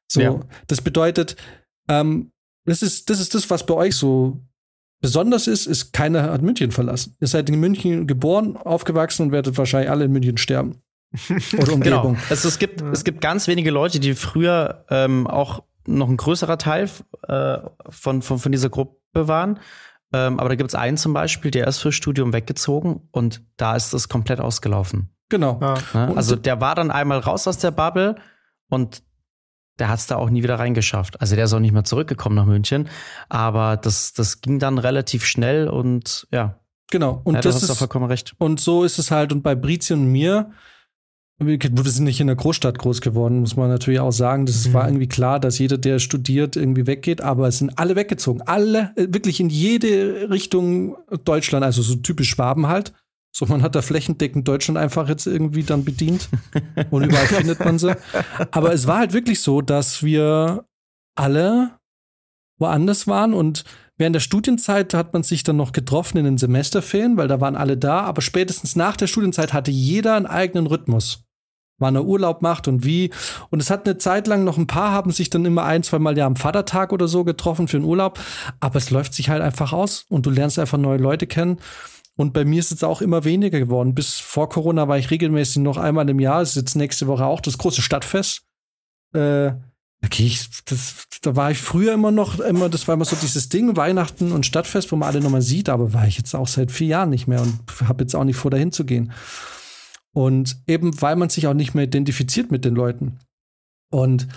So, 0.07 0.21
ja. 0.21 0.39
das 0.67 0.81
bedeutet, 0.81 1.35
ähm, 1.89 2.31
das 2.65 2.81
ist, 2.81 3.09
das 3.09 3.19
ist 3.19 3.35
das, 3.35 3.49
was 3.49 3.65
bei 3.65 3.73
euch 3.73 3.95
so 3.95 4.41
besonders 5.01 5.47
ist, 5.47 5.65
ist, 5.65 5.93
keiner 5.93 6.23
hat 6.23 6.41
München 6.41 6.71
verlassen. 6.71 7.15
Ihr 7.19 7.27
seid 7.27 7.49
in 7.49 7.59
München 7.59 8.07
geboren, 8.07 8.57
aufgewachsen 8.57 9.23
und 9.23 9.31
werdet 9.31 9.57
wahrscheinlich 9.57 9.89
alle 9.89 10.05
in 10.05 10.11
München 10.11 10.37
sterben. 10.37 10.81
Oder 11.57 11.73
Umgebung. 11.73 12.13
Genau. 12.13 12.25
Also 12.29 12.47
es 12.47 12.59
gibt, 12.59 12.81
es 12.81 13.03
gibt 13.03 13.21
ganz 13.21 13.47
wenige 13.47 13.71
Leute, 13.71 13.99
die 13.99 14.13
früher 14.13 14.85
ähm, 14.89 15.27
auch 15.27 15.63
noch 15.85 16.09
ein 16.09 16.17
größerer 16.17 16.57
Teil 16.57 16.89
äh, 17.27 17.57
von, 17.89 18.21
von, 18.21 18.39
von 18.39 18.51
dieser 18.51 18.69
Gruppe 18.69 19.27
waren. 19.27 19.59
Ähm, 20.13 20.39
aber 20.39 20.49
da 20.49 20.55
gibt 20.55 20.69
es 20.69 20.75
einen 20.75 20.97
zum 20.97 21.13
Beispiel, 21.13 21.51
der 21.51 21.67
ist 21.67 21.79
fürs 21.79 21.95
Studium 21.95 22.33
weggezogen 22.33 23.07
und 23.11 23.41
da 23.57 23.75
ist 23.75 23.93
das 23.93 24.09
komplett 24.09 24.39
ausgelaufen. 24.39 25.09
Genau. 25.29 25.59
Ja. 25.61 26.13
Also 26.15 26.35
der 26.35 26.61
war 26.61 26.75
dann 26.75 26.91
einmal 26.91 27.19
raus 27.19 27.47
aus 27.47 27.57
der 27.57 27.71
Bubble 27.71 28.15
und 28.69 29.03
der 29.79 29.89
hat 29.89 29.99
es 29.99 30.07
da 30.07 30.15
auch 30.15 30.29
nie 30.29 30.43
wieder 30.43 30.59
reingeschafft. 30.59 31.21
Also 31.21 31.35
der 31.35 31.45
ist 31.45 31.53
auch 31.53 31.59
nicht 31.59 31.73
mehr 31.73 31.83
zurückgekommen 31.83 32.35
nach 32.35 32.45
München. 32.45 32.89
Aber 33.29 33.77
das, 33.77 34.13
das 34.13 34.41
ging 34.41 34.59
dann 34.59 34.77
relativ 34.77 35.25
schnell 35.25 35.67
und 35.67 36.27
ja. 36.31 36.59
Genau. 36.89 37.21
Und 37.23 37.35
ja, 37.35 37.41
das 37.41 37.63
ist 37.63 37.77
vollkommen 37.77 38.05
recht. 38.05 38.33
Und 38.37 38.59
so 38.59 38.83
ist 38.83 38.97
es 38.97 39.11
halt. 39.11 39.33
Und 39.33 39.43
bei 39.43 39.55
Brizi 39.55 39.93
und 39.93 40.09
mir, 40.09 40.51
wir 41.37 41.59
sind 41.91 42.05
nicht 42.05 42.21
in 42.21 42.27
der 42.27 42.35
Großstadt 42.35 42.79
groß 42.79 43.01
geworden, 43.01 43.41
muss 43.41 43.55
man 43.55 43.69
natürlich 43.69 43.99
auch 43.99 44.11
sagen. 44.11 44.45
Das 44.45 44.67
mhm. 44.67 44.73
war 44.73 44.87
irgendwie 44.87 45.07
klar, 45.07 45.39
dass 45.39 45.59
jeder, 45.59 45.77
der 45.77 45.99
studiert, 45.99 46.55
irgendwie 46.55 46.87
weggeht. 46.87 47.21
Aber 47.21 47.47
es 47.47 47.59
sind 47.59 47.77
alle 47.77 47.95
weggezogen. 47.95 48.41
Alle, 48.41 48.93
äh, 48.95 49.07
wirklich 49.09 49.39
in 49.39 49.49
jede 49.49 50.29
Richtung 50.29 50.97
Deutschland. 51.25 51.65
Also 51.65 51.81
so 51.81 51.95
typisch 51.95 52.29
Schwaben 52.29 52.67
halt. 52.67 52.93
So, 53.37 53.45
man 53.45 53.61
hat 53.61 53.75
da 53.75 53.83
flächendeckend 53.83 54.47
Deutschland 54.47 54.79
einfach 54.79 55.07
jetzt 55.09 55.27
irgendwie 55.27 55.61
dann 55.61 55.85
bedient. 55.85 56.27
Und 56.89 57.03
überall 57.03 57.27
findet 57.27 57.59
man 57.59 57.77
sie. 57.77 57.95
Aber 58.49 58.73
es 58.73 58.87
war 58.87 58.97
halt 58.97 59.13
wirklich 59.13 59.41
so, 59.41 59.61
dass 59.61 60.01
wir 60.01 60.65
alle 61.13 61.77
woanders 62.57 63.05
waren 63.05 63.35
und 63.35 63.63
während 63.95 64.15
der 64.15 64.21
Studienzeit 64.21 64.95
hat 64.95 65.13
man 65.13 65.21
sich 65.21 65.43
dann 65.43 65.55
noch 65.55 65.71
getroffen 65.71 66.17
in 66.17 66.25
den 66.25 66.39
Semesterferien, 66.39 67.15
weil 67.15 67.27
da 67.27 67.39
waren 67.39 67.55
alle 67.55 67.77
da. 67.77 68.01
Aber 68.01 68.23
spätestens 68.23 68.75
nach 68.75 68.97
der 68.97 69.05
Studienzeit 69.05 69.53
hatte 69.53 69.69
jeder 69.69 70.15
einen 70.15 70.25
eigenen 70.25 70.65
Rhythmus 70.65 71.23
wann 71.79 71.95
er 71.95 72.05
Urlaub 72.05 72.41
macht 72.41 72.67
und 72.67 72.85
wie. 72.85 73.11
Und 73.51 73.61
es 73.61 73.69
hat 73.69 73.85
eine 73.85 73.99
Zeit 73.99 74.25
lang 74.25 74.43
noch 74.43 74.57
ein 74.57 74.65
paar 74.65 74.91
haben 74.91 75.11
sich 75.11 75.29
dann 75.29 75.45
immer 75.45 75.63
ein, 75.63 75.83
zwei 75.83 75.99
Mal 75.99 76.17
ja 76.17 76.25
am 76.25 76.35
Vatertag 76.35 76.91
oder 76.91 77.07
so 77.07 77.23
getroffen 77.23 77.67
für 77.67 77.77
einen 77.77 77.85
Urlaub. 77.85 78.19
Aber 78.59 78.77
es 78.77 78.89
läuft 78.89 79.13
sich 79.13 79.29
halt 79.29 79.43
einfach 79.43 79.73
aus 79.73 80.05
und 80.09 80.25
du 80.25 80.29
lernst 80.29 80.57
einfach 80.59 80.77
neue 80.77 80.97
Leute 80.97 81.27
kennen. 81.27 81.59
Und 82.17 82.33
bei 82.33 82.45
mir 82.45 82.59
ist 82.59 82.71
es 82.71 82.83
auch 82.83 83.01
immer 83.01 83.23
weniger 83.23 83.59
geworden. 83.59 83.93
Bis 83.93 84.19
vor 84.19 84.49
Corona 84.49 84.87
war 84.87 84.97
ich 84.97 85.11
regelmäßig 85.11 85.61
noch 85.61 85.77
einmal 85.77 86.09
im 86.09 86.19
Jahr. 86.19 86.41
Es 86.41 86.49
ist 86.49 86.55
jetzt 86.55 86.75
nächste 86.75 87.05
Woche 87.05 87.25
auch 87.25 87.39
das 87.39 87.59
große 87.59 87.83
Stadtfest. 87.83 88.41
Äh, 89.13 89.51
okay, 90.03 90.25
ich, 90.25 90.47
das, 90.65 91.07
da 91.21 91.35
war 91.35 91.51
ich 91.51 91.59
früher 91.59 91.93
immer 91.93 92.09
noch, 92.09 92.39
immer, 92.39 92.69
das 92.69 92.87
war 92.87 92.95
immer 92.95 93.05
so 93.05 93.15
dieses 93.15 93.49
Ding, 93.49 93.77
Weihnachten 93.77 94.31
und 94.31 94.47
Stadtfest, 94.47 94.91
wo 94.91 94.95
man 94.95 95.07
alle 95.07 95.21
nochmal 95.21 95.43
sieht, 95.43 95.69
aber 95.69 95.93
war 95.93 96.07
ich 96.07 96.17
jetzt 96.17 96.35
auch 96.35 96.47
seit 96.47 96.71
vier 96.71 96.87
Jahren 96.87 97.11
nicht 97.11 97.27
mehr 97.27 97.41
und 97.41 97.59
habe 97.87 98.03
jetzt 98.03 98.15
auch 98.15 98.23
nicht 98.23 98.37
vor, 98.37 98.49
dahin 98.49 98.71
zu 98.71 98.83
gehen. 98.83 99.13
Und 100.11 100.57
eben, 100.65 100.99
weil 100.99 101.15
man 101.15 101.29
sich 101.29 101.45
auch 101.45 101.53
nicht 101.53 101.75
mehr 101.75 101.83
identifiziert 101.83 102.49
mit 102.49 102.65
den 102.65 102.73
Leuten. 102.73 103.19
Und, 103.91 104.27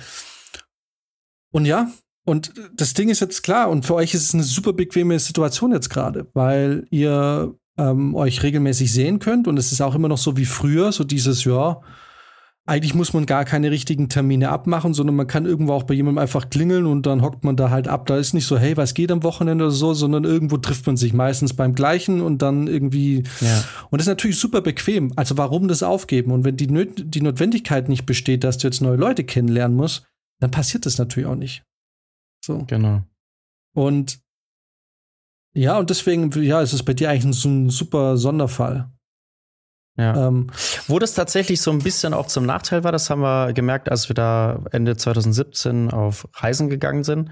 und 1.50 1.64
ja, 1.64 1.90
und 2.26 2.52
das 2.74 2.92
Ding 2.92 3.08
ist 3.08 3.20
jetzt 3.20 3.42
klar, 3.42 3.70
und 3.70 3.86
für 3.86 3.94
euch 3.94 4.12
ist 4.12 4.24
es 4.24 4.34
eine 4.34 4.42
super 4.42 4.74
bequeme 4.74 5.18
Situation 5.18 5.72
jetzt 5.72 5.88
gerade, 5.88 6.26
weil 6.34 6.86
ihr 6.90 7.54
ähm, 7.78 8.14
euch 8.14 8.42
regelmäßig 8.42 8.92
sehen 8.92 9.18
könnt. 9.18 9.48
Und 9.48 9.58
es 9.58 9.72
ist 9.72 9.80
auch 9.80 9.94
immer 9.94 10.08
noch 10.08 10.18
so 10.18 10.36
wie 10.36 10.44
früher, 10.44 10.92
so 10.92 11.04
dieses, 11.04 11.44
ja, 11.44 11.80
eigentlich 12.66 12.94
muss 12.94 13.12
man 13.12 13.26
gar 13.26 13.44
keine 13.44 13.70
richtigen 13.70 14.08
Termine 14.08 14.50
abmachen, 14.50 14.94
sondern 14.94 15.16
man 15.16 15.26
kann 15.26 15.44
irgendwo 15.44 15.72
auch 15.72 15.82
bei 15.82 15.94
jemandem 15.94 16.18
einfach 16.18 16.50
klingeln 16.50 16.86
und 16.86 17.04
dann 17.04 17.22
hockt 17.22 17.42
man 17.42 17.56
da 17.56 17.70
halt 17.70 17.88
ab. 17.88 18.06
Da 18.06 18.16
ist 18.16 18.32
nicht 18.32 18.46
so, 18.46 18.58
hey, 18.58 18.76
was 18.76 18.94
geht 18.94 19.10
am 19.10 19.24
Wochenende 19.24 19.64
oder 19.64 19.72
so, 19.72 19.92
sondern 19.92 20.22
irgendwo 20.22 20.56
trifft 20.56 20.86
man 20.86 20.96
sich 20.96 21.12
meistens 21.12 21.54
beim 21.54 21.74
gleichen 21.74 22.20
und 22.20 22.42
dann 22.42 22.68
irgendwie. 22.68 23.24
Ja. 23.40 23.64
Und 23.90 23.98
das 23.98 24.06
ist 24.06 24.10
natürlich 24.10 24.38
super 24.38 24.60
bequem. 24.60 25.12
Also 25.16 25.36
warum 25.36 25.66
das 25.66 25.82
aufgeben? 25.82 26.30
Und 26.30 26.44
wenn 26.44 26.56
die, 26.56 26.68
Nöt 26.68 27.12
die 27.12 27.22
Notwendigkeit 27.22 27.88
nicht 27.88 28.06
besteht, 28.06 28.44
dass 28.44 28.58
du 28.58 28.68
jetzt 28.68 28.82
neue 28.82 28.96
Leute 28.96 29.24
kennenlernen 29.24 29.76
musst, 29.76 30.06
dann 30.38 30.52
passiert 30.52 30.86
das 30.86 30.96
natürlich 30.98 31.28
auch 31.28 31.34
nicht. 31.34 31.64
So. 32.44 32.64
Genau. 32.68 33.02
Und 33.74 34.20
ja, 35.52 35.78
und 35.78 35.90
deswegen, 35.90 36.30
ja, 36.42 36.60
ist 36.60 36.72
es 36.72 36.82
bei 36.82 36.94
dir 36.94 37.10
eigentlich 37.10 37.40
so 37.40 37.48
ein 37.48 37.70
super 37.70 38.16
Sonderfall. 38.16 38.88
Ja. 39.96 40.28
Ähm, 40.28 40.46
Wo 40.86 40.98
das 40.98 41.14
tatsächlich 41.14 41.60
so 41.60 41.70
ein 41.70 41.80
bisschen 41.80 42.14
auch 42.14 42.26
zum 42.26 42.46
Nachteil 42.46 42.84
war, 42.84 42.92
das 42.92 43.10
haben 43.10 43.20
wir 43.20 43.52
gemerkt, 43.52 43.90
als 43.90 44.08
wir 44.08 44.14
da 44.14 44.62
Ende 44.70 44.96
2017 44.96 45.90
auf 45.90 46.26
Reisen 46.34 46.70
gegangen 46.70 47.04
sind, 47.04 47.30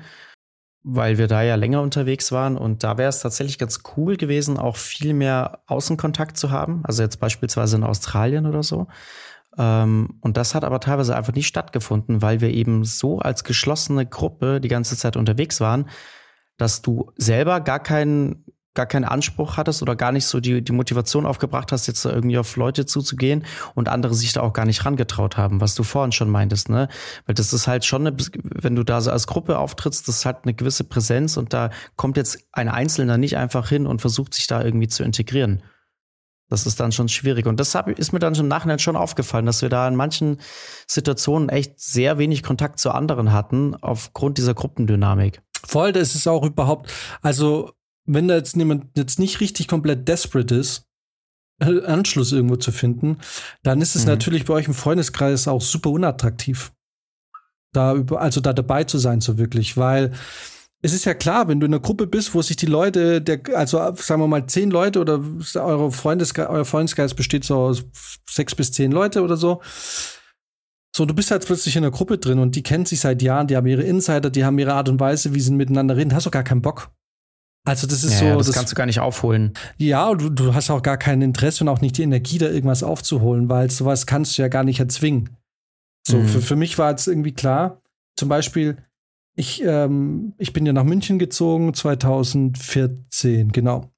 weil 0.83 1.16
wir 1.16 1.28
da 1.28 1.42
ja 1.42 1.54
länger 1.54 1.81
unterwegs 1.81 2.33
waren. 2.33 2.59
Und 2.59 2.85
da 2.85 2.98
wäre 2.98 3.09
es 3.09 3.20
tatsächlich 3.20 3.59
ganz 3.59 3.81
cool 3.96 4.16
gewesen, 4.16 4.59
auch 4.59 4.76
viel 4.76 5.14
mehr 5.14 5.61
Außenkontakt 5.66 6.37
zu 6.37 6.50
haben. 6.50 6.83
Also 6.85 7.02
jetzt 7.02 7.20
beispielsweise 7.20 7.76
in 7.76 7.85
Australien 7.85 8.44
oder 8.44 8.62
so. 8.62 8.88
Ähm, 9.57 10.18
und 10.20 10.37
das 10.37 10.54
hat 10.54 10.64
aber 10.64 10.81
teilweise 10.81 11.16
einfach 11.16 11.33
nicht 11.33 11.46
stattgefunden, 11.46 12.20
weil 12.20 12.40
wir 12.40 12.50
eben 12.50 12.85
so 12.85 13.18
als 13.20 13.44
geschlossene 13.44 14.04
Gruppe 14.04 14.61
die 14.61 14.68
ganze 14.68 14.96
Zeit 14.96 15.16
unterwegs 15.16 15.61
waren, 15.61 15.88
dass 16.59 16.83
du 16.83 17.11
selber 17.16 17.61
gar 17.61 17.81
keinen 17.81 18.44
gar 18.79 18.87
keinen 18.87 19.07
Anspruch 19.07 19.57
hattest 19.57 19.83
oder 19.83 19.97
gar 19.97 20.12
nicht 20.12 20.27
so 20.27 20.38
die, 20.38 20.62
die 20.62 20.71
Motivation 20.71 21.27
aufgebracht 21.27 21.73
hast, 21.73 21.88
jetzt 21.88 22.05
irgendwie 22.05 22.38
auf 22.38 22.55
Leute 22.55 22.87
zuzugehen 22.87 23.44
und 23.75 23.88
andere 23.88 24.14
sich 24.14 24.33
da 24.33 24.40
auch 24.42 24.53
gar 24.53 24.66
nicht 24.66 24.85
rangetraut 24.85 25.37
haben, 25.37 25.61
was 25.61 25.75
du 25.75 25.83
vorhin 25.83 26.12
schon 26.12 26.31
meintest, 26.31 26.68
ne? 26.68 26.88
Weil 27.27 27.35
das 27.35 27.53
ist 27.53 27.66
halt 27.66 27.85
schon 27.85 28.07
eine, 28.07 28.16
wenn 28.44 28.77
du 28.77 28.85
da 28.85 29.01
so 29.01 29.11
als 29.11 29.27
Gruppe 29.27 29.59
auftrittst, 29.59 30.07
das 30.07 30.25
halt 30.25 30.44
eine 30.44 30.55
gewisse 30.55 30.85
Präsenz 30.85 31.37
und 31.37 31.53
da 31.53 31.71
kommt 31.97 32.16
jetzt 32.16 32.47
ein 32.53 32.68
Einzelner 32.68 33.18
nicht 33.18 33.37
einfach 33.37 33.68
hin 33.68 33.85
und 33.85 34.01
versucht 34.01 34.33
sich 34.33 34.47
da 34.47 34.62
irgendwie 34.62 34.87
zu 34.87 35.03
integrieren. 35.03 35.64
Das 36.49 36.64
ist 36.64 36.81
dann 36.81 36.92
schon 36.92 37.09
schwierig. 37.09 37.47
Und 37.47 37.61
das 37.61 37.75
ist 37.97 38.12
mir 38.12 38.21
dann 38.21 38.35
im 38.35 38.49
Nachhinein 38.49 38.79
schon 38.79 38.97
aufgefallen, 38.97 39.44
dass 39.44 39.61
wir 39.61 39.68
da 39.68 39.87
in 39.87 39.97
manchen 39.97 40.38
Situationen 40.87 41.49
echt 41.51 41.79
sehr 41.79 42.16
wenig 42.16 42.42
Kontakt 42.42 42.79
zu 42.79 42.92
anderen 42.92 43.33
hatten, 43.33 43.75
aufgrund 43.75 44.38
dieser 44.38 44.55
Gruppendynamik. 44.55 45.42
Voll, 45.66 45.92
das 45.92 46.14
ist 46.14 46.27
auch 46.27 46.44
überhaupt, 46.44 46.92
also 47.23 47.73
wenn 48.05 48.29
da 48.29 48.37
jetzt 48.37 48.57
jemand 48.57 48.97
jetzt 48.97 49.18
nicht 49.18 49.40
richtig 49.40 49.68
komplett 49.68 50.09
desperate 50.09 50.55
ist, 50.55 50.87
äh, 51.61 51.85
Anschluss 51.85 52.33
irgendwo 52.33 52.57
zu 52.57 52.73
finden, 52.73 53.18
dann 53.62 53.81
ist 53.81 53.97
es 53.97 54.03
mhm. 54.03 54.11
natürlich 54.11 54.44
bei 54.44 54.55
euch 54.55 54.66
im 54.66 54.75
Freundeskreis 54.75 55.49
auch 55.49 55.62
super 55.62 55.90
unattraktiv. 55.90 56.73
Da 57.73 57.94
über, 57.94 58.21
also 58.21 58.40
da 58.40 58.53
dabei 58.53 58.85
zu 58.85 58.99
sein, 58.99 59.21
so 59.21 59.37
wirklich, 59.37 59.77
weil 59.77 60.12
es 60.81 60.92
ist 60.92 61.05
ja 61.05 61.14
klar, 61.14 61.49
wenn 61.49 61.59
du 61.59 61.66
in 61.66 61.75
einer 61.75 61.83
Gruppe 61.83 62.07
bist, 62.07 62.35
wo 62.35 62.40
sich 62.40 62.57
die 62.57 62.66
Leute, 62.66 63.21
der, 63.21 63.40
also 63.55 63.79
sagen 63.97 64.23
wir 64.23 64.29
mal 64.29 64.47
zehn 64.47 64.71
Leute 64.71 65.01
oder 65.01 65.21
eure 65.57 65.90
Freundesge 65.90 66.49
euer 66.49 66.64
Freundesgeist 66.64 67.16
besteht 67.16 67.44
so 67.44 67.57
aus 67.57 67.85
sechs 68.31 68.55
bis 68.55 68.71
zehn 68.73 68.92
Leute 68.92 69.23
oder 69.23 69.37
so. 69.37 69.61
So, 70.94 71.05
du 71.05 71.14
bist 71.14 71.31
halt 71.31 71.44
plötzlich 71.44 71.77
in 71.77 71.85
einer 71.85 71.90
Gruppe 71.90 72.18
drin 72.18 72.38
und 72.38 72.57
die 72.57 72.62
kennen 72.62 72.87
sich 72.87 73.01
seit 73.01 73.22
Jahren, 73.22 73.46
die 73.46 73.57
haben 73.57 73.66
ihre 73.66 73.83
Insider, 73.83 74.31
die 74.31 74.44
haben 74.44 74.59
ihre 74.59 74.72
Art 74.72 74.88
und 74.88 74.98
Weise, 74.98 75.35
wie 75.35 75.40
sie 75.40 75.53
miteinander 75.53 75.96
reden. 75.96 76.14
Hast 76.14 76.27
du 76.27 76.31
gar 76.31 76.42
keinen 76.42 76.62
Bock. 76.62 76.90
Also 77.64 77.87
das 77.87 78.03
ist 78.03 78.20
ja, 78.20 78.33
so. 78.33 78.38
Das, 78.38 78.46
das, 78.46 78.57
kannst 78.57 78.72
du 78.72 78.77
gar 78.77 78.87
nicht 78.87 79.01
aufholen. 79.01 79.53
Ja, 79.77 80.14
du, 80.14 80.31
du 80.31 80.55
hast 80.55 80.70
auch 80.70 80.83
gar 80.83 80.96
kein 80.96 81.20
Interesse 81.20 81.64
und 81.64 81.68
auch 81.68 81.83
nicht 81.83 81.98
die 81.98 82.03
Energie, 82.03 82.38
da 82.38 82.48
irgendwas 82.48 82.83
aufzuholen, 82.83 83.51
weil 83.51 83.70
sowas 83.70 84.07
kannst 84.07 84.38
du 84.38 84.42
ja 84.42 84.48
gar 84.48 84.64
nicht 84.64 84.81
erzwingen. 84.81 85.37
So, 86.07 86.18
mhm. 86.18 86.27
für, 86.27 86.40
für 86.40 86.57
mich 86.57 86.79
war 86.79 86.94
es 86.94 87.07
irgendwie 87.07 87.33
klar, 87.33 87.83
zum 88.16 88.31
Beispiel, 88.31 88.79
ich, 89.37 89.62
ähm, 89.62 90.33
ich 90.38 90.53
bin 90.53 90.64
ja 90.64 90.72
nach 90.72 90.85
München 90.85 91.18
gezogen, 91.18 91.74
2014, 91.74 93.53
genau. 93.53 93.92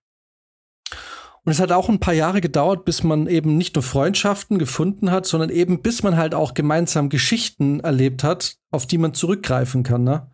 Und 1.45 1.53
es 1.53 1.61
hat 1.61 1.73
auch 1.73 1.89
ein 1.89 2.01
paar 2.01 2.15
Jahre 2.15 2.41
gedauert, 2.41 2.85
bis 2.85 3.03
man 3.03 3.27
eben 3.27 3.57
nicht 3.57 3.75
nur 3.75 3.83
Freundschaften 3.83 4.59
gefunden 4.59 5.11
hat, 5.11 5.27
sondern 5.27 5.51
eben 5.51 5.81
bis 5.81 6.03
man 6.03 6.17
halt 6.17 6.35
auch 6.35 6.55
gemeinsam 6.55 7.09
Geschichten 7.09 7.81
erlebt 7.81 8.25
hat, 8.25 8.57
auf 8.71 8.87
die 8.87 8.99
man 8.99 9.15
zurückgreifen 9.15 9.83
kann. 9.83 10.05
Ne? 10.05 10.31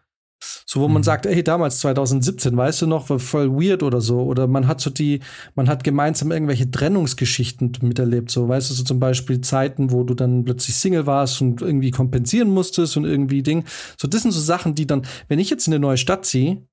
So, 0.66 0.80
wo 0.80 0.88
mhm. 0.88 0.94
man 0.94 1.02
sagt, 1.02 1.26
ey, 1.26 1.42
damals 1.42 1.78
2017, 1.80 2.56
weißt 2.56 2.82
du 2.82 2.86
noch, 2.86 3.08
war 3.08 3.18
voll 3.18 3.50
weird 3.50 3.82
oder 3.82 4.00
so. 4.00 4.22
Oder 4.22 4.46
man 4.46 4.66
hat 4.66 4.80
so 4.80 4.90
die, 4.90 5.20
man 5.54 5.68
hat 5.68 5.84
gemeinsam 5.84 6.32
irgendwelche 6.32 6.70
Trennungsgeschichten 6.70 7.72
miterlebt. 7.82 8.30
So, 8.30 8.48
weißt 8.48 8.70
du, 8.70 8.74
so 8.74 8.84
zum 8.84 9.00
Beispiel 9.00 9.40
Zeiten, 9.40 9.92
wo 9.92 10.04
du 10.04 10.14
dann 10.14 10.44
plötzlich 10.44 10.76
Single 10.76 11.06
warst 11.06 11.40
und 11.40 11.62
irgendwie 11.62 11.90
kompensieren 11.90 12.50
musstest 12.50 12.96
und 12.96 13.04
irgendwie 13.04 13.42
Ding. 13.42 13.64
So, 13.96 14.08
das 14.08 14.22
sind 14.22 14.32
so 14.32 14.40
Sachen, 14.40 14.74
die 14.74 14.86
dann, 14.86 15.06
wenn 15.28 15.38
ich 15.38 15.50
jetzt 15.50 15.66
in 15.66 15.72
eine 15.72 15.80
neue 15.80 15.98
Stadt 15.98 16.26
ziehe, 16.26 16.66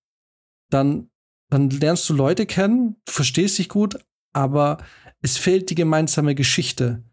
dann, 0.69 1.09
dann 1.49 1.69
lernst 1.69 2.09
du 2.09 2.13
Leute 2.13 2.45
kennen, 2.45 2.97
du 3.05 3.11
verstehst 3.11 3.57
dich 3.59 3.69
gut, 3.69 3.99
aber 4.33 4.77
es 5.21 5.37
fehlt 5.37 5.69
die 5.69 5.75
gemeinsame 5.75 6.35
Geschichte. 6.35 7.03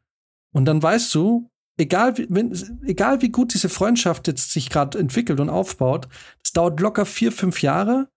Und 0.53 0.65
dann 0.65 0.83
weißt 0.83 1.15
du, 1.15 1.51
egal 1.79 2.19
wie, 2.19 2.27
wenn, 2.29 2.53
egal 2.85 3.23
wie 3.23 3.31
gut 3.31 3.55
diese 3.55 3.69
Freundschaft 3.69 4.27
jetzt 4.27 4.53
sich 4.53 4.69
gerade 4.69 4.99
entwickelt 4.99 5.41
und 5.41 5.49
aufbaut, 5.49 6.09
es 6.45 6.53
dauert 6.53 6.81
locker 6.81 7.07
vier, 7.07 7.33
fünf 7.33 7.63
Jahre, 7.63 8.09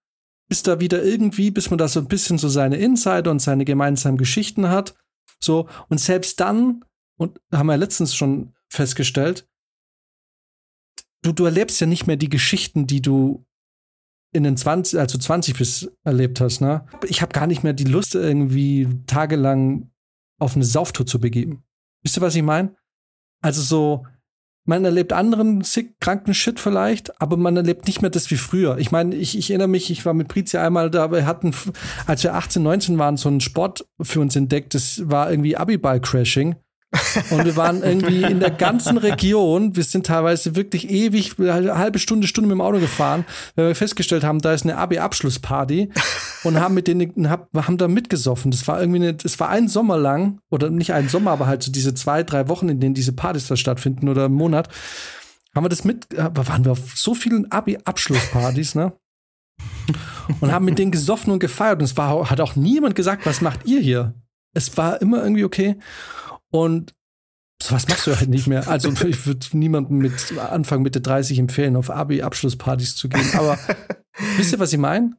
bis 0.50 0.64
da 0.64 0.80
wieder 0.80 1.04
irgendwie, 1.04 1.52
bis 1.52 1.70
man 1.70 1.78
da 1.78 1.88
so 1.88 2.00
ein 2.00 2.08
bisschen 2.08 2.38
so 2.38 2.50
seine 2.50 2.78
Insider 2.78 3.32
und 3.32 3.40
seine 3.40 3.66
gemeinsamen 3.66 4.18
Geschichten 4.18 4.70
hat. 4.70 4.96
So, 5.40 5.68
und 5.90 6.00
selbst 6.00 6.40
dann, 6.40 6.84
und 7.18 7.40
haben 7.52 7.68
wir 7.68 7.78
letztens 7.78 8.16
schon 8.16 8.54
festgestellt, 8.70 9.48
du, 11.22 11.32
du 11.32 11.46
erlebst 11.46 11.80
ja 11.82 11.88
nicht 11.88 12.08
mehr 12.08 12.18
die 12.18 12.30
Geschichten, 12.30 12.88
die 12.88 13.02
du 13.02 13.46
in 14.34 14.44
den 14.44 14.58
20, 14.58 15.00
also 15.00 15.18
20 15.18 15.58
bis 15.58 15.92
erlebt 16.04 16.42
hast, 16.42 16.62
ne? 16.62 16.86
Ich 17.08 17.22
habe 17.22 17.32
gar 17.32 17.48
nicht 17.48 17.64
mehr 17.64 17.74
die 17.74 17.84
Lust, 17.84 18.16
irgendwie 18.16 18.88
tagelang 19.06 19.92
auf 20.40 20.56
eine 20.56 20.66
Sauftour 20.66 21.06
zu 21.06 21.20
begeben. 21.20 21.64
Wisst 22.02 22.18
ihr, 22.18 22.22
was 22.22 22.36
ich 22.36 22.44
meine? 22.44 22.76
Also 23.42 23.62
so, 23.62 24.06
man 24.66 24.86
erlebt 24.86 25.14
anderen 25.14 25.62
sick, 25.62 26.00
kranken 26.00 26.34
Shit 26.34 26.60
vielleicht, 26.60 27.22
aber 27.22 27.38
man 27.38 27.58
erlebt 27.58 27.86
nicht 27.86 28.02
mehr 28.02 28.10
das 28.12 28.32
wie 28.32 28.38
früher. 28.38 28.78
Ich 28.78 28.92
meine, 28.92 29.16
ich, 29.16 29.38
ich 29.38 29.50
erinnere 29.50 29.68
mich, 29.68 29.92
ich 29.92 30.06
war 30.06 30.14
mit 30.14 30.30
Prizia 30.30 30.66
einmal 30.66 30.90
da, 30.90 31.12
wir 31.12 31.26
hatten, 31.26 31.54
als 32.08 32.24
wir 32.24 32.34
18, 32.34 32.64
19 32.64 32.98
waren, 32.98 33.18
so 33.18 33.30
einen 33.30 33.42
Sport 33.42 33.86
für 34.02 34.22
uns 34.22 34.36
entdeckt, 34.36 34.74
das 34.74 35.10
war 35.10 35.30
irgendwie 35.30 35.58
Abiball-Crashing. 35.58 36.56
Und 37.32 37.46
wir 37.46 37.56
waren 37.56 37.82
irgendwie 37.82 38.24
in 38.24 38.40
der 38.40 38.52
ganzen 38.52 38.98
Region, 38.98 39.76
wir 39.76 39.84
sind 39.84 40.06
teilweise 40.06 40.56
wirklich 40.56 40.90
ewig, 40.90 41.40
eine 41.40 41.78
halbe 41.78 41.98
Stunde, 41.98 42.28
Stunde 42.28 42.48
mit 42.48 42.56
dem 42.56 42.62
Auto 42.62 42.80
gefahren, 42.80 43.26
weil 43.56 43.70
wir 43.70 43.76
festgestellt 43.76 44.24
haben, 44.24 44.40
da 44.40 44.54
ist 44.54 44.64
eine 44.64 44.78
AB-Abschlussparty 44.78 45.90
und 46.44 46.60
haben 46.60 46.76
mit 46.76 46.88
denen, 46.88 47.30
haben 47.30 47.78
da 47.78 47.88
mitgesoffen. 47.88 48.52
Das 48.52 48.68
war 48.68 48.80
irgendwie 48.80 49.00
eine, 49.00 49.14
das 49.16 49.40
war 49.40 49.50
ein 49.50 49.68
Sommer 49.68 49.98
lang, 49.98 50.40
oder 50.52 50.70
nicht 50.70 50.94
ein 50.94 51.10
Sommer, 51.10 51.32
aber 51.32 51.48
halt 51.48 51.64
so 51.64 51.72
diese 51.72 51.94
zwei, 51.96 52.24
drei 52.24 52.48
Wochen, 52.48 52.70
in 52.70 52.80
denen 52.80 52.94
diese 52.94 53.14
Partys 53.14 53.48
da 53.48 53.56
stattfinden 53.56 54.08
oder 54.08 54.26
im 54.26 54.34
Monat, 54.34 54.70
haben 55.56 55.66
wir 55.66 55.70
das 55.70 55.84
mit, 55.84 56.08
waren 56.16 56.66
wir 56.66 56.74
auf 56.74 56.94
so 56.96 57.16
vielen 57.16 57.52
AB-Abschlusspartys, 57.52 58.76
ne? 58.76 58.94
Und 60.42 60.52
haben 60.52 60.66
mit 60.66 60.80
denen 60.80 60.92
gesoffen 60.92 61.32
und 61.32 61.40
gefeiert. 61.40 61.80
Und 61.80 61.86
es 61.86 61.98
war, 61.98 62.30
hat 62.30 62.42
auch 62.42 62.56
niemand 62.56 62.96
gesagt, 62.96 63.26
was 63.26 63.42
macht 63.42 63.66
ihr 63.66 63.80
hier? 63.80 64.14
Es 64.54 64.78
war 64.78 65.02
immer 65.02 65.22
irgendwie 65.22 65.44
okay. 65.44 65.78
Und 66.54 66.94
was 67.70 67.88
machst 67.88 68.08
du 68.08 68.16
halt 68.16 68.30
nicht 68.30 68.48
mehr. 68.48 68.68
Also 68.68 68.90
ich 69.08 69.26
würde 69.26 69.46
niemandem 69.54 69.98
mit 69.98 70.38
Anfang 70.38 70.82
Mitte 70.82 71.02
30 71.02 71.40
empfehlen, 71.40 71.76
auf 71.76 71.90
Abi-Abschlusspartys 71.90 72.96
zu 72.96 73.10
gehen. 73.10 73.28
Aber 73.36 73.58
wisst 74.38 74.54
ihr, 74.54 74.60
was 74.60 74.74
ich 74.74 74.80
meine? 74.80 75.16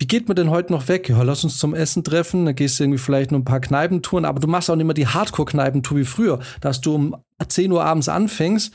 Wie 0.00 0.06
geht 0.06 0.28
man 0.28 0.36
denn 0.36 0.50
heute 0.50 0.72
noch 0.72 0.88
weg? 0.88 1.08
Ja, 1.08 1.22
lass 1.22 1.44
uns 1.44 1.58
zum 1.58 1.74
Essen 1.74 2.04
treffen. 2.04 2.46
Dann 2.46 2.54
gehst 2.54 2.78
du 2.78 2.84
irgendwie 2.84 2.98
vielleicht 2.98 3.32
nur 3.32 3.40
ein 3.40 3.44
paar 3.44 3.60
Kneipentouren, 3.60 4.24
aber 4.24 4.40
du 4.40 4.46
machst 4.46 4.70
auch 4.70 4.76
nicht 4.76 4.86
mehr 4.86 4.94
die 4.94 5.08
Hardcore-Kneipentour 5.08 5.98
wie 5.98 6.04
früher, 6.04 6.38
dass 6.60 6.80
du 6.80 6.94
um 6.94 7.16
10 7.46 7.72
Uhr 7.72 7.84
abends 7.84 8.08
anfängst 8.08 8.72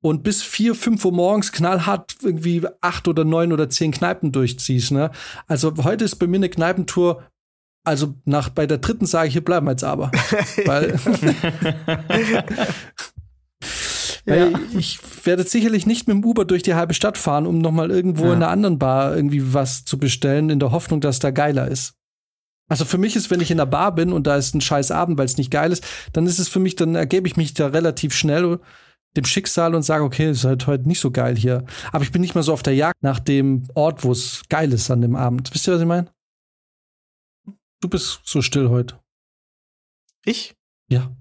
und 0.00 0.22
bis 0.22 0.42
4, 0.42 0.74
5 0.74 1.04
Uhr 1.04 1.12
morgens 1.12 1.52
knallhart 1.52 2.16
irgendwie 2.22 2.62
8 2.80 3.08
oder 3.08 3.24
9 3.24 3.52
oder 3.52 3.70
10 3.70 3.92
Kneipen 3.92 4.32
durchziehst. 4.32 4.90
Ne? 4.90 5.10
Also 5.46 5.72
heute 5.82 6.04
ist 6.04 6.16
bei 6.16 6.26
mir 6.26 6.36
eine 6.36 6.50
Kneipentour 6.50 7.22
also 7.84 8.14
nach 8.24 8.48
bei 8.48 8.66
der 8.66 8.78
dritten 8.78 9.06
sage 9.06 9.28
ich, 9.28 9.34
hier 9.34 9.44
bleiben 9.44 9.66
wir 9.66 9.72
jetzt 9.72 9.84
aber. 9.84 10.10
weil, 10.66 10.98
ja. 14.26 14.50
ich 14.76 14.98
werde 15.24 15.44
sicherlich 15.44 15.86
nicht 15.86 16.08
mit 16.08 16.16
dem 16.16 16.24
Uber 16.24 16.44
durch 16.44 16.62
die 16.62 16.74
halbe 16.74 16.94
Stadt 16.94 17.18
fahren, 17.18 17.46
um 17.46 17.58
nochmal 17.58 17.90
irgendwo 17.90 18.24
ja. 18.26 18.32
in 18.32 18.36
einer 18.36 18.48
anderen 18.48 18.78
Bar 18.78 19.14
irgendwie 19.14 19.52
was 19.52 19.84
zu 19.84 19.98
bestellen, 19.98 20.50
in 20.50 20.60
der 20.60 20.72
Hoffnung, 20.72 21.00
dass 21.00 21.18
da 21.18 21.30
geiler 21.30 21.68
ist. 21.68 21.94
Also 22.68 22.86
für 22.86 22.96
mich 22.96 23.14
ist, 23.14 23.30
wenn 23.30 23.42
ich 23.42 23.50
in 23.50 23.58
der 23.58 23.66
Bar 23.66 23.94
bin 23.94 24.12
und 24.12 24.26
da 24.26 24.36
ist 24.36 24.54
ein 24.54 24.62
scheiß 24.62 24.90
Abend, 24.90 25.18
weil 25.18 25.26
es 25.26 25.36
nicht 25.36 25.50
geil 25.50 25.70
ist, 25.70 25.84
dann 26.14 26.26
ist 26.26 26.38
es 26.38 26.48
für 26.48 26.60
mich, 26.60 26.76
dann 26.76 26.94
ergebe 26.94 27.28
ich 27.28 27.36
mich 27.36 27.52
da 27.52 27.66
relativ 27.66 28.14
schnell 28.14 28.58
dem 29.16 29.24
Schicksal 29.24 29.74
und 29.74 29.82
sage, 29.82 30.02
okay, 30.02 30.26
es 30.26 30.38
ist 30.38 30.44
halt 30.44 30.66
heute 30.66 30.88
nicht 30.88 31.00
so 31.00 31.10
geil 31.10 31.36
hier. 31.36 31.64
Aber 31.92 32.02
ich 32.02 32.10
bin 32.10 32.22
nicht 32.22 32.34
mehr 32.34 32.42
so 32.42 32.52
auf 32.52 32.62
der 32.62 32.74
Jagd 32.74 33.02
nach 33.02 33.20
dem 33.20 33.64
Ort, 33.74 34.02
wo 34.02 34.12
es 34.12 34.42
geil 34.48 34.72
ist 34.72 34.90
an 34.90 35.02
dem 35.02 35.14
Abend. 35.14 35.50
Wisst 35.52 35.68
ihr, 35.68 35.74
was 35.74 35.80
ich 35.80 35.86
meine? 35.86 36.13
Du 37.84 37.90
bist 37.90 38.22
so 38.24 38.40
still 38.40 38.70
heute. 38.70 38.98
Ich? 40.24 40.56
Ja. 40.88 41.14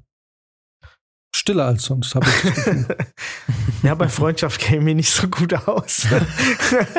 Stiller 1.35 1.65
als 1.65 1.83
sonst, 1.83 2.13
habe 2.13 2.27
ich 2.27 3.83
ja, 3.83 3.95
bei 3.95 4.07
Freundschaft 4.07 4.61
käme 4.61 4.85
mir 4.85 4.95
nicht 4.95 5.09
so 5.09 5.27
gut 5.27 5.53
aus. 5.67 6.05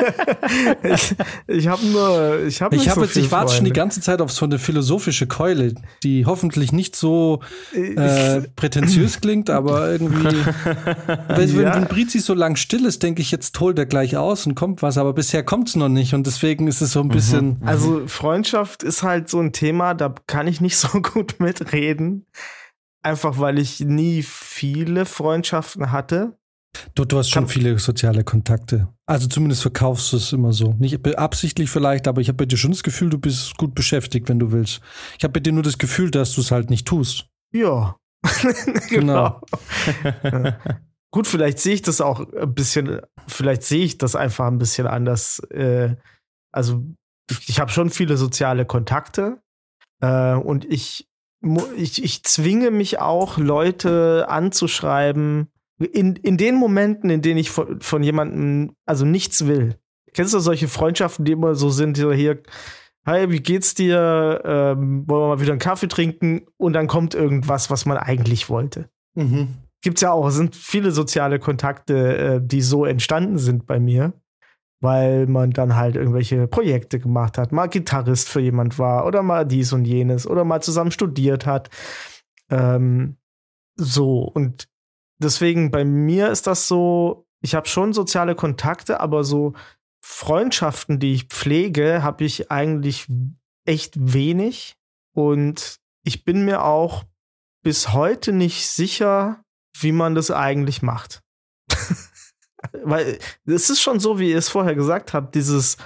ich 0.83 1.15
ich 1.47 1.67
habe 1.67 1.85
nur, 1.85 2.43
ich 2.45 2.61
habe 2.61 2.75
Ich 2.75 2.89
habe 2.89 2.99
so 2.99 3.05
jetzt, 3.05 3.15
ich 3.15 3.31
warte 3.31 3.53
schon 3.53 3.65
die 3.65 3.71
ganze 3.71 4.01
Zeit 4.01 4.21
auf 4.21 4.31
so 4.31 4.45
eine 4.45 4.59
philosophische 4.59 5.25
Keule, 5.25 5.73
die 6.03 6.25
hoffentlich 6.25 6.73
nicht 6.73 6.97
so 6.97 7.39
äh, 7.73 8.41
prätentiös 8.55 9.21
klingt, 9.21 9.49
aber 9.49 9.89
irgendwie, 9.89 10.25
wenn, 11.29 11.61
ja. 11.61 11.75
wenn 11.75 11.85
Brizi 11.85 12.19
so 12.19 12.33
lang 12.33 12.57
still 12.57 12.85
ist, 12.85 13.03
denke 13.03 13.21
ich, 13.21 13.31
jetzt 13.31 13.57
holt 13.61 13.79
er 13.79 13.85
gleich 13.85 14.17
aus 14.17 14.45
und 14.45 14.55
kommt 14.55 14.81
was, 14.81 14.97
aber 14.97 15.13
bisher 15.13 15.43
kommt 15.43 15.69
es 15.69 15.77
noch 15.77 15.89
nicht 15.89 16.13
und 16.13 16.27
deswegen 16.27 16.67
ist 16.67 16.81
es 16.81 16.91
so 16.91 16.99
ein 16.99 17.07
bisschen. 17.07 17.59
Mhm. 17.61 17.67
Also 17.67 18.03
Freundschaft 18.07 18.83
ist 18.83 19.01
halt 19.01 19.29
so 19.29 19.39
ein 19.39 19.53
Thema, 19.53 19.93
da 19.93 20.13
kann 20.27 20.47
ich 20.47 20.59
nicht 20.59 20.77
so 20.77 21.01
gut 21.01 21.39
mitreden 21.39 22.25
einfach 23.05 23.39
weil 23.39 23.59
ich 23.59 23.79
nie 23.79 24.23
viele 24.23 25.05
Freundschaften 25.05 25.91
hatte. 25.91 26.37
Du, 26.93 27.05
du 27.05 27.17
hast 27.17 27.29
schon 27.29 27.47
viele 27.47 27.77
soziale 27.79 28.23
Kontakte. 28.23 28.89
Also 29.05 29.27
zumindest 29.27 29.61
verkaufst 29.61 30.11
du 30.11 30.17
es 30.17 30.33
immer 30.33 30.51
so. 30.51 30.73
Nicht 30.73 31.05
absichtlich 31.17 31.69
vielleicht, 31.69 32.07
aber 32.07 32.19
ich 32.19 32.27
habe 32.27 32.37
bei 32.37 32.45
dir 32.45 32.57
schon 32.57 32.71
das 32.71 32.83
Gefühl, 32.83 33.09
du 33.09 33.17
bist 33.17 33.55
gut 33.57 33.75
beschäftigt, 33.75 34.27
wenn 34.27 34.39
du 34.39 34.51
willst. 34.51 34.81
Ich 35.17 35.23
habe 35.23 35.33
bei 35.33 35.39
dir 35.39 35.53
nur 35.53 35.63
das 35.63 35.77
Gefühl, 35.77 36.11
dass 36.11 36.33
du 36.33 36.41
es 36.41 36.51
halt 36.51 36.69
nicht 36.69 36.85
tust. 36.85 37.27
Ja. 37.53 37.95
genau. 38.89 39.41
genau. 40.21 40.51
Gut, 41.11 41.27
vielleicht 41.27 41.59
sehe 41.59 41.75
ich 41.75 41.81
das 41.81 42.01
auch 42.01 42.19
ein 42.33 42.53
bisschen, 42.53 42.99
vielleicht 43.25 43.63
sehe 43.63 43.85
ich 43.85 43.97
das 43.97 44.17
einfach 44.17 44.47
ein 44.47 44.57
bisschen 44.57 44.85
anders. 44.85 45.39
Äh, 45.49 45.95
also 46.51 46.83
ich 47.47 47.61
habe 47.61 47.71
schon 47.71 47.89
viele 47.89 48.17
soziale 48.17 48.65
Kontakte 48.65 49.41
äh, 50.01 50.33
und 50.33 50.65
ich 50.65 51.07
ich, 51.75 52.03
ich 52.03 52.23
zwinge 52.23 52.71
mich 52.71 52.99
auch, 52.99 53.37
Leute 53.37 54.25
anzuschreiben, 54.29 55.47
in, 55.77 56.15
in 56.15 56.37
den 56.37 56.55
Momenten, 56.55 57.09
in 57.09 57.21
denen 57.21 57.37
ich 57.37 57.51
von, 57.51 57.81
von 57.81 58.01
jemandem 58.01 58.75
also 58.85 59.05
nichts 59.05 59.45
will. 59.45 59.75
Kennst 60.13 60.33
du 60.33 60.39
solche 60.39 60.67
Freundschaften, 60.67 61.25
die 61.25 61.33
immer 61.33 61.55
so 61.55 61.69
sind, 61.69 61.97
so 61.97 62.13
hier, 62.13 62.41
hi, 63.05 63.29
wie 63.29 63.41
geht's 63.41 63.75
dir? 63.75 64.41
Ähm, 64.45 65.03
wollen 65.07 65.21
wir 65.21 65.27
mal 65.35 65.41
wieder 65.41 65.51
einen 65.51 65.59
Kaffee 65.59 65.89
trinken? 65.89 66.45
Und 66.57 66.73
dann 66.73 66.87
kommt 66.87 67.13
irgendwas, 67.13 67.69
was 67.69 67.85
man 67.85 67.97
eigentlich 67.97 68.49
wollte. 68.49 68.89
Mhm. 69.15 69.49
Gibt's 69.81 70.01
ja 70.01 70.11
auch, 70.11 70.27
es 70.27 70.35
sind 70.35 70.55
viele 70.55 70.91
soziale 70.91 71.39
Kontakte, 71.39 72.17
äh, 72.17 72.41
die 72.41 72.61
so 72.61 72.85
entstanden 72.85 73.37
sind 73.37 73.67
bei 73.67 73.79
mir 73.79 74.13
weil 74.81 75.27
man 75.27 75.51
dann 75.51 75.75
halt 75.75 75.95
irgendwelche 75.95 76.47
Projekte 76.47 76.99
gemacht 76.99 77.37
hat, 77.37 77.51
mal 77.51 77.67
Gitarrist 77.67 78.29
für 78.29 78.41
jemand 78.41 78.77
war 78.77 79.05
oder 79.05 79.23
mal 79.23 79.45
dies 79.45 79.73
und 79.73 79.85
jenes 79.85 80.27
oder 80.27 80.43
mal 80.43 80.61
zusammen 80.61 80.91
studiert 80.91 81.45
hat. 81.45 81.69
Ähm, 82.49 83.17
so, 83.75 84.21
und 84.21 84.67
deswegen 85.19 85.71
bei 85.71 85.85
mir 85.85 86.29
ist 86.29 86.47
das 86.47 86.67
so, 86.67 87.27
ich 87.41 87.55
habe 87.55 87.67
schon 87.67 87.93
soziale 87.93 88.35
Kontakte, 88.35 88.99
aber 88.99 89.23
so 89.23 89.53
Freundschaften, 90.03 90.99
die 90.99 91.13
ich 91.13 91.25
pflege, 91.25 92.03
habe 92.03 92.23
ich 92.23 92.51
eigentlich 92.51 93.07
echt 93.65 93.95
wenig. 93.97 94.75
Und 95.15 95.79
ich 96.03 96.23
bin 96.25 96.45
mir 96.45 96.63
auch 96.63 97.05
bis 97.63 97.93
heute 97.93 98.31
nicht 98.31 98.67
sicher, 98.67 99.43
wie 99.79 99.91
man 99.91 100.13
das 100.13 100.29
eigentlich 100.29 100.81
macht. 100.83 101.24
Weil 102.83 103.19
es 103.45 103.69
ist 103.69 103.81
schon 103.81 103.99
so, 103.99 104.19
wie 104.19 104.31
ihr 104.31 104.37
es 104.37 104.49
vorher 104.49 104.75
gesagt 104.75 105.13
habt, 105.13 105.35
dieses 105.35 105.77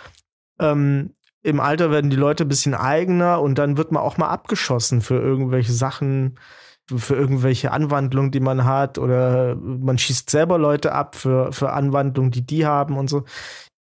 ähm, 0.60 1.14
im 1.42 1.60
Alter 1.60 1.92
werden 1.92 2.10
die 2.10 2.18
Leute 2.18 2.44
ein 2.44 2.50
bisschen 2.50 2.74
eigener 2.74 3.42
und 3.42 3.58
dann 3.58 3.78
wird 3.78 3.92
man 3.92 4.04
auch 4.04 4.18
mal 4.18 4.28
abgeschossen 4.28 5.02
für 5.02 5.20
irgendwelche 5.20 5.72
Sachen, 5.72 6.38
für 6.94 7.16
irgendwelche 7.16 7.72
Anwandlungen, 7.72 8.32
die 8.32 8.42
man 8.42 8.66
hat 8.66 8.98
oder 8.98 9.56
man 9.56 9.98
schießt 9.98 10.30
selber 10.30 10.58
Leute 10.58 10.92
ab 10.92 11.16
für, 11.16 11.54
für 11.54 11.72
Anwandlungen, 11.72 12.32
die 12.32 12.46
die 12.46 12.66
haben 12.66 12.98
und 12.98 13.10
so. 13.10 13.24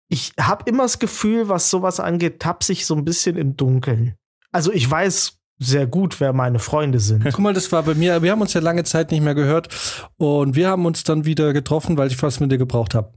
Ich 0.07 0.33
habe 0.39 0.69
immer 0.69 0.83
das 0.83 0.99
Gefühl, 0.99 1.49
was 1.49 1.69
sowas 1.69 1.99
angeht, 1.99 2.39
tapp 2.39 2.63
sich 2.63 2.85
so 2.85 2.95
ein 2.95 3.05
bisschen 3.05 3.37
im 3.37 3.57
Dunkeln. 3.57 4.15
Also 4.51 4.71
ich 4.71 4.89
weiß 4.89 5.40
sehr 5.63 5.85
gut, 5.85 6.19
wer 6.19 6.33
meine 6.33 6.57
Freunde 6.57 6.99
sind. 6.99 7.23
Guck 7.23 7.39
mal, 7.39 7.53
das 7.53 7.71
war 7.71 7.83
bei 7.83 7.93
mir, 7.93 8.23
wir 8.23 8.31
haben 8.31 8.41
uns 8.41 8.53
ja 8.53 8.61
lange 8.61 8.83
Zeit 8.83 9.11
nicht 9.11 9.21
mehr 9.21 9.35
gehört 9.35 9.69
und 10.17 10.55
wir 10.55 10.67
haben 10.67 10.85
uns 10.87 11.03
dann 11.03 11.25
wieder 11.25 11.53
getroffen, 11.53 11.97
weil 11.97 12.07
ich 12.07 12.21
was 12.23 12.39
mit 12.39 12.51
dir 12.51 12.57
gebraucht 12.57 12.95
habe. 12.95 13.13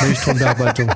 Nämlich 0.00 0.20
Tonbearbeitung. 0.20 0.92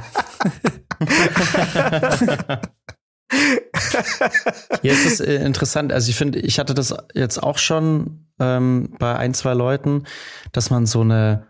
Hier 4.83 4.93
ist 4.93 5.07
es 5.07 5.21
äh, 5.21 5.45
interessant. 5.45 5.93
Also 5.93 6.11
ich 6.11 6.17
finde, 6.17 6.39
ich 6.39 6.61
hatte 6.61 6.75
das 6.75 6.95
jetzt 7.13 7.43
auch 7.43 7.59
schon 7.59 8.29
ähm, 8.39 8.95
bei 9.01 9.17
ein, 9.17 9.35
zwei 9.35 9.55
Leuten, 9.55 10.05
dass 10.53 10.71
man 10.71 10.87
so 10.87 11.01
eine, 11.01 11.49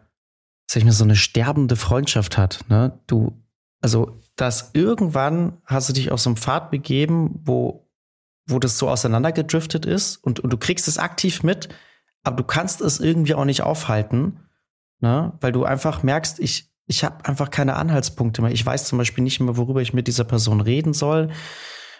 sag 0.70 0.78
ich 0.78 0.84
mal, 0.86 0.92
so 0.92 1.05
eine 1.05 1.16
sterbende 1.16 1.76
Freundschaft 1.76 2.38
hat. 2.38 2.61
Ne? 2.68 2.99
Du, 3.07 3.45
also, 3.82 4.18
dass 4.36 4.70
irgendwann 4.72 5.59
hast 5.66 5.90
du 5.90 5.92
dich 5.92 6.11
auf 6.11 6.20
so 6.20 6.30
einen 6.30 6.38
Pfad 6.38 6.70
begeben, 6.70 7.42
wo 7.45 7.84
wo 8.47 8.59
das 8.59 8.78
so 8.78 8.88
auseinandergedriftet 8.88 9.86
ist 9.86 10.16
und, 10.16 10.40
und 10.40 10.53
du 10.53 10.57
kriegst 10.57 10.88
es 10.88 10.99
aktiv 10.99 11.42
mit, 11.42 11.68
aber 12.22 12.36
du 12.36 12.45
kannst 12.45 12.80
es 12.80 13.01
irgendwie 13.01 13.34
auch 13.34 13.45
nicht 13.45 13.62
aufhalten, 13.62 14.40
ne? 15.01 15.32
weil 15.40 15.53
du 15.53 15.64
einfach 15.64 16.03
merkst, 16.03 16.40
ich, 16.40 16.70
ich 16.86 17.05
habe 17.05 17.24
einfach 17.24 17.51
keine 17.51 17.76
Anhaltspunkte 17.76 18.42
mehr. 18.42 18.53
Ich 18.53 18.64
weiß 18.64 18.84
zum 18.86 18.99
Beispiel 18.99 19.24
nicht 19.24 19.40
mehr, 19.40 19.57
worüber 19.57 19.80
ich 19.80 19.95
mit 19.95 20.07
dieser 20.07 20.24
Person 20.24 20.61
reden 20.61 20.92
soll, 20.92 21.30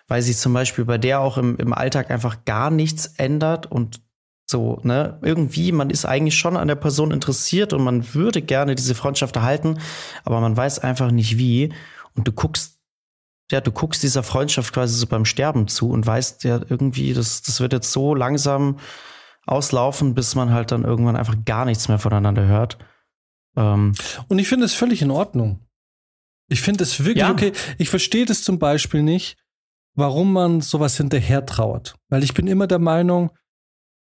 weil 0.09 0.23
sich 0.23 0.37
zum 0.37 0.53
Beispiel 0.53 0.85
bei 0.85 0.99
der 0.99 1.21
auch 1.21 1.39
im, 1.39 1.57
im 1.57 1.73
Alltag 1.73 2.11
einfach 2.11 2.45
gar 2.45 2.71
nichts 2.71 3.07
ändert 3.17 3.71
und 3.71 4.03
so, 4.47 4.79
ne, 4.83 5.19
irgendwie, 5.23 5.73
man 5.73 5.89
ist 5.89 6.05
eigentlich 6.05 6.37
schon 6.37 6.59
an 6.59 6.69
der 6.69 6.75
Person 6.75 7.13
interessiert 7.13 7.73
und 7.73 7.83
man 7.83 8.15
würde 8.15 8.43
gerne 8.43 8.75
diese 8.75 8.95
Freundschaft 8.95 9.37
erhalten, 9.37 9.79
aber 10.25 10.41
man 10.41 10.55
weiß 10.55 10.81
einfach 10.81 11.11
nicht 11.11 11.39
wie. 11.39 11.73
Und 12.15 12.29
du 12.29 12.33
guckst 12.33 12.74
ja, 13.51 13.61
du 13.61 13.73
guckst 13.73 14.03
dieser 14.03 14.23
Freundschaft 14.23 14.73
quasi 14.73 14.97
so 14.97 15.07
beim 15.07 15.25
Sterben 15.25 15.69
zu 15.69 15.91
und 15.91 16.07
weißt 16.07 16.45
ja 16.45 16.61
irgendwie, 16.69 17.13
das, 17.13 17.43
das 17.43 17.61
wird 17.61 17.73
jetzt 17.73 17.93
so 17.93 18.15
langsam 18.15 18.79
auslaufen, 19.47 20.15
bis 20.15 20.35
man 20.35 20.53
halt 20.53 20.73
dann 20.73 20.85
irgendwann 20.85 21.17
einfach 21.17 21.37
gar 21.45 21.65
nichts 21.65 21.89
mehr 21.89 21.99
voneinander 21.99 22.47
hört. 22.47 22.79
Ähm 23.57 23.95
und 24.29 24.39
ich 24.39 24.49
finde 24.49 24.65
es 24.65 24.75
völlig 24.75 25.03
in 25.03 25.11
Ordnung. 25.11 25.61
Ich 26.49 26.63
finde 26.63 26.85
es 26.85 27.01
wirklich 27.01 27.19
ja. 27.19 27.31
okay. 27.31 27.53
Ich 27.79 27.91
verstehe 27.91 28.25
das 28.25 28.43
zum 28.43 28.59
Beispiel 28.59 29.03
nicht, 29.03 29.37
warum 29.95 30.33
man 30.33 30.61
sowas 30.61 30.97
hinterher 30.97 31.45
trauert. 31.47 31.97
Weil 32.09 32.23
ich 32.23 32.35
bin 32.35 32.47
immer 32.47 32.67
der 32.67 32.79
Meinung, 32.79 33.31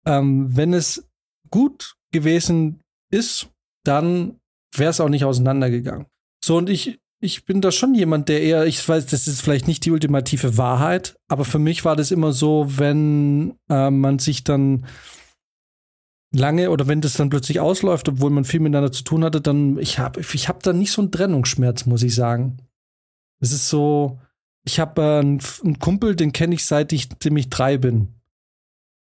ähm, 0.06 0.56
wenn 0.56 0.74
es 0.74 1.10
gut 1.50 1.96
gewesen 2.12 2.82
ist, 3.12 3.50
dann 3.84 4.40
wäre 4.76 4.90
es 4.90 5.00
auch 5.00 5.10
nicht 5.10 5.26
auseinandergegangen. 5.26 6.08
So, 6.44 6.58
und 6.58 6.70
ich, 6.70 7.00
ich 7.24 7.46
bin 7.46 7.62
da 7.62 7.72
schon 7.72 7.96
jemand, 7.96 8.28
der 8.28 8.42
eher, 8.42 8.66
ich 8.66 8.88
weiß, 8.88 9.06
das 9.06 9.28
ist 9.28 9.42
vielleicht 9.42 9.68
nicht 9.68 9.86
die 9.86 9.92
ultimative 9.92 10.58
Wahrheit, 10.58 11.16
aber 11.30 11.46
für 11.46 11.58
mich 11.58 11.86
war 11.86 11.96
das 11.96 12.12
immer 12.12 12.34
so, 12.34 12.66
wenn 12.68 13.58
äh, 13.70 13.90
man 13.90 14.20
sich 14.20 14.44
dann 14.44 14.86
lange 16.36 16.70
oder 16.70 16.88
wenn 16.88 17.00
das 17.00 17.14
dann 17.14 17.30
plötzlich 17.30 17.62
ausläuft, 17.62 18.10
obwohl 18.10 18.30
man 18.30 18.44
viel 18.44 18.60
miteinander 18.60 18.92
zu 18.92 19.04
tun 19.04 19.24
hatte, 19.24 19.40
dann 19.40 19.78
ich 19.78 20.00
habe 20.00 20.20
ich 20.20 20.50
habe 20.50 20.60
da 20.62 20.74
nicht 20.74 20.92
so 20.92 21.02
einen 21.02 21.12
Trennungsschmerz, 21.12 21.86
muss 21.86 22.04
ich 22.04 22.14
sagen. 22.14 22.58
Es 23.40 23.54
ist 23.54 23.70
so, 23.70 24.20
ich 24.66 24.82
habe 24.82 25.02
äh, 25.02 25.20
einen, 25.20 25.80
Kumpel, 25.80 26.18
den 26.18 26.34
kenne 26.34 26.56
ich 26.56 26.66
seit 26.66 26.92
ich 26.92 27.08
ziemlich 27.20 27.50
drei 27.50 27.78
bin 27.78 28.16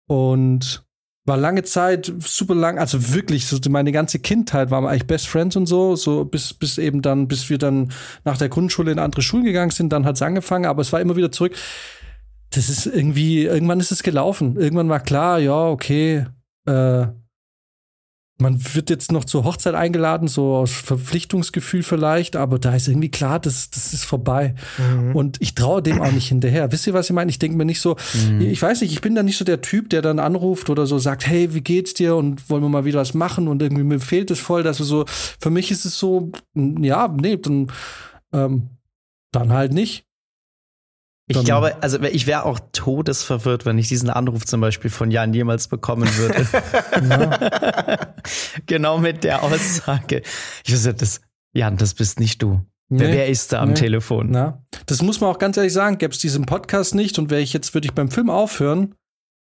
und 0.08 0.84
war 1.26 1.36
lange 1.36 1.62
Zeit 1.62 2.12
super 2.18 2.54
lang, 2.54 2.78
also 2.78 3.12
wirklich, 3.12 3.46
so 3.46 3.58
meine 3.68 3.92
ganze 3.92 4.18
Kindheit 4.18 4.70
waren 4.70 4.84
wir 4.84 4.90
eigentlich 4.90 5.06
Best 5.06 5.28
Friends 5.28 5.54
und 5.54 5.66
so, 5.66 5.94
so 5.94 6.24
bis, 6.24 6.54
bis 6.54 6.78
eben 6.78 7.02
dann, 7.02 7.28
bis 7.28 7.50
wir 7.50 7.58
dann 7.58 7.92
nach 8.24 8.38
der 8.38 8.48
Grundschule 8.48 8.92
in 8.92 8.98
andere 8.98 9.22
Schulen 9.22 9.44
gegangen 9.44 9.70
sind, 9.70 9.92
dann 9.92 10.06
hat 10.06 10.16
es 10.16 10.22
angefangen, 10.22 10.66
aber 10.66 10.82
es 10.82 10.92
war 10.92 11.00
immer 11.00 11.16
wieder 11.16 11.30
zurück. 11.30 11.54
Das 12.50 12.68
ist 12.68 12.86
irgendwie, 12.86 13.44
irgendwann 13.44 13.80
ist 13.80 13.92
es 13.92 14.02
gelaufen. 14.02 14.56
Irgendwann 14.56 14.88
war 14.88 15.00
klar, 15.00 15.38
ja, 15.38 15.68
okay, 15.68 16.26
äh, 16.66 17.06
man 18.40 18.58
wird 18.74 18.90
jetzt 18.90 19.12
noch 19.12 19.24
zur 19.24 19.44
Hochzeit 19.44 19.74
eingeladen, 19.74 20.28
so 20.28 20.56
aus 20.56 20.72
Verpflichtungsgefühl 20.72 21.82
vielleicht, 21.82 22.36
aber 22.36 22.58
da 22.58 22.74
ist 22.74 22.88
irgendwie 22.88 23.10
klar, 23.10 23.38
das, 23.38 23.70
das 23.70 23.92
ist 23.92 24.04
vorbei. 24.04 24.54
Mhm. 24.78 25.14
Und 25.16 25.36
ich 25.40 25.54
traue 25.54 25.82
dem 25.82 26.00
auch 26.00 26.12
nicht 26.12 26.28
hinterher. 26.28 26.72
Wisst 26.72 26.86
ihr, 26.86 26.94
was 26.94 27.08
ich 27.08 27.14
meine? 27.14 27.30
Ich 27.30 27.38
denke 27.38 27.56
mir 27.56 27.64
nicht 27.64 27.80
so, 27.80 27.96
mhm. 28.28 28.40
ich 28.40 28.60
weiß 28.60 28.80
nicht, 28.80 28.92
ich 28.92 29.00
bin 29.00 29.14
da 29.14 29.22
nicht 29.22 29.36
so 29.36 29.44
der 29.44 29.60
Typ, 29.60 29.90
der 29.90 30.02
dann 30.02 30.18
anruft 30.18 30.70
oder 30.70 30.86
so 30.86 30.98
sagt, 30.98 31.26
hey, 31.26 31.54
wie 31.54 31.60
geht's 31.60 31.94
dir 31.94 32.16
und 32.16 32.48
wollen 32.50 32.62
wir 32.62 32.68
mal 32.68 32.84
wieder 32.84 33.00
was 33.00 33.14
machen 33.14 33.48
und 33.48 33.62
irgendwie 33.62 33.84
mir 33.84 34.00
fehlt 34.00 34.30
es 34.30 34.40
voll, 34.40 34.62
dass 34.62 34.78
wir 34.78 34.86
so, 34.86 35.04
für 35.40 35.50
mich 35.50 35.70
ist 35.70 35.84
es 35.84 35.98
so, 35.98 36.30
ja, 36.54 37.08
nee, 37.08 37.36
dann, 37.36 37.68
ähm, 38.32 38.70
dann 39.32 39.52
halt 39.52 39.72
nicht. 39.72 40.04
Ich 41.30 41.44
glaube, 41.44 41.76
also 41.80 42.00
ich 42.02 42.26
wäre 42.26 42.44
auch 42.44 42.58
todesverwirrt, 42.72 43.64
wenn 43.64 43.78
ich 43.78 43.86
diesen 43.86 44.10
Anruf 44.10 44.46
zum 44.46 44.60
Beispiel 44.60 44.90
von 44.90 45.12
Jan 45.12 45.32
jemals 45.32 45.68
bekommen 45.68 46.08
würde. 46.16 46.44
genau 48.66 48.98
mit 48.98 49.22
der 49.22 49.44
Aussage. 49.44 50.22
Ich 50.64 50.72
wusste, 50.72 50.92
das, 50.92 51.20
Jan, 51.52 51.76
das 51.76 51.94
bist 51.94 52.18
nicht 52.18 52.42
du. 52.42 52.66
Nee, 52.88 53.00
wer, 53.00 53.12
wer 53.12 53.28
ist 53.28 53.52
da 53.52 53.60
am 53.62 53.68
nee, 53.68 53.74
Telefon? 53.74 54.30
Na, 54.30 54.64
das 54.86 55.02
muss 55.02 55.20
man 55.20 55.30
auch 55.30 55.38
ganz 55.38 55.56
ehrlich 55.56 55.72
sagen. 55.72 55.98
Gäbe 55.98 56.12
es 56.12 56.18
diesen 56.18 56.46
Podcast 56.46 56.96
nicht 56.96 57.16
und 57.20 57.30
wäre 57.30 57.40
ich 57.40 57.52
jetzt, 57.52 57.74
würde 57.74 57.86
ich 57.86 57.94
beim 57.94 58.10
Film 58.10 58.28
aufhören, 58.28 58.96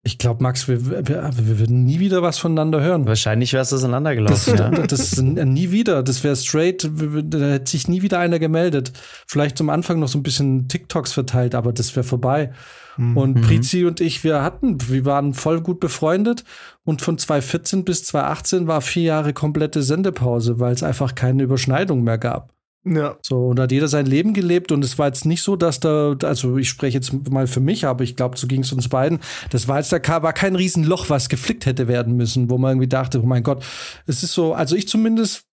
Ich 0.05 0.17
glaube, 0.17 0.43
Max, 0.43 0.67
wir, 0.67 0.85
wir, 0.85 1.29
wir 1.33 1.59
würden 1.59 1.85
nie 1.85 1.99
wieder 1.99 2.21
was 2.21 2.37
voneinander 2.37 2.81
hören. 2.81 3.07
Wahrscheinlich 3.07 3.53
wäre 3.53 3.63
es 3.63 3.71
auseinandergelaufen. 3.71 4.57
Das, 4.57 4.77
ja. 4.77 4.85
das 4.85 5.21
nie 5.21 5.71
wieder. 5.71 6.03
Das 6.03 6.25
wäre 6.25 6.35
straight. 6.35 6.89
Da 7.23 7.37
hätte 7.37 7.71
sich 7.71 7.87
nie 7.87 8.01
wieder 8.01 8.19
einer 8.19 8.37
gemeldet. 8.37 8.91
Vielleicht 9.25 9.57
zum 9.57 9.69
Anfang 9.69 9.99
noch 9.99 10.09
so 10.09 10.19
ein 10.19 10.23
bisschen 10.23 10.67
TikToks 10.67 11.13
verteilt, 11.13 11.55
aber 11.55 11.71
das 11.71 11.95
wäre 11.95 12.03
vorbei. 12.03 12.51
Mhm. 12.97 13.15
Und 13.15 13.41
Prizi 13.43 13.85
und 13.85 14.01
ich, 14.01 14.25
wir 14.25 14.41
hatten, 14.41 14.77
wir 14.89 15.05
waren 15.05 15.33
voll 15.33 15.61
gut 15.61 15.79
befreundet. 15.79 16.43
Und 16.83 17.01
von 17.01 17.17
2014 17.17 17.85
bis 17.85 18.03
2018 18.03 18.67
war 18.67 18.81
vier 18.81 19.03
Jahre 19.03 19.31
komplette 19.31 19.83
Sendepause, 19.83 20.59
weil 20.59 20.73
es 20.73 20.83
einfach 20.83 21.15
keine 21.15 21.43
Überschneidung 21.43 22.03
mehr 22.03 22.17
gab. 22.17 22.52
Ja. 22.85 23.17
So, 23.21 23.47
und 23.47 23.55
da 23.57 23.63
hat 23.63 23.71
jeder 23.71 23.87
sein 23.87 24.05
Leben 24.05 24.33
gelebt 24.33 24.71
und 24.71 24.83
es 24.83 24.97
war 24.97 25.07
jetzt 25.07 25.25
nicht 25.25 25.41
so, 25.41 25.55
dass 25.55 25.79
da, 25.79 26.15
also 26.23 26.57
ich 26.57 26.67
spreche 26.67 26.97
jetzt 26.97 27.29
mal 27.29 27.47
für 27.47 27.61
mich, 27.61 27.85
aber 27.85 28.03
ich 28.03 28.15
glaube, 28.15 28.37
so 28.37 28.45
ging 28.45 28.61
es 28.61 28.73
uns 28.73 28.89
beiden. 28.89 29.19
Das 29.51 29.67
war 29.67 29.77
jetzt, 29.77 29.93
da 29.93 30.23
war 30.23 30.33
kein 30.33 30.55
Riesenloch, 30.55 31.09
was 31.09 31.29
geflickt 31.29 31.65
hätte 31.65 31.87
werden 31.87 32.17
müssen, 32.17 32.49
wo 32.49 32.57
man 32.57 32.71
irgendwie 32.71 32.89
dachte, 32.89 33.21
oh 33.21 33.25
mein 33.25 33.43
Gott, 33.43 33.65
es 34.05 34.21
ist 34.23 34.33
so, 34.33 34.53
also 34.53 34.75
ich 34.75 34.87
zumindest 34.87 35.45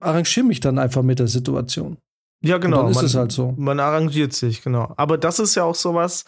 arrangiere 0.00 0.44
mich 0.44 0.58
dann 0.58 0.78
einfach 0.80 1.02
mit 1.02 1.20
der 1.20 1.28
Situation. 1.28 1.98
Ja, 2.44 2.58
genau. 2.58 2.78
Und 2.78 2.82
dann 2.84 2.90
ist 2.90 2.96
man, 2.96 3.04
es 3.04 3.14
halt 3.14 3.32
so. 3.32 3.54
Man 3.56 3.78
arrangiert 3.78 4.32
sich, 4.32 4.62
genau. 4.62 4.92
Aber 4.96 5.16
das 5.18 5.38
ist 5.38 5.54
ja 5.54 5.62
auch 5.62 5.76
sowas, 5.76 6.24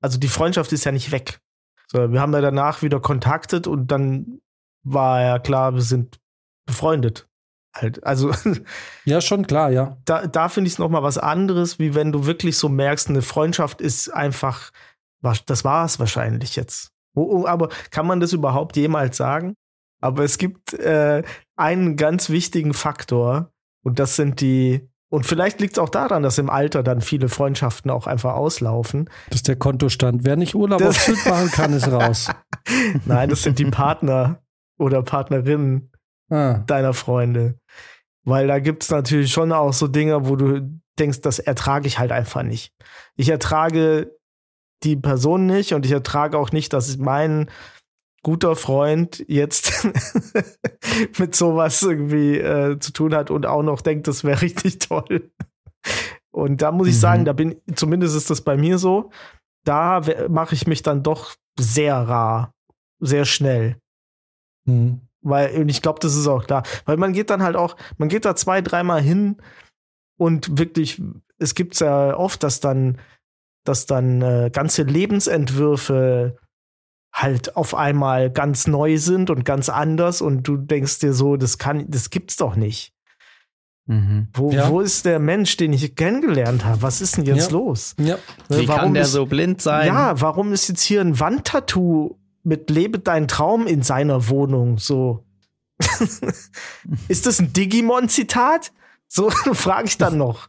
also 0.00 0.18
die 0.18 0.28
Freundschaft 0.28 0.72
ist 0.72 0.84
ja 0.84 0.90
nicht 0.90 1.12
weg. 1.12 1.38
So, 1.86 2.10
wir 2.10 2.20
haben 2.20 2.32
ja 2.32 2.40
danach 2.40 2.82
wieder 2.82 2.98
kontaktet 2.98 3.68
und 3.68 3.92
dann 3.92 4.40
war 4.82 5.20
ja 5.20 5.38
klar, 5.38 5.74
wir 5.74 5.82
sind 5.82 6.18
befreundet 6.66 7.28
halt. 7.76 8.04
Also 8.04 8.32
ja, 9.04 9.20
schon 9.20 9.46
klar, 9.46 9.70
ja. 9.70 9.96
Da, 10.04 10.26
da 10.26 10.48
finde 10.48 10.68
ich 10.68 10.74
es 10.74 10.78
noch 10.78 10.88
mal 10.88 11.02
was 11.02 11.18
anderes, 11.18 11.78
wie 11.78 11.94
wenn 11.94 12.12
du 12.12 12.26
wirklich 12.26 12.58
so 12.58 12.68
merkst, 12.68 13.08
eine 13.08 13.22
Freundschaft 13.22 13.80
ist 13.80 14.08
einfach, 14.08 14.70
das 15.46 15.64
war 15.64 15.84
es 15.84 15.98
wahrscheinlich 15.98 16.56
jetzt. 16.56 16.92
Aber 17.14 17.70
kann 17.90 18.06
man 18.06 18.20
das 18.20 18.32
überhaupt 18.32 18.76
jemals 18.76 19.16
sagen? 19.16 19.54
Aber 20.00 20.24
es 20.24 20.38
gibt 20.38 20.74
äh, 20.74 21.22
einen 21.56 21.96
ganz 21.96 22.28
wichtigen 22.28 22.74
Faktor 22.74 23.50
und 23.82 23.98
das 23.98 24.16
sind 24.16 24.40
die 24.40 24.88
und 25.08 25.24
vielleicht 25.24 25.60
liegt 25.60 25.74
es 25.74 25.78
auch 25.78 25.88
daran, 25.88 26.24
dass 26.24 26.36
im 26.36 26.50
Alter 26.50 26.82
dann 26.82 27.00
viele 27.00 27.28
Freundschaften 27.28 27.90
auch 27.90 28.08
einfach 28.08 28.34
auslaufen. 28.34 29.08
Das 29.28 29.36
ist 29.36 29.48
der 29.48 29.56
Kontostand. 29.56 30.24
Wer 30.24 30.36
nicht 30.36 30.54
Urlaub 30.54 30.80
das 30.80 30.96
auf 30.96 31.02
Sylt 31.02 31.26
machen 31.26 31.50
kann, 31.52 31.72
ist 31.72 31.90
raus. 31.90 32.28
Nein, 33.04 33.28
das 33.28 33.42
sind 33.42 33.58
die 33.58 33.66
Partner 33.66 34.42
oder 34.78 35.02
Partnerinnen 35.02 35.92
ah. 36.30 36.58
deiner 36.66 36.94
Freunde. 36.94 37.58
Weil 38.24 38.46
da 38.46 38.58
gibt 38.58 38.82
es 38.82 38.90
natürlich 38.90 39.32
schon 39.32 39.52
auch 39.52 39.72
so 39.72 39.86
Dinge, 39.86 40.28
wo 40.28 40.36
du 40.36 40.80
denkst, 40.98 41.20
das 41.20 41.38
ertrage 41.38 41.86
ich 41.86 41.98
halt 41.98 42.12
einfach 42.12 42.42
nicht. 42.42 42.72
Ich 43.16 43.28
ertrage 43.28 44.16
die 44.82 44.96
Person 44.96 45.46
nicht 45.46 45.72
und 45.72 45.86
ich 45.86 45.92
ertrage 45.92 46.38
auch 46.38 46.52
nicht, 46.52 46.72
dass 46.72 46.96
mein 46.96 47.50
guter 48.22 48.56
Freund 48.56 49.24
jetzt 49.28 49.86
mit 51.18 51.36
sowas 51.36 51.80
irgendwie 51.82 52.38
äh, 52.38 52.78
zu 52.80 52.92
tun 52.92 53.14
hat 53.14 53.30
und 53.30 53.46
auch 53.46 53.62
noch 53.62 53.80
denkt, 53.80 54.08
das 54.08 54.24
wäre 54.24 54.40
richtig 54.42 54.80
toll. 54.80 55.30
Und 56.32 56.60
da 56.60 56.72
muss 56.72 56.88
ich 56.88 56.94
mhm. 56.94 57.00
sagen, 57.00 57.24
da 57.24 57.32
bin, 57.32 57.60
zumindest 57.74 58.16
ist 58.16 58.28
das 58.28 58.42
bei 58.42 58.56
mir 58.56 58.78
so, 58.78 59.10
da 59.64 60.00
mache 60.28 60.54
ich 60.54 60.66
mich 60.66 60.82
dann 60.82 61.02
doch 61.02 61.36
sehr 61.58 61.96
rar, 61.96 62.52
sehr 63.00 63.24
schnell. 63.24 63.78
Mhm. 64.66 65.05
Weil, 65.28 65.60
und 65.60 65.68
ich 65.68 65.82
glaube, 65.82 65.98
das 66.00 66.14
ist 66.14 66.26
auch 66.26 66.46
klar. 66.46 66.62
Weil 66.84 66.96
man 66.96 67.12
geht 67.12 67.30
dann 67.30 67.42
halt 67.42 67.56
auch, 67.56 67.76
man 67.98 68.08
geht 68.08 68.24
da 68.24 68.36
zwei, 68.36 68.62
dreimal 68.62 69.02
hin 69.02 69.36
und 70.16 70.58
wirklich, 70.58 71.02
es 71.38 71.54
gibt 71.54 71.78
ja 71.80 72.16
oft, 72.16 72.42
dass 72.42 72.60
dann, 72.60 72.98
dass 73.64 73.86
dann 73.86 74.22
äh, 74.22 74.50
ganze 74.52 74.84
Lebensentwürfe 74.84 76.36
halt 77.12 77.56
auf 77.56 77.74
einmal 77.74 78.30
ganz 78.30 78.66
neu 78.66 78.98
sind 78.98 79.30
und 79.30 79.44
ganz 79.44 79.68
anders 79.68 80.20
und 80.20 80.46
du 80.46 80.56
denkst 80.56 81.00
dir 81.00 81.12
so, 81.12 81.36
das 81.36 81.58
kann, 81.58 81.90
das 81.90 82.10
gibt's 82.10 82.36
doch 82.36 82.56
nicht. 82.56 82.92
Mhm. 83.86 84.28
Wo, 84.34 84.50
ja. 84.50 84.68
wo 84.68 84.80
ist 84.80 85.06
der 85.06 85.18
Mensch, 85.18 85.56
den 85.56 85.72
ich 85.72 85.94
kennengelernt 85.96 86.64
habe? 86.64 86.82
Was 86.82 87.00
ist 87.00 87.16
denn 87.16 87.24
jetzt 87.24 87.50
ja. 87.50 87.58
los? 87.58 87.94
Ja. 87.98 88.18
Wie 88.48 88.68
warum 88.68 88.80
kann 88.80 88.94
der 88.94 89.04
ist, 89.04 89.12
so 89.12 89.26
blind 89.26 89.62
sein? 89.62 89.86
Ja, 89.86 90.20
warum 90.20 90.52
ist 90.52 90.68
jetzt 90.68 90.82
hier 90.82 91.00
ein 91.00 91.18
Wandtattoo 91.18 92.16
mit 92.46 92.70
Lebe 92.70 93.00
dein 93.00 93.26
Traum 93.26 93.66
in 93.66 93.82
seiner 93.82 94.28
Wohnung. 94.28 94.78
So. 94.78 95.24
ist 97.08 97.26
das 97.26 97.40
ein 97.40 97.52
Digimon-Zitat? 97.52 98.72
So 99.08 99.30
frage 99.52 99.88
ich 99.88 99.98
dann 99.98 100.16
noch. 100.16 100.48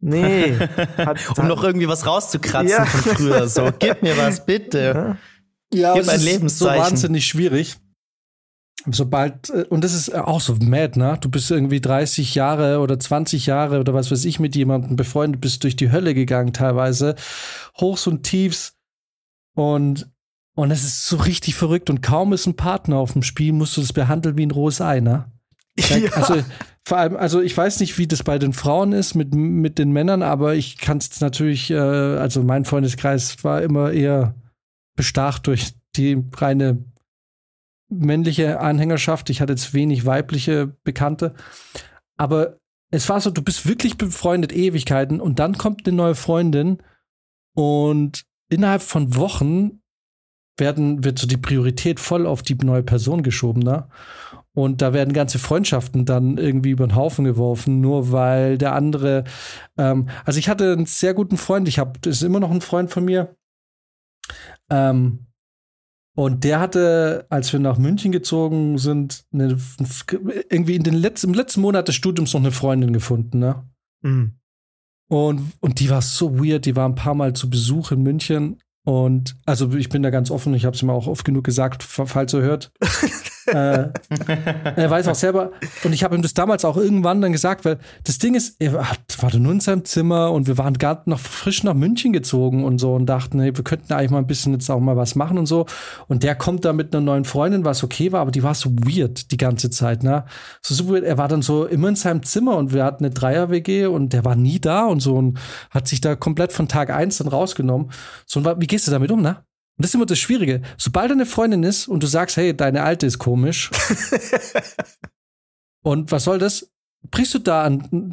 Nee. 0.00 0.58
Hat, 0.98 1.18
um 1.38 1.46
noch 1.46 1.62
irgendwie 1.62 1.88
was 1.88 2.04
rauszukratzen 2.04 2.68
ja. 2.68 2.84
von 2.84 3.14
früher. 3.14 3.48
So, 3.48 3.70
gib 3.78 4.02
mir 4.02 4.18
was, 4.18 4.44
bitte. 4.44 5.16
Ja, 5.72 5.94
gib 5.94 6.08
ein 6.08 6.20
Lebenszeichen. 6.20 6.82
so 6.82 6.84
wahnsinnig 6.90 7.26
schwierig. 7.26 7.76
Sobald, 8.90 9.48
äh, 9.50 9.64
und 9.70 9.82
das 9.82 9.94
ist 9.94 10.14
auch 10.14 10.40
so 10.40 10.56
mad, 10.56 10.98
ne? 10.98 11.16
Du 11.20 11.30
bist 11.30 11.50
irgendwie 11.50 11.80
30 11.80 12.34
Jahre 12.34 12.80
oder 12.80 12.98
20 12.98 13.46
Jahre 13.46 13.78
oder 13.80 13.94
was 13.94 14.10
weiß 14.10 14.24
ich 14.24 14.40
mit 14.40 14.56
jemandem 14.56 14.96
befreundet, 14.96 15.40
bist 15.40 15.62
durch 15.62 15.76
die 15.76 15.90
Hölle 15.92 16.12
gegangen 16.12 16.52
teilweise. 16.52 17.14
Hochs 17.80 18.06
und 18.08 18.24
Tiefs. 18.24 18.76
Und 19.54 20.12
und 20.54 20.70
es 20.70 20.84
ist 20.84 21.06
so 21.06 21.16
richtig 21.16 21.54
verrückt 21.54 21.90
und 21.90 22.00
kaum 22.02 22.32
ist 22.32 22.46
ein 22.46 22.56
Partner 22.56 22.96
auf 22.96 23.12
dem 23.12 23.22
Spiel, 23.22 23.52
musst 23.52 23.76
du 23.76 23.80
das 23.80 23.92
behandeln 23.92 24.36
wie 24.36 24.46
ein 24.46 24.50
rohes 24.50 24.80
Ei, 24.80 25.00
ne? 25.00 25.30
Ja. 25.76 26.12
Also, 26.12 26.36
vor 26.86 26.98
allem, 26.98 27.16
also 27.16 27.40
ich 27.40 27.56
weiß 27.56 27.80
nicht, 27.80 27.98
wie 27.98 28.06
das 28.06 28.22
bei 28.22 28.38
den 28.38 28.52
Frauen 28.52 28.92
ist 28.92 29.14
mit, 29.14 29.34
mit 29.34 29.78
den 29.78 29.90
Männern, 29.90 30.22
aber 30.22 30.54
ich 30.54 30.78
kann 30.78 30.98
es 30.98 31.20
natürlich, 31.20 31.70
äh, 31.70 31.76
also 31.76 32.42
mein 32.42 32.64
Freundeskreis 32.64 33.42
war 33.42 33.62
immer 33.62 33.90
eher 33.90 34.34
bestacht 34.94 35.46
durch 35.46 35.72
die 35.96 36.22
reine 36.36 36.84
männliche 37.88 38.60
Anhängerschaft. 38.60 39.30
Ich 39.30 39.40
hatte 39.40 39.52
jetzt 39.52 39.74
wenig 39.74 40.06
weibliche 40.06 40.76
Bekannte. 40.84 41.34
Aber 42.16 42.58
es 42.90 43.08
war 43.08 43.20
so, 43.20 43.30
du 43.30 43.42
bist 43.42 43.66
wirklich 43.66 43.96
befreundet 43.96 44.52
Ewigkeiten 44.52 45.20
und 45.20 45.38
dann 45.38 45.58
kommt 45.58 45.86
eine 45.86 45.96
neue 45.96 46.14
Freundin 46.14 46.78
und 47.54 48.24
innerhalb 48.48 48.82
von 48.82 49.16
Wochen 49.16 49.80
werden, 50.56 51.04
wird 51.04 51.18
so 51.18 51.26
die 51.26 51.36
Priorität 51.36 52.00
voll 52.00 52.26
auf 52.26 52.42
die 52.42 52.54
neue 52.54 52.82
Person 52.82 53.22
geschoben, 53.22 53.62
ne? 53.62 53.88
Und 54.52 54.82
da 54.82 54.92
werden 54.92 55.12
ganze 55.12 55.40
Freundschaften 55.40 56.04
dann 56.04 56.38
irgendwie 56.38 56.70
über 56.70 56.86
den 56.86 56.94
Haufen 56.94 57.24
geworfen, 57.24 57.80
nur 57.80 58.12
weil 58.12 58.56
der 58.56 58.74
andere. 58.74 59.24
Ähm, 59.76 60.08
also 60.24 60.38
ich 60.38 60.48
hatte 60.48 60.72
einen 60.72 60.86
sehr 60.86 61.12
guten 61.12 61.36
Freund, 61.36 61.66
ich 61.66 61.80
habe, 61.80 61.98
das 62.00 62.16
ist 62.16 62.22
immer 62.22 62.38
noch 62.38 62.52
ein 62.52 62.60
Freund 62.60 62.90
von 62.90 63.04
mir. 63.04 63.36
Ähm, 64.70 65.26
und 66.16 66.44
der 66.44 66.60
hatte, 66.60 67.26
als 67.28 67.52
wir 67.52 67.58
nach 67.58 67.78
München 67.78 68.12
gezogen 68.12 68.78
sind, 68.78 69.24
eine, 69.32 69.58
irgendwie 70.48 70.76
in 70.76 70.84
den 70.84 70.94
letzten, 70.94 71.30
im 71.30 71.34
letzten 71.34 71.60
Monat 71.60 71.88
des 71.88 71.96
Studiums 71.96 72.32
noch 72.32 72.40
eine 72.40 72.52
Freundin 72.52 72.92
gefunden, 72.92 73.40
ne? 73.40 73.68
Mhm. 74.02 74.38
Und, 75.08 75.52
und 75.60 75.80
die 75.80 75.90
war 75.90 76.00
so 76.00 76.38
weird, 76.38 76.64
die 76.64 76.76
war 76.76 76.88
ein 76.88 76.94
paar 76.94 77.14
Mal 77.14 77.34
zu 77.34 77.50
Besuch 77.50 77.90
in 77.90 78.02
München 78.02 78.60
und 78.84 79.36
also 79.46 79.72
ich 79.72 79.88
bin 79.88 80.02
da 80.02 80.10
ganz 80.10 80.30
offen, 80.30 80.54
ich 80.54 80.66
habe 80.66 80.76
es 80.76 80.82
ihm 80.82 80.90
auch 80.90 81.06
oft 81.06 81.24
genug 81.24 81.44
gesagt, 81.44 81.82
falls 81.82 82.34
er 82.34 82.42
hört. 82.42 82.70
äh, 83.46 83.88
er 84.76 84.90
weiß 84.90 85.08
auch 85.08 85.14
selber. 85.14 85.52
Und 85.84 85.92
ich 85.92 86.04
habe 86.04 86.14
ihm 86.14 86.22
das 86.22 86.34
damals 86.34 86.64
auch 86.64 86.76
irgendwann 86.76 87.20
dann 87.20 87.32
gesagt, 87.32 87.64
weil 87.64 87.78
das 88.04 88.18
Ding 88.18 88.34
ist, 88.34 88.56
er 88.60 88.74
war 88.74 89.30
da 89.30 89.38
nur 89.38 89.52
in 89.52 89.60
seinem 89.60 89.84
Zimmer 89.84 90.32
und 90.32 90.46
wir 90.46 90.58
waren 90.58 90.74
gerade 90.74 91.08
noch 91.10 91.18
frisch 91.18 91.62
nach 91.64 91.74
München 91.74 92.12
gezogen 92.12 92.64
und 92.64 92.78
so 92.78 92.94
und 92.94 93.06
dachten, 93.06 93.40
hey, 93.40 93.56
wir 93.56 93.64
könnten 93.64 93.92
eigentlich 93.92 94.10
mal 94.10 94.18
ein 94.18 94.26
bisschen 94.26 94.52
jetzt 94.52 94.70
auch 94.70 94.80
mal 94.80 94.96
was 94.96 95.14
machen 95.14 95.38
und 95.38 95.46
so. 95.46 95.66
Und 96.08 96.22
der 96.22 96.34
kommt 96.34 96.64
da 96.64 96.72
mit 96.72 96.94
einer 96.94 97.04
neuen 97.04 97.24
Freundin, 97.24 97.64
was 97.64 97.84
okay 97.84 98.12
war, 98.12 98.20
aber 98.20 98.30
die 98.30 98.42
war 98.42 98.54
so 98.54 98.70
weird 98.70 99.30
die 99.30 99.36
ganze 99.36 99.70
Zeit, 99.70 100.02
ne? 100.02 100.24
So, 100.62 100.88
weird. 100.88 101.04
Er 101.04 101.18
war 101.18 101.28
dann 101.28 101.42
so 101.42 101.66
immer 101.66 101.88
in 101.88 101.96
seinem 101.96 102.22
Zimmer 102.22 102.56
und 102.56 102.72
wir 102.72 102.84
hatten 102.84 103.04
eine 103.04 103.14
Dreier-WG 103.14 103.86
und 103.86 104.12
der 104.12 104.24
war 104.24 104.36
nie 104.36 104.60
da 104.60 104.86
und 104.86 105.00
so 105.00 105.16
und 105.16 105.38
hat 105.70 105.88
sich 105.88 106.00
da 106.00 106.16
komplett 106.16 106.52
von 106.52 106.68
Tag 106.68 106.90
eins 106.90 107.18
dann 107.18 107.28
rausgenommen. 107.28 107.90
So, 108.26 108.40
und 108.40 108.60
wie 108.60 108.66
gehst 108.66 108.86
du 108.86 108.90
damit 108.90 109.10
um, 109.10 109.22
ne? 109.22 109.44
Und 109.76 109.82
das 109.82 109.90
ist 109.90 109.94
immer 109.94 110.06
das 110.06 110.18
Schwierige. 110.18 110.62
Sobald 110.78 111.10
eine 111.10 111.26
Freundin 111.26 111.64
ist 111.64 111.88
und 111.88 112.02
du 112.02 112.06
sagst, 112.06 112.36
hey, 112.36 112.56
deine 112.56 112.84
Alte 112.84 113.06
ist 113.06 113.18
komisch. 113.18 113.70
und 115.82 116.12
was 116.12 116.24
soll 116.24 116.38
das? 116.38 116.70
Brichst 117.10 117.34
du 117.34 117.38
da 117.40 117.64
an, 117.64 118.12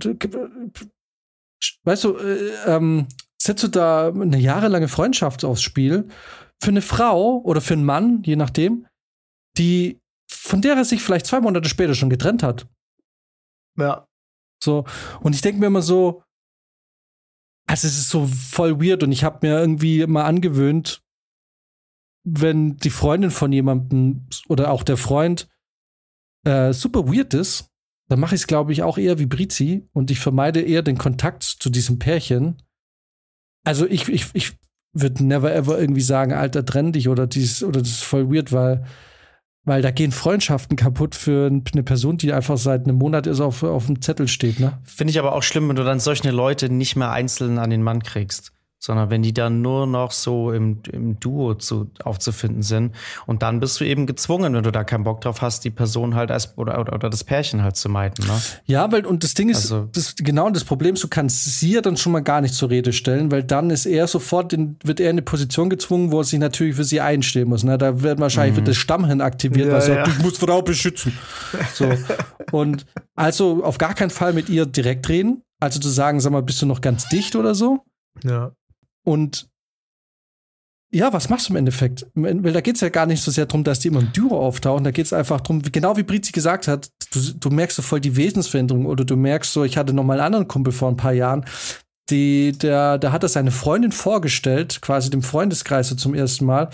weißt 1.84 2.04
du, 2.04 2.18
äh, 2.18 2.52
ähm, 2.66 3.08
setzt 3.42 3.64
du 3.64 3.68
da 3.68 4.10
eine 4.10 4.38
jahrelange 4.38 4.88
Freundschaft 4.88 5.46
aufs 5.46 5.62
Spiel 5.62 6.08
für 6.62 6.70
eine 6.70 6.82
Frau 6.82 7.40
oder 7.40 7.62
für 7.62 7.74
einen 7.74 7.86
Mann, 7.86 8.24
je 8.24 8.36
nachdem, 8.36 8.88
die, 9.58 10.00
von 10.30 10.62
der 10.62 10.76
er 10.76 10.86
sich 10.86 11.02
vielleicht 11.02 11.26
zwei 11.26 11.42
Monate 11.42 11.70
später 11.70 11.96
schon 11.96 12.10
getrennt 12.10 12.44
hat. 12.44 12.68
Ja. 13.78 14.08
So, 14.64 14.86
und 15.22 15.34
ich 15.34 15.42
denke 15.42 15.60
mir 15.60 15.68
immer 15.68 15.82
so, 15.82 16.24
also 17.68 17.88
es 17.88 17.98
ist 17.98 18.10
so 18.10 18.28
voll 18.28 18.80
weird 18.84 19.04
und 19.04 19.12
ich 19.12 19.24
habe 19.24 19.48
mir 19.48 19.60
irgendwie 19.60 20.06
mal 20.06 20.26
angewöhnt, 20.26 21.02
wenn 22.24 22.78
die 22.78 22.90
Freundin 22.90 23.32
von 23.32 23.52
jemandem 23.52 24.28
oder 24.48 24.72
auch 24.72 24.84
der 24.84 24.98
Freund 24.98 25.48
äh, 26.46 26.74
super 26.74 27.08
weird 27.08 27.34
ist, 27.34 27.68
dann 28.10 28.20
mache 28.20 28.36
ich 28.36 28.42
es, 28.42 28.48
glaube 28.48 28.74
ich, 28.74 28.84
auch 28.84 28.98
eher 28.98 29.20
wie 29.20 29.26
Brizi 29.26 29.88
und 29.94 30.12
ich 30.12 30.20
vermeide 30.20 30.62
eher 30.62 30.82
den 30.82 30.98
Kontakt 30.98 31.44
zu 31.44 31.70
diesem 31.70 31.98
Pärchen. 31.98 32.62
Also 33.64 33.88
ich, 33.88 34.08
ich, 34.10 34.28
ich, 34.34 34.54
würde 34.94 35.24
never 35.24 35.54
ever 35.56 35.80
irgendwie 35.80 36.02
sagen, 36.02 36.34
Alter, 36.34 36.66
trenn 36.66 36.92
dich 36.92 37.08
oder 37.08 37.26
dies 37.26 37.64
oder 37.64 37.80
das 37.80 37.92
ist 37.92 38.04
voll 38.04 38.30
weird, 38.30 38.52
weil 38.52 38.86
weil 39.64 39.82
da 39.82 39.92
gehen 39.92 40.12
Freundschaften 40.12 40.76
kaputt 40.76 41.14
für 41.14 41.48
eine 41.48 41.84
Person, 41.84 42.18
die 42.18 42.34
einfach 42.34 42.58
seit 42.58 42.84
einem 42.84 42.98
Monat 42.98 43.28
ist 43.28 43.40
auf, 43.40 43.62
auf 43.62 43.86
dem 43.86 44.02
Zettel 44.02 44.28
steht, 44.28 44.60
ne? 44.60 44.80
Finde 44.84 45.12
ich 45.12 45.20
aber 45.20 45.34
auch 45.34 45.44
schlimm, 45.44 45.70
wenn 45.70 45.76
du 45.76 45.84
dann 45.84 46.00
solche 46.00 46.32
Leute 46.32 46.70
nicht 46.70 46.96
mehr 46.96 47.12
einzeln 47.12 47.60
an 47.60 47.70
den 47.70 47.84
Mann 47.84 48.02
kriegst 48.04 48.52
sondern 48.82 49.12
wenn 49.12 49.22
die 49.22 49.32
dann 49.32 49.62
nur 49.62 49.86
noch 49.86 50.12
so 50.12 50.52
im, 50.52 50.80
im 50.92 51.20
Duo 51.20 51.54
zu, 51.54 51.92
aufzufinden 52.04 52.64
sind. 52.64 52.96
Und 53.28 53.44
dann 53.44 53.60
bist 53.60 53.80
du 53.80 53.86
eben 53.86 54.08
gezwungen, 54.08 54.56
wenn 54.56 54.64
du 54.64 54.72
da 54.72 54.84
keinen 54.84 55.04
Bock 55.04 55.22
drauf 55.22 55.44
hast, 55.44 55.64
die 55.64 55.70
Person 55.70 56.16
halt 56.16 56.32
als 56.32 56.58
oder, 56.58 56.80
oder, 56.80 56.94
oder 56.94 57.10
das 57.12 57.24
Pärchen 57.24 57.62
halt 57.62 57.76
zu 57.76 57.90
meiden. 57.90 58.26
Ne? 58.26 58.42
Ja, 58.66 58.92
weil 58.92 59.06
und 59.06 59.24
das 59.24 59.36
Ding 59.36 59.50
ist, 59.50 59.72
also, 59.72 59.88
das, 59.94 60.16
genau 60.16 60.50
das 60.50 60.64
Problem 60.64 60.96
ist, 60.96 61.04
du 61.04 61.08
kannst 61.08 61.60
sie 61.60 61.74
ja 61.74 61.82
dann 61.82 61.96
schon 61.96 62.12
mal 62.12 62.22
gar 62.22 62.42
nicht 62.42 62.56
zur 62.56 62.72
Rede 62.72 62.92
stellen, 62.92 63.32
weil 63.32 63.44
dann 63.44 63.70
ist 63.70 63.86
er 63.86 64.08
sofort 64.08 64.52
in, 64.52 64.78
wird 64.84 65.00
er 65.00 65.12
in 65.12 65.16
eine 65.16 65.22
Position 65.22 65.70
gezwungen, 65.70 66.12
wo 66.12 66.18
er 66.18 66.24
sich 66.24 66.40
natürlich 66.40 66.76
für 66.76 66.84
sie 66.84 67.02
einstehen 67.02 67.50
muss. 67.50 67.64
Ne? 67.64 67.78
Da 67.78 68.02
wird 68.02 68.20
wahrscheinlich 68.20 68.54
mhm. 68.54 68.58
wird 68.58 68.70
das 68.70 68.78
Stammhirn 68.78 69.22
aktiviert, 69.22 69.68
ja, 69.68 69.74
weil 69.74 69.80
er 69.80 69.86
sagt, 69.86 70.08
ja. 70.08 70.14
ich 70.14 70.24
muss 70.24 70.40
Frau 70.40 70.64
beschützen. 70.64 71.14
So. 71.76 71.88
und 72.52 72.88
also 73.16 73.64
auf 73.64 73.78
gar 73.78 73.94
keinen 73.94 74.10
Fall 74.10 74.34
mit 74.34 74.50
ihr 74.50 74.66
direkt 74.66 75.08
reden. 75.08 75.44
Also 75.60 75.80
zu 75.80 75.90
sagen, 75.90 76.20
sag 76.20 76.32
mal, 76.32 76.42
bist 76.42 76.60
du 76.64 76.66
noch 76.66 76.82
ganz 76.82 77.08
dicht 77.10 77.36
oder 77.36 77.54
so? 77.54 77.86
Ja. 78.24 78.52
Und 79.04 79.50
ja, 80.94 81.14
was 81.14 81.30
machst 81.30 81.48
du 81.48 81.54
im 81.54 81.58
Endeffekt? 81.58 82.06
Weil 82.16 82.52
da 82.52 82.60
geht 82.60 82.76
es 82.76 82.82
ja 82.82 82.90
gar 82.90 83.06
nicht 83.06 83.22
so 83.22 83.32
sehr 83.32 83.46
darum, 83.46 83.64
dass 83.64 83.80
die 83.80 83.88
immer 83.88 84.02
im 84.02 84.12
Duo 84.12 84.38
auftauchen. 84.38 84.84
Da 84.84 84.92
geht 84.92 85.06
es 85.06 85.14
einfach 85.14 85.40
darum, 85.40 85.62
genau 85.62 85.96
wie 85.96 86.04
Brizi 86.04 86.34
gesagt 86.34 86.68
hat, 86.68 86.90
du, 87.14 87.20
du, 87.40 87.50
merkst 87.50 87.78
so 87.78 87.82
voll 87.82 88.02
die 88.02 88.18
Wesensveränderung 88.18 88.86
oder 88.86 89.06
du 89.06 89.16
merkst 89.16 89.54
so, 89.54 89.64
ich 89.64 89.78
hatte 89.78 89.94
noch 89.94 90.04
mal 90.04 90.14
einen 90.14 90.26
anderen 90.26 90.50
Kumpel 90.50 90.74
vor 90.74 90.90
ein 90.90 90.98
paar 90.98 91.14
Jahren, 91.14 91.46
die, 92.10 92.52
der, 92.52 92.98
der 92.98 93.14
hat 93.14 93.24
das 93.24 93.34
seine 93.34 93.52
Freundin 93.52 93.94
vorgestellt, 93.94 94.82
quasi 94.82 95.10
dem 95.10 95.22
Freundeskreis 95.22 95.88
so 95.88 95.96
zum 95.96 96.14
ersten 96.14 96.46
Mal. 96.46 96.70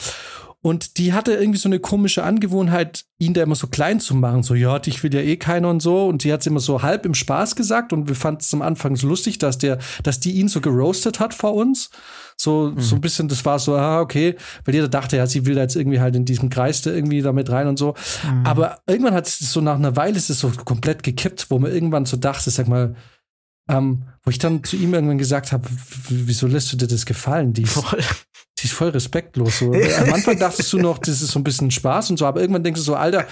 Und 0.68 0.98
die 0.98 1.14
hatte 1.14 1.34
irgendwie 1.34 1.58
so 1.58 1.70
eine 1.70 1.80
komische 1.80 2.26
Angewohnheit, 2.26 3.06
ihn 3.20 3.34
da 3.34 3.42
immer 3.42 3.56
so 3.56 3.68
klein 3.68 4.02
zu 4.02 4.14
machen. 4.16 4.44
So, 4.44 4.54
ja, 4.54 4.78
dich 4.80 5.02
will 5.02 5.16
ja 5.16 5.22
eh 5.22 5.38
keiner 5.38 5.70
und 5.70 5.82
so. 5.82 6.06
Und 6.06 6.26
die 6.26 6.34
hat 6.34 6.42
es 6.42 6.48
immer 6.48 6.60
so 6.60 6.82
halb 6.82 7.06
im 7.06 7.14
Spaß 7.14 7.56
gesagt. 7.56 7.94
Und 7.94 8.10
wir 8.10 8.16
fanden 8.16 8.42
es 8.42 8.54
am 8.54 8.62
Anfang 8.62 8.98
so 8.98 9.08
lustig, 9.08 9.38
dass 9.38 9.58
der, 9.58 9.78
dass 10.04 10.20
die 10.20 10.34
ihn 10.34 10.50
so 10.50 10.60
geroastet 10.60 11.22
hat 11.22 11.34
vor 11.34 11.54
uns. 11.54 11.90
So, 12.36 12.74
mhm. 12.76 12.82
so 12.82 12.96
ein 12.96 13.02
bisschen, 13.02 13.30
das 13.30 13.46
war 13.46 13.60
so, 13.60 13.78
ah, 13.78 14.02
okay, 14.02 14.36
weil 14.66 14.76
jeder 14.76 14.90
dachte, 14.90 15.16
ja, 15.16 15.26
sie 15.26 15.46
will 15.46 15.56
da 15.56 15.62
jetzt 15.62 15.78
irgendwie 15.78 16.02
halt 16.02 16.18
in 16.18 16.26
diesem 16.26 16.50
Kreis 16.50 16.82
da 16.82 16.92
irgendwie 16.92 17.22
damit 17.22 17.50
rein 17.50 17.68
und 17.68 17.80
so. 17.80 17.96
Mhm. 18.30 18.46
Aber 18.46 18.80
irgendwann 18.88 19.14
hat 19.14 19.26
es 19.26 19.40
so 19.40 19.62
nach 19.62 19.76
einer 19.76 19.96
Weile 19.96 20.18
ist 20.18 20.30
es 20.30 20.42
so 20.42 20.52
komplett 20.66 21.02
gekippt, 21.02 21.50
wo 21.50 21.60
man 21.60 21.72
irgendwann 21.72 22.06
so 22.06 22.18
dachte, 22.18 22.50
sag 22.52 22.68
mal, 22.68 22.94
ähm, 23.70 24.04
wo 24.24 24.32
ich 24.32 24.40
dann 24.40 24.64
zu 24.64 24.76
ihm 24.76 24.94
irgendwann 24.94 25.18
gesagt 25.18 25.52
habe, 25.52 25.68
wieso 26.10 26.48
lässt 26.48 26.72
du 26.74 26.78
dir 26.78 26.88
das 26.88 27.06
gefallen? 27.06 27.54
Die 27.54 27.64
ist, 27.64 27.78
die 28.60 28.66
ist 28.66 28.74
voll 28.74 28.90
respektlos. 28.90 29.60
So. 29.60 29.74
Am 29.74 30.14
Anfang 30.14 30.38
dachtest 30.38 30.72
du 30.74 30.80
noch, 30.80 30.98
das 30.98 31.22
ist 31.22 31.32
so 31.32 31.40
ein 31.40 31.44
bisschen 31.44 31.72
Spaß 31.72 32.10
und 32.12 32.18
so, 32.18 32.26
aber 32.26 32.42
irgendwann 32.42 32.64
denkst 32.64 32.80
du 32.80 32.86
so, 32.86 32.96
Alter, 32.96 33.28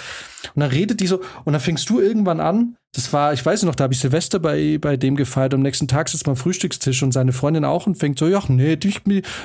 und 0.53 0.61
dann 0.61 0.69
redet 0.69 0.99
die 0.99 1.07
so, 1.07 1.21
und 1.43 1.53
dann 1.53 1.61
fängst 1.61 1.89
du 1.89 1.99
irgendwann 1.99 2.39
an, 2.39 2.77
das 2.95 3.11
war, 3.11 3.33
ich 3.33 3.45
weiß 3.45 3.63
noch, 3.63 3.75
da 3.75 3.83
habe 3.83 3.93
ich 3.93 3.99
Silvester 3.99 4.39
bei, 4.39 4.77
bei 4.79 4.95
dem 4.95 5.17
gefeiert. 5.17 5.53
Am 5.53 5.61
nächsten 5.61 5.89
Tag 5.89 6.07
sitzt 6.07 6.25
man 6.27 6.35
am 6.35 6.37
Frühstückstisch 6.37 7.03
und 7.03 7.11
seine 7.11 7.33
Freundin 7.33 7.65
auch 7.65 7.87
und 7.87 7.97
fängt 7.97 8.17
so, 8.17 8.25
ja, 8.25 8.41
nee, 8.47 8.77
dich, 8.77 9.01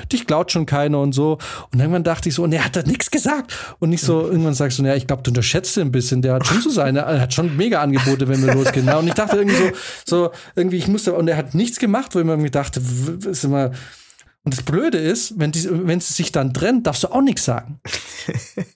dich 0.09 0.25
klaut 0.25 0.53
schon 0.53 0.65
keiner 0.65 0.99
und 0.99 1.11
so. 1.11 1.37
Und 1.73 1.79
irgendwann 1.79 2.05
dachte 2.05 2.29
ich 2.29 2.35
so, 2.35 2.43
und 2.43 2.53
er 2.53 2.63
hat 2.63 2.77
da 2.77 2.83
nichts 2.83 3.11
gesagt. 3.11 3.53
Und 3.79 3.89
nicht 3.89 4.03
so, 4.03 4.21
irgendwann 4.21 4.53
sagst 4.53 4.79
du, 4.79 4.83
ja, 4.83 4.95
ich 4.95 5.05
glaube, 5.05 5.23
du 5.23 5.31
unterschätzt 5.31 5.75
ihn 5.75 5.81
ein 5.81 5.91
bisschen. 5.91 6.21
Der 6.21 6.35
hat 6.35 6.47
schon 6.47 6.61
so 6.61 6.69
seine, 6.69 6.99
er 6.99 7.19
hat 7.19 7.33
schon 7.33 7.57
mega 7.57 7.81
Angebote, 7.81 8.29
wenn 8.29 8.41
wir 8.45 8.53
losgehen. 8.53 8.87
Und 8.87 9.07
ich 9.07 9.15
dachte 9.15 9.35
irgendwie 9.35 9.57
so, 9.57 9.71
so, 10.05 10.31
irgendwie, 10.55 10.77
ich 10.77 10.87
musste, 10.87 11.13
und 11.13 11.27
er 11.27 11.35
hat 11.35 11.53
nichts 11.53 11.77
gemacht, 11.77 12.15
wo 12.15 12.19
ich 12.19 12.25
mir 12.25 12.51
dachte, 12.51 12.81
ist 13.29 13.43
immer, 13.43 13.71
und 14.43 14.57
das 14.57 14.63
Blöde 14.63 14.97
ist, 14.97 15.37
wenn, 15.39 15.51
die, 15.51 15.67
wenn 15.69 15.99
sie 15.99 16.13
sich 16.13 16.31
dann 16.31 16.53
trennt, 16.53 16.87
darfst 16.87 17.03
du 17.03 17.09
auch 17.09 17.21
nichts 17.21 17.45
sagen. 17.45 17.79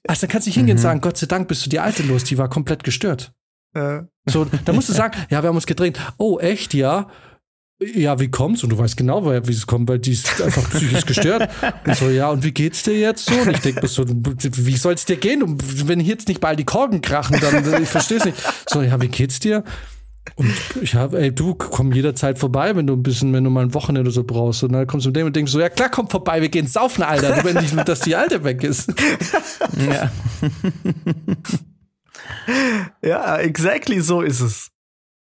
Also 0.07 0.21
dann 0.21 0.29
kannst 0.29 0.45
du 0.45 0.49
nicht 0.49 0.57
hingehen 0.57 0.77
und 0.77 0.81
mhm. 0.81 0.83
sagen, 0.83 1.01
Gott 1.01 1.17
sei 1.17 1.25
Dank 1.25 1.47
bist 1.47 1.65
du 1.65 1.69
die 1.69 1.79
Alte 1.79 2.03
los, 2.03 2.23
die 2.23 2.37
war 2.37 2.47
komplett 2.47 2.83
gestört. 2.83 3.33
Äh. 3.75 4.03
So, 4.25 4.45
da 4.45 4.73
musst 4.73 4.89
du 4.89 4.93
sagen, 4.93 5.19
ja, 5.29 5.43
wir 5.43 5.49
haben 5.49 5.55
uns 5.55 5.67
gedreht. 5.67 5.99
Oh, 6.17 6.39
echt, 6.39 6.73
ja? 6.73 7.07
Ja, 7.79 8.19
wie 8.21 8.31
kommt's? 8.31 8.63
Und 8.63 8.69
du 8.69 8.77
weißt 8.77 8.95
genau, 8.95 9.25
wie 9.25 9.51
es 9.51 9.67
kommt, 9.67 9.89
weil 9.89 9.99
die 9.99 10.13
ist 10.13 10.41
einfach 10.41 10.67
psychisch 10.69 11.05
gestört. 11.05 11.49
Und 11.85 11.95
so, 11.95 12.09
ja, 12.09 12.29
und 12.29 12.43
wie 12.43 12.51
geht's 12.51 12.83
dir 12.83 12.97
jetzt 12.97 13.25
so? 13.25 13.35
Und 13.35 13.51
ich 13.51 13.59
denke 13.59 13.85
so, 13.87 14.05
wie 14.07 14.77
soll's 14.77 15.03
dir 15.03 15.17
gehen? 15.17 15.43
Und 15.43 15.87
wenn 15.87 15.99
hier 15.99 16.13
jetzt 16.13 16.29
nicht 16.29 16.39
bald 16.39 16.57
die 16.57 16.63
Korken 16.63 17.01
krachen, 17.01 17.37
dann, 17.41 17.83
ich 17.83 17.89
verstehe 17.89 18.17
es 18.17 18.25
nicht. 18.25 18.37
So, 18.67 18.81
ja, 18.81 18.99
wie 19.01 19.09
geht's 19.09 19.39
dir? 19.39 19.65
Und 20.35 20.53
ich 20.81 20.95
habe, 20.95 21.19
ey, 21.19 21.35
du 21.35 21.53
komm 21.53 21.91
jederzeit 21.91 22.39
vorbei, 22.39 22.75
wenn 22.75 22.87
du 22.87 22.93
ein 22.93 23.03
bisschen, 23.03 23.31
wenn 23.33 23.43
du 23.43 23.49
mal 23.49 23.65
ein 23.65 23.73
Wochenende 23.73 24.09
so 24.09 24.23
brauchst. 24.23 24.63
Und 24.63 24.71
dann 24.71 24.87
kommst 24.87 25.05
du 25.05 25.09
mit 25.09 25.17
dem 25.17 25.27
und 25.27 25.35
denkst 25.35 25.51
so, 25.51 25.59
ja 25.59 25.69
klar, 25.69 25.89
komm 25.89 26.09
vorbei, 26.09 26.41
wir 26.41 26.49
gehen 26.49 26.67
saufen, 26.67 27.03
Alter. 27.03 27.35
Du 27.35 27.43
wenn 27.43 27.61
nicht, 27.61 27.75
dass 27.87 27.99
die 27.99 28.15
Alte 28.15 28.43
weg 28.45 28.63
ist. 28.63 28.91
Ja. 29.77 30.11
ja, 33.01 33.37
exactly 33.37 33.99
so 34.01 34.21
ist 34.21 34.41
es. 34.41 34.71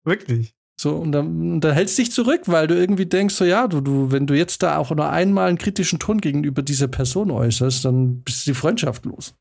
Wirklich. 0.04 0.54
So, 0.76 0.96
und 0.96 1.12
dann, 1.12 1.62
dann 1.62 1.74
hältst 1.74 1.98
du 1.98 2.02
dich 2.02 2.12
zurück, 2.12 2.42
weil 2.48 2.68
du 2.68 2.76
irgendwie 2.76 3.06
denkst, 3.06 3.36
so 3.36 3.46
ja, 3.46 3.68
du, 3.68 3.80
du, 3.80 4.12
wenn 4.12 4.28
du 4.28 4.34
jetzt 4.34 4.64
da 4.64 4.78
auch 4.78 4.92
nur 4.92 5.10
einmal 5.10 5.48
einen 5.48 5.58
kritischen 5.58 6.00
Ton 6.00 6.20
gegenüber 6.20 6.62
dieser 6.62 6.88
Person 6.88 7.32
äußerst, 7.32 7.86
dann 7.86 8.22
bist 8.24 8.46
du 8.46 8.52
die 8.52 8.56
Freundschaft 8.56 9.06
los. 9.06 9.36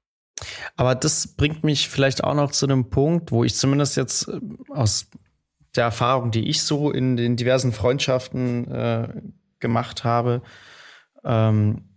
Aber 0.77 0.95
das 0.95 1.29
bringt 1.29 1.65
mich 1.65 1.89
vielleicht 1.89 2.23
auch 2.23 2.35
noch 2.35 2.53
zu 2.53 2.67
einem 2.67 2.91
Punkt, 2.91 3.33
wo 3.33 3.45
ich 3.45 3.55
zumindest 3.55 3.97
jetzt 3.97 4.29
äh, 4.29 4.41
aus 4.69 5.11
der 5.75 5.85
Erfahrung, 5.85 6.31
die 6.31 6.49
ich 6.49 6.63
so 6.63 6.91
in 6.91 7.17
den 7.17 7.37
diversen 7.37 7.73
Freundschaften 7.73 8.71
äh, 8.71 9.09
gemacht 9.59 10.05
habe, 10.05 10.43
ähm, 11.25 11.89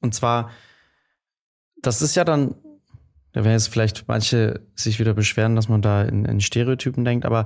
und 0.00 0.14
zwar, 0.14 0.50
das 1.82 2.02
ist 2.02 2.16
ja 2.16 2.24
dann 2.24 2.54
da 3.32 3.44
werden 3.44 3.52
jetzt 3.52 3.68
vielleicht 3.68 4.08
manche 4.08 4.60
sich 4.74 4.98
wieder 4.98 5.14
beschweren, 5.14 5.56
dass 5.56 5.68
man 5.68 5.82
da 5.82 6.02
in, 6.02 6.24
in 6.24 6.40
Stereotypen 6.40 7.04
denkt, 7.04 7.24
aber 7.24 7.44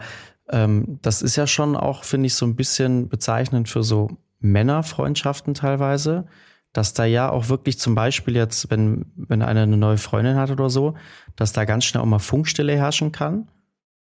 ähm, 0.48 0.98
das 1.02 1.22
ist 1.22 1.36
ja 1.36 1.46
schon 1.46 1.76
auch, 1.76 2.04
finde 2.04 2.26
ich, 2.26 2.34
so 2.34 2.46
ein 2.46 2.56
bisschen 2.56 3.08
bezeichnend 3.08 3.68
für 3.68 3.82
so 3.82 4.10
Männerfreundschaften 4.40 5.54
teilweise, 5.54 6.26
dass 6.72 6.92
da 6.92 7.04
ja 7.04 7.30
auch 7.30 7.48
wirklich 7.48 7.78
zum 7.78 7.94
Beispiel 7.94 8.36
jetzt, 8.36 8.70
wenn, 8.70 9.06
wenn 9.16 9.42
einer 9.42 9.62
eine 9.62 9.76
neue 9.76 9.96
Freundin 9.96 10.36
hat 10.36 10.50
oder 10.50 10.68
so, 10.70 10.94
dass 11.36 11.52
da 11.52 11.64
ganz 11.64 11.84
schnell 11.84 12.02
auch 12.02 12.06
mal 12.06 12.18
Funkstille 12.18 12.76
herrschen 12.76 13.12
kann. 13.12 13.48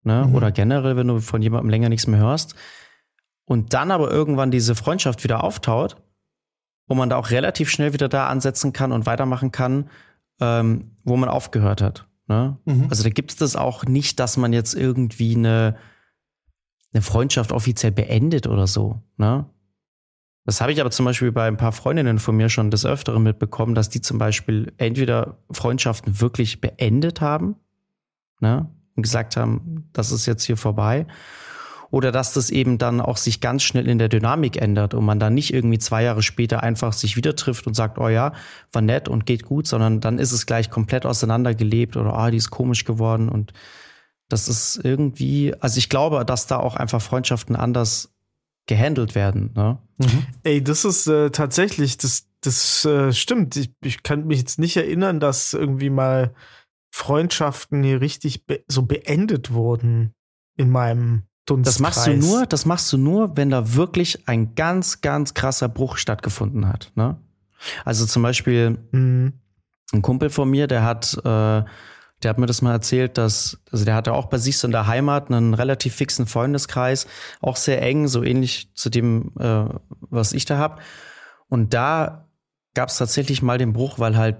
Ne? 0.03 0.25
Mhm. 0.27 0.35
Oder 0.35 0.51
generell, 0.51 0.95
wenn 0.95 1.07
du 1.07 1.19
von 1.19 1.41
jemandem 1.41 1.69
länger 1.69 1.89
nichts 1.89 2.07
mehr 2.07 2.19
hörst. 2.19 2.55
Und 3.45 3.73
dann 3.73 3.91
aber 3.91 4.11
irgendwann 4.11 4.51
diese 4.51 4.75
Freundschaft 4.75 5.23
wieder 5.23 5.43
auftaut, 5.43 5.95
wo 6.87 6.95
man 6.95 7.09
da 7.09 7.15
auch 7.15 7.31
relativ 7.31 7.69
schnell 7.69 7.93
wieder 7.93 8.09
da 8.09 8.27
ansetzen 8.27 8.73
kann 8.73 8.91
und 8.91 9.05
weitermachen 9.05 9.51
kann 9.51 9.89
ähm, 10.39 10.91
wo 11.03 11.17
man 11.17 11.29
aufgehört 11.29 11.81
hat. 11.81 12.07
Ne? 12.27 12.57
Mhm. 12.65 12.87
Also 12.89 13.03
da 13.03 13.09
gibt 13.09 13.31
es 13.31 13.37
das 13.37 13.55
auch 13.55 13.85
nicht, 13.85 14.19
dass 14.19 14.37
man 14.37 14.53
jetzt 14.53 14.73
irgendwie 14.73 15.35
eine, 15.35 15.77
eine 16.93 17.01
Freundschaft 17.01 17.51
offiziell 17.51 17.91
beendet 17.91 18.47
oder 18.47 18.67
so. 18.67 19.01
Ne? 19.17 19.45
Das 20.45 20.61
habe 20.61 20.71
ich 20.71 20.79
aber 20.79 20.91
zum 20.91 21.05
Beispiel 21.05 21.31
bei 21.31 21.47
ein 21.47 21.57
paar 21.57 21.71
Freundinnen 21.71 22.19
von 22.19 22.35
mir 22.35 22.49
schon 22.49 22.71
des 22.71 22.85
Öfteren 22.85 23.23
mitbekommen, 23.23 23.75
dass 23.75 23.89
die 23.89 24.01
zum 24.01 24.17
Beispiel 24.17 24.73
entweder 24.77 25.37
Freundschaften 25.51 26.21
wirklich 26.21 26.61
beendet 26.61 27.21
haben 27.21 27.55
ne? 28.39 28.69
und 28.95 29.03
gesagt 29.03 29.35
haben, 29.37 29.89
das 29.93 30.11
ist 30.11 30.25
jetzt 30.25 30.43
hier 30.43 30.57
vorbei 30.57 31.05
oder 31.89 32.11
dass 32.11 32.33
das 32.33 32.49
eben 32.49 32.77
dann 32.77 33.01
auch 33.01 33.17
sich 33.17 33.41
ganz 33.41 33.63
schnell 33.63 33.87
in 33.87 33.97
der 33.97 34.09
Dynamik 34.09 34.61
ändert 34.61 34.93
und 34.93 35.05
man 35.05 35.19
dann 35.19 35.33
nicht 35.33 35.53
irgendwie 35.53 35.79
zwei 35.79 36.03
Jahre 36.03 36.21
später 36.21 36.63
einfach 36.63 36.93
sich 36.93 37.15
wieder 37.15 37.35
trifft 37.35 37.67
und 37.67 37.73
sagt, 37.73 37.97
oh 37.97 38.09
ja, 38.09 38.33
war 38.71 38.81
nett 38.81 39.07
und 39.07 39.25
geht 39.25 39.43
gut, 39.43 39.67
sondern 39.67 40.01
dann 40.01 40.19
ist 40.19 40.31
es 40.31 40.45
gleich 40.45 40.69
komplett 40.69 41.05
auseinandergelebt 41.05 41.95
oder 41.97 42.13
ah, 42.13 42.27
oh, 42.27 42.29
die 42.29 42.37
ist 42.37 42.49
komisch 42.49 42.83
geworden 42.83 43.29
und 43.29 43.53
das 44.29 44.49
ist 44.49 44.81
irgendwie, 44.83 45.53
also 45.59 45.77
ich 45.77 45.89
glaube, 45.89 46.23
dass 46.25 46.47
da 46.47 46.57
auch 46.57 46.75
einfach 46.75 47.01
Freundschaften 47.01 47.55
anders 47.55 48.13
gehandelt 48.67 49.15
werden. 49.15 49.51
Ne? 49.55 49.77
Mhm. 49.97 50.25
Ey, 50.43 50.61
das 50.61 50.83
ist 50.83 51.07
äh, 51.07 51.31
tatsächlich, 51.31 51.97
das, 51.97 52.27
das 52.41 52.83
äh, 52.85 53.13
stimmt. 53.13 53.55
Ich, 53.55 53.71
ich 53.81 54.03
kann 54.03 54.27
mich 54.27 54.39
jetzt 54.39 54.59
nicht 54.59 54.75
erinnern, 54.75 55.19
dass 55.21 55.53
irgendwie 55.53 55.89
mal 55.89 56.33
Freundschaften 56.93 57.83
hier 57.83 58.01
richtig 58.01 58.45
be 58.45 58.63
so 58.67 58.83
beendet 58.83 59.53
wurden 59.53 60.13
in 60.57 60.69
meinem 60.69 61.23
Dunstkreis. 61.47 61.75
Das 61.75 61.79
machst 61.79 62.07
du 62.07 62.13
nur, 62.13 62.45
das 62.45 62.65
machst 62.65 62.93
du 62.93 62.97
nur, 62.97 63.35
wenn 63.37 63.49
da 63.49 63.73
wirklich 63.73 64.27
ein 64.27 64.53
ganz, 64.53 65.01
ganz 65.01 65.33
krasser 65.33 65.69
Bruch 65.69 65.97
stattgefunden 65.97 66.67
hat. 66.67 66.91
Ne? 66.95 67.17
Also 67.85 68.05
zum 68.05 68.21
Beispiel 68.21 68.77
mhm. 68.91 69.33
ein 69.93 70.01
Kumpel 70.01 70.29
von 70.29 70.49
mir, 70.49 70.67
der 70.67 70.83
hat, 70.83 71.13
äh, 71.17 71.63
der 72.23 72.29
hat 72.29 72.37
mir 72.37 72.47
das 72.47 72.61
mal 72.61 72.73
erzählt, 72.73 73.17
dass, 73.17 73.59
also 73.71 73.85
der 73.85 73.95
hatte 73.95 74.13
auch 74.13 74.25
bei 74.25 74.37
sich 74.37 74.57
so 74.57 74.67
in 74.67 74.71
der 74.71 74.87
Heimat 74.87 75.31
einen 75.31 75.53
relativ 75.53 75.95
fixen 75.95 76.27
Freundeskreis, 76.27 77.07
auch 77.41 77.55
sehr 77.55 77.81
eng, 77.81 78.07
so 78.07 78.23
ähnlich 78.23 78.73
zu 78.75 78.89
dem, 78.89 79.31
äh, 79.39 79.65
was 80.01 80.33
ich 80.33 80.45
da 80.45 80.57
hab. 80.57 80.81
Und 81.47 81.73
da 81.73 82.27
gab 82.73 82.89
es 82.89 82.97
tatsächlich 82.97 83.41
mal 83.41 83.57
den 83.57 83.73
Bruch, 83.73 83.99
weil 83.99 84.17
halt 84.17 84.37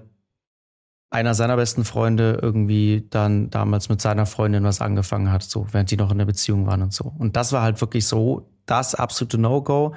einer 1.10 1.34
seiner 1.34 1.56
besten 1.56 1.84
Freunde 1.84 2.38
irgendwie 2.42 3.06
dann 3.08 3.50
damals 3.50 3.88
mit 3.88 4.00
seiner 4.00 4.26
Freundin 4.26 4.64
was 4.64 4.80
angefangen 4.80 5.32
hat, 5.32 5.42
so 5.42 5.66
während 5.72 5.90
die 5.90 5.96
noch 5.96 6.10
in 6.10 6.18
der 6.18 6.26
Beziehung 6.26 6.66
waren 6.66 6.82
und 6.82 6.92
so. 6.92 7.12
Und 7.18 7.36
das 7.36 7.52
war 7.52 7.62
halt 7.62 7.80
wirklich 7.80 8.06
so 8.06 8.50
das 8.66 8.94
absolute 8.94 9.38
No-Go, 9.38 9.94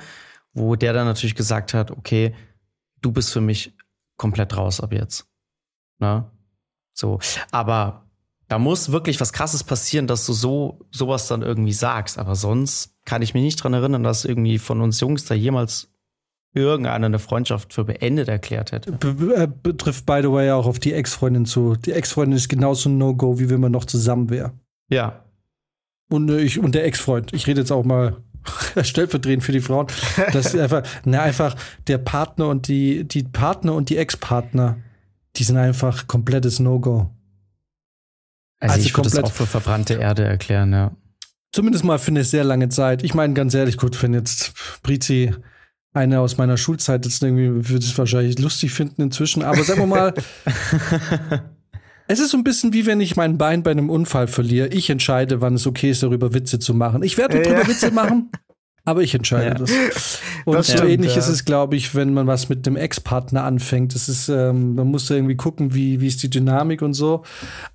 wo 0.54 0.76
der 0.76 0.94
dann 0.94 1.06
natürlich 1.06 1.36
gesagt 1.36 1.74
hat, 1.74 1.92
okay, 1.92 2.34
du 3.02 3.12
bist 3.12 3.34
für 3.34 3.42
mich 3.42 3.76
komplett 4.16 4.56
raus 4.56 4.80
ab 4.80 4.94
jetzt. 4.94 5.28
Ne? 6.00 6.30
So. 6.94 7.20
Aber 7.52 8.06
da 8.48 8.60
muss 8.60 8.92
wirklich 8.92 9.20
was 9.20 9.34
krasses 9.34 9.64
passieren, 9.64 10.08
dass 10.08 10.26
du 10.26 10.34
so 10.34 10.86
sowas 10.92 11.28
dann 11.28 11.42
irgendwie 11.42 11.74
sagst. 11.74 12.18
Aber 12.18 12.36
sonst 12.36 12.96
kann 13.06 13.22
ich 13.22 13.34
mich 13.34 13.44
nicht 13.44 13.64
dran 13.64 13.74
erinnern, 13.74 14.04
dass 14.04 14.26
irgendwie 14.26 14.60
von 14.60 14.82
uns 14.82 15.00
Jungs 15.00 15.26
da 15.26 15.36
jemals 15.36 15.91
irgendeiner 16.54 17.06
eine 17.06 17.20
Freundschaft 17.20 17.74
für 17.74 17.86
beendet 17.86 18.28
erklärt 18.28 18.72
hätte. 18.72 18.92
Be 18.92 19.36
äh, 19.36 19.48
betrifft, 19.48 20.06
by 20.06 20.20
the 20.22 20.32
way, 20.32 20.52
auch 20.52 20.66
auf 20.66 20.80
die 20.80 20.94
Ex-Freundin 20.94 21.46
zu. 21.46 21.76
Die 21.76 21.94
Ex-Freundin 21.94 22.36
ist 22.36 22.50
genauso 22.50 22.90
ein 22.90 22.98
No-Go, 22.98 23.40
wie 23.40 23.50
wenn 23.50 23.62
man 23.62 23.72
noch 23.72 23.86
zusammen 23.86 24.30
wäre. 24.30 24.52
Ja. 24.90 25.24
Und, 26.10 26.30
äh, 26.30 26.40
ich, 26.40 26.60
und 26.60 26.76
der 26.76 26.86
Ex-Freund. 26.86 27.34
Ich 27.34 27.48
rede 27.48 27.62
jetzt 27.62 27.72
auch 27.72 27.86
mal 27.86 28.18
stellvertretend 28.82 29.44
für 29.44 29.54
die 29.54 29.62
Frauen. 29.62 29.88
Das 30.34 30.48
ist 30.48 30.58
einfach, 30.58 30.84
na, 31.06 31.22
einfach 31.22 31.56
der 31.88 32.00
Partner 32.00 32.50
und 32.50 32.68
die, 32.68 33.06
die 33.06 33.24
Partner 33.24 33.74
und 33.74 33.90
die 33.90 33.98
Ex-Partner, 33.98 34.78
die 35.38 35.44
sind 35.44 35.58
einfach 35.58 36.08
komplettes 36.08 36.60
No-Go. 36.60 37.10
Also, 38.60 38.76
also 38.76 38.86
ich 38.86 38.96
würde 38.96 39.10
das 39.10 39.24
auch 39.24 39.32
für 39.32 39.48
verbrannte 39.48 39.96
Erde 39.96 40.24
erklären, 40.24 40.74
ja. 40.74 40.92
Zumindest 41.54 41.84
mal 41.84 42.00
für 42.00 42.12
eine 42.12 42.24
sehr 42.24 42.44
lange 42.44 42.70
Zeit. 42.70 43.04
Ich 43.04 43.14
meine, 43.14 43.34
ganz 43.34 43.54
ehrlich, 43.54 43.78
gut, 43.78 44.02
wenn 44.04 44.14
jetzt 44.14 44.54
Brizi 44.84 45.34
eine 45.94 46.20
aus 46.20 46.38
meiner 46.38 46.58
Schulzeit 46.58 47.06
jetzt 47.06 47.22
irgendwie 47.22 47.70
würde 47.70 47.86
es 47.86 47.98
wahrscheinlich 47.98 48.40
lustig 48.40 48.72
finden 48.72 49.02
inzwischen, 49.02 49.44
aber 49.44 49.64
sagen 49.64 49.82
wir 49.82 49.88
mal, 49.88 50.14
es 52.08 52.20
ist 52.20 52.32
so 52.32 52.38
ein 52.38 52.44
bisschen 52.44 52.74
wie 52.74 52.86
wenn 52.86 53.02
ich 53.02 53.16
mein 53.16 53.38
Bein 53.38 53.64
bei 53.64 53.72
einem 53.72 53.90
Unfall 53.90 54.28
verliere. 54.28 54.68
Ich 54.68 54.90
entscheide, 54.90 55.42
wann 55.42 55.56
es 55.56 55.68
okay 55.68 55.92
ist, 55.92 56.04
darüber 56.04 56.34
Witze 56.34 56.60
zu 56.60 56.74
machen. 56.74 57.04
Ich 57.04 57.18
werde 57.18 57.42
darüber 57.42 57.64
ja. 57.64 57.68
Witze 57.68 57.92
machen, 57.92 58.32
aber 58.86 59.02
ich 59.02 59.14
entscheide 59.14 59.48
ja. 59.48 59.54
das. 59.54 60.22
Und 60.46 60.56
das 60.56 60.68
so 60.68 60.86
ähnlich 60.86 61.14
ja. 61.14 61.20
ist 61.20 61.28
es, 61.28 61.46
glaube 61.46 61.76
ich, 61.76 61.94
wenn 61.94 62.14
man 62.14 62.26
was 62.26 62.50
mit 62.50 62.66
dem 62.66 62.76
Ex-Partner 62.78 63.44
anfängt. 63.44 63.94
Das 63.94 64.10
ist, 64.10 64.30
ähm, 64.30 64.76
man 64.76 64.88
muss 64.88 65.08
da 65.08 65.16
irgendwie 65.16 65.36
gucken, 65.36 65.74
wie, 65.74 66.00
wie 66.00 66.08
ist 66.08 66.24
die 66.24 66.30
Dynamik 66.30 66.82
und 66.82 66.94
so. 66.94 67.24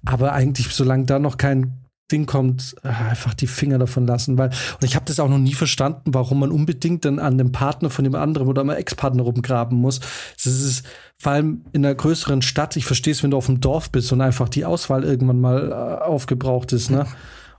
Aber 0.05 0.33
eigentlich, 0.33 0.69
solange 0.69 1.05
da 1.05 1.19
noch 1.19 1.37
kein 1.37 1.86
Ding 2.11 2.27
kommt, 2.27 2.77
äh, 2.83 2.89
einfach 2.89 3.35
die 3.35 3.47
Finger 3.47 3.79
davon 3.79 4.07
lassen. 4.07 4.39
Weil, 4.39 4.49
und 4.49 4.85
ich 4.85 4.95
habe 4.95 5.07
das 5.07 5.19
auch 5.19 5.29
noch 5.29 5.39
nie 5.39 5.55
verstanden, 5.55 6.15
warum 6.15 6.41
man 6.41 6.53
unbedingt 6.53 7.05
dann 7.05 7.19
an 7.19 7.39
dem 7.39 7.53
Partner 7.53 7.91
von 7.91 8.05
dem 8.05 8.15
anderen 8.15 8.49
oder 8.49 8.61
am 8.61 8.71
Ex-Partner 8.71 9.23
rumgraben 9.23 9.79
muss. 9.79 10.01
Das 10.43 10.47
ist 10.47 10.87
vor 11.19 11.33
allem 11.33 11.65
in 11.73 11.85
einer 11.85 11.95
größeren 11.95 12.43
Stadt, 12.43 12.77
ich 12.77 12.85
verstehe 12.85 13.13
es, 13.13 13.23
wenn 13.23 13.33
du 13.33 13.37
auf 13.37 13.47
dem 13.47 13.61
Dorf 13.61 13.91
bist 13.91 14.13
und 14.13 14.21
einfach 14.21 14.49
die 14.49 14.65
Auswahl 14.65 15.03
irgendwann 15.05 15.41
mal 15.41 15.71
äh, 15.71 16.05
aufgebraucht 16.05 16.73
ist, 16.73 16.91
ne? 16.91 17.07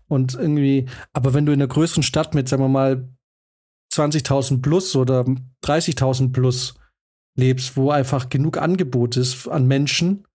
Und 0.09 0.35
irgendwie, 0.35 0.85
aber 1.11 1.33
wenn 1.33 1.45
du 1.45 1.51
in 1.51 1.61
einer 1.61 1.67
größeren 1.67 2.01
Stadt 2.01 2.33
mit, 2.33 2.47
sagen 2.47 2.63
wir 2.63 2.69
mal, 2.69 3.09
20.000 3.93 4.61
plus 4.61 4.95
oder 4.95 5.25
30.000 5.65 6.31
plus 6.31 6.75
lebst, 7.35 7.75
wo 7.75 7.91
einfach 7.91 8.29
genug 8.29 8.57
Angebot 8.57 9.17
ist 9.17 9.49
an 9.49 9.67
Menschen, 9.67 10.25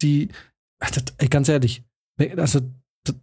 die, 0.00 0.28
ey, 1.18 1.28
ganz 1.28 1.48
ehrlich, 1.48 1.84
also 2.36 2.60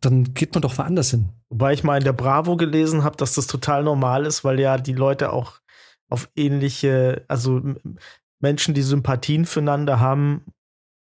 dann 0.02 0.34
geht 0.34 0.54
man 0.54 0.62
doch 0.62 0.78
woanders 0.78 1.12
hin. 1.12 1.30
Wobei 1.50 1.74
ich 1.74 1.84
mal 1.84 1.98
in 1.98 2.04
der 2.04 2.14
Bravo 2.14 2.58
gelesen 2.58 3.04
habe, 3.04 3.18
dass 3.18 3.36
das 3.36 3.48
total 3.48 3.84
normal 3.84 4.26
ist, 4.26 4.44
weil 4.44 4.60
ja 4.60 4.78
die 4.78 4.94
Leute 4.94 5.32
auch 5.32 5.60
auf 6.10 6.30
ähnliche, 6.36 7.26
also 7.28 7.62
Menschen, 8.40 8.74
die 8.74 8.82
Sympathien 8.82 9.46
füreinander 9.46 10.00
haben, 10.00 10.44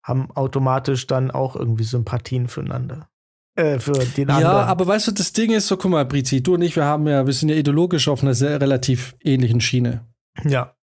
haben 0.03 0.31
automatisch 0.31 1.07
dann 1.07 1.31
auch 1.31 1.55
irgendwie 1.55 1.83
Sympathien 1.83 2.47
füreinander. 2.47 3.09
Äh, 3.55 3.79
für 3.79 3.93
den 3.93 4.29
anderen. 4.29 4.55
Ja, 4.55 4.65
aber 4.65 4.87
weißt 4.87 5.07
du, 5.07 5.11
das 5.11 5.33
Ding 5.33 5.51
ist 5.51 5.67
so, 5.67 5.77
guck 5.77 5.91
mal, 5.91 6.05
Brizi, 6.05 6.43
du 6.43 6.53
und 6.53 6.61
ich, 6.61 6.75
wir 6.75 6.85
haben 6.85 7.07
ja, 7.07 7.25
wir 7.25 7.33
sind 7.33 7.49
ja 7.49 7.55
ideologisch 7.55 8.07
auf 8.07 8.21
einer 8.21 8.35
sehr 8.35 8.61
relativ 8.61 9.15
ähnlichen 9.23 9.61
Schiene. 9.61 10.05
Ja. 10.45 10.75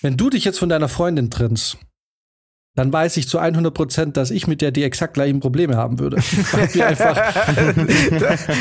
Wenn 0.00 0.16
du 0.16 0.30
dich 0.30 0.44
jetzt 0.44 0.58
von 0.58 0.68
deiner 0.68 0.88
Freundin 0.88 1.30
trennst, 1.30 1.78
dann 2.80 2.94
weiß 2.94 3.18
ich 3.18 3.28
zu 3.28 3.38
100 3.38 3.74
Prozent, 3.74 4.16
dass 4.16 4.30
ich 4.30 4.46
mit 4.46 4.62
der 4.62 4.70
die 4.70 4.82
exakt 4.84 5.12
gleichen 5.12 5.38
Probleme 5.40 5.76
haben 5.76 5.98
würde. 5.98 6.16
Weil 6.52 6.74
wir 6.74 6.86
einfach, 6.86 7.16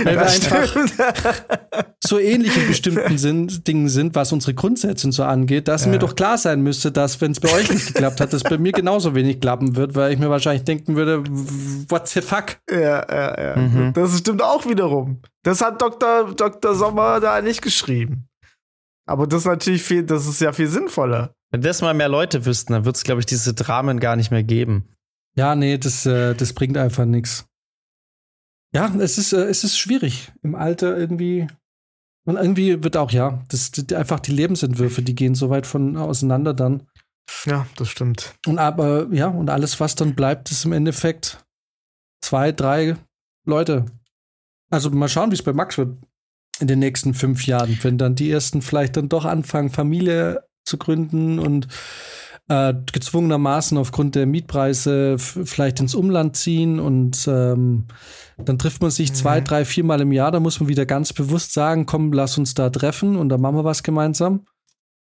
weil 0.03 0.15
wir 0.15 0.26
einfach 0.26 1.41
so 2.03 2.20
ähnlich 2.20 2.57
in 2.57 2.67
bestimmten 2.67 3.17
sind, 3.17 3.65
Dingen 3.65 3.88
sind, 3.88 4.15
was 4.15 4.34
unsere 4.34 4.53
Grundsätze 4.53 5.07
und 5.07 5.13
so 5.13 5.24
angeht, 5.24 5.70
dass 5.70 5.86
ja. 5.86 5.91
mir 5.91 5.99
doch 5.99 6.15
klar 6.15 6.38
sein 6.38 6.59
müsste, 6.59 6.91
dass, 6.91 7.22
wenn 7.22 7.32
es 7.32 7.39
bei 7.39 7.49
euch 7.53 7.72
nicht 7.72 7.88
geklappt 7.93 8.20
hat, 8.20 8.34
dass 8.34 8.43
bei 8.43 8.57
mir 8.57 8.74
genauso 8.74 9.15
wenig 9.15 9.39
klappen 9.39 9.78
wird, 9.78 9.95
weil 9.95 10.11
ich 10.11 10.20
mir 10.20 10.30
wahrscheinlich 10.30 10.65
denken 10.65 10.97
würde, 10.97 11.24
what 11.88 12.09
the 12.09 12.20
fuck? 12.20 12.57
Ja, 12.70 13.05
ja, 13.09 13.41
ja. 13.41 13.55
Mhm. 13.55 13.93
Das 13.93 14.17
stimmt 14.17 14.41
auch 14.41 14.65
wiederum. 14.65 15.22
Das 15.43 15.61
hat 15.61 15.82
Dr. 15.82 16.34
Dr. 16.36 16.76
Sommer 16.76 17.22
da 17.22 17.41
nicht 17.41 17.61
geschrieben. 17.61 18.28
Aber 19.07 19.28
das 19.28 19.43
ist 19.43 19.47
natürlich 19.47 19.82
viel, 19.82 20.03
das 20.03 20.28
ist 20.28 20.41
ja 20.41 20.51
viel 20.51 20.67
sinnvoller. 20.67 21.34
Wenn 21.52 21.62
das 21.62 21.82
mal 21.82 21.93
mehr 21.93 22.10
Leute 22.10 22.45
wüssten, 22.45 22.74
dann 22.74 22.86
würde 22.86 22.97
es, 22.97 23.04
glaube 23.04 23.22
ich, 23.22 23.26
diese 23.26 23.54
Dramen 23.54 24.00
gar 24.00 24.16
nicht 24.16 24.32
mehr 24.32 24.43
geben. 24.43 24.88
Ja, 25.36 25.56
nee, 25.56 25.78
das, 25.78 26.06
äh, 26.06 26.36
das 26.36 26.54
bringt 26.54 26.78
einfach 26.78 27.06
nichts. 27.06 27.45
Ja, 28.74 28.93
es 29.00 29.18
ist, 29.18 29.34
äh, 29.34 29.45
es 29.45 29.64
ist 29.64 29.78
schwierig 29.78 30.32
im 30.43 30.56
Alter 30.56 30.97
irgendwie. 30.97 31.47
Und 32.26 32.38
irgendwie 32.38 32.84
wird 32.84 32.97
auch, 32.97 33.12
ja, 33.12 33.43
das, 33.50 33.72
das, 33.72 33.97
einfach 33.97 34.20
die 34.20 34.32
Lebensentwürfe, 34.32 35.02
die 35.02 35.16
gehen 35.16 35.34
so 35.34 35.50
weit 35.50 35.66
von 35.66 35.97
auseinander 35.97 36.54
dann. 36.54 36.88
Ja, 37.45 37.66
das 37.78 37.89
stimmt. 37.89 38.36
Und 38.45 38.60
aber, 38.60 39.08
ja, 39.12 39.28
und 39.28 39.50
alles, 39.50 39.80
was 39.80 39.95
dann 39.95 40.16
bleibt, 40.16 40.52
ist 40.52 40.66
im 40.66 40.74
Endeffekt 40.74 41.43
zwei, 42.22 42.52
drei 42.52 42.95
Leute. 43.45 43.86
Also 44.70 44.91
mal 44.91 45.10
schauen, 45.10 45.32
wie 45.32 45.36
es 45.36 45.43
bei 45.43 45.54
Max 45.54 45.78
wird 45.78 45.97
in 46.60 46.68
den 46.68 46.80
nächsten 46.80 47.14
fünf 47.14 47.47
Jahren, 47.47 47.80
wenn 47.82 47.97
dann 47.97 48.16
die 48.16 48.30
ersten 48.30 48.62
vielleicht 48.62 48.97
dann 48.97 49.10
doch 49.10 49.26
anfangen, 49.26 49.70
Familie 49.70 50.43
zu 50.70 50.78
gründen 50.78 51.39
und 51.39 51.67
äh, 52.49 52.74
gezwungenermaßen 52.91 53.78
aufgrund 53.78 54.15
der 54.15 54.26
Mietpreise 54.26 55.17
vielleicht 55.20 55.80
ins 55.80 55.95
Umland 55.95 56.36
ziehen 56.36 56.80
und 56.80 57.28
ähm, 57.28 57.86
dann 58.38 58.57
trifft 58.57 58.82
man 58.82 58.91
sich 58.91 59.11
mhm. 59.11 59.15
zwei, 59.15 59.41
drei, 59.41 59.65
viermal 59.65 60.01
im 60.01 60.11
Jahr. 60.11 60.32
Da 60.32 60.39
muss 60.39 60.59
man 60.59 60.70
wieder 60.70 60.86
ganz 60.86 61.13
bewusst 61.13 61.53
sagen, 61.53 61.86
komm, 61.86 62.11
lass 62.11 62.38
uns 62.38 62.55
da 62.55 62.70
treffen 62.70 63.17
und 63.17 63.30
dann 63.30 63.41
machen 63.41 63.55
wir 63.55 63.65
was 63.65 63.84
gemeinsam. 63.84 64.45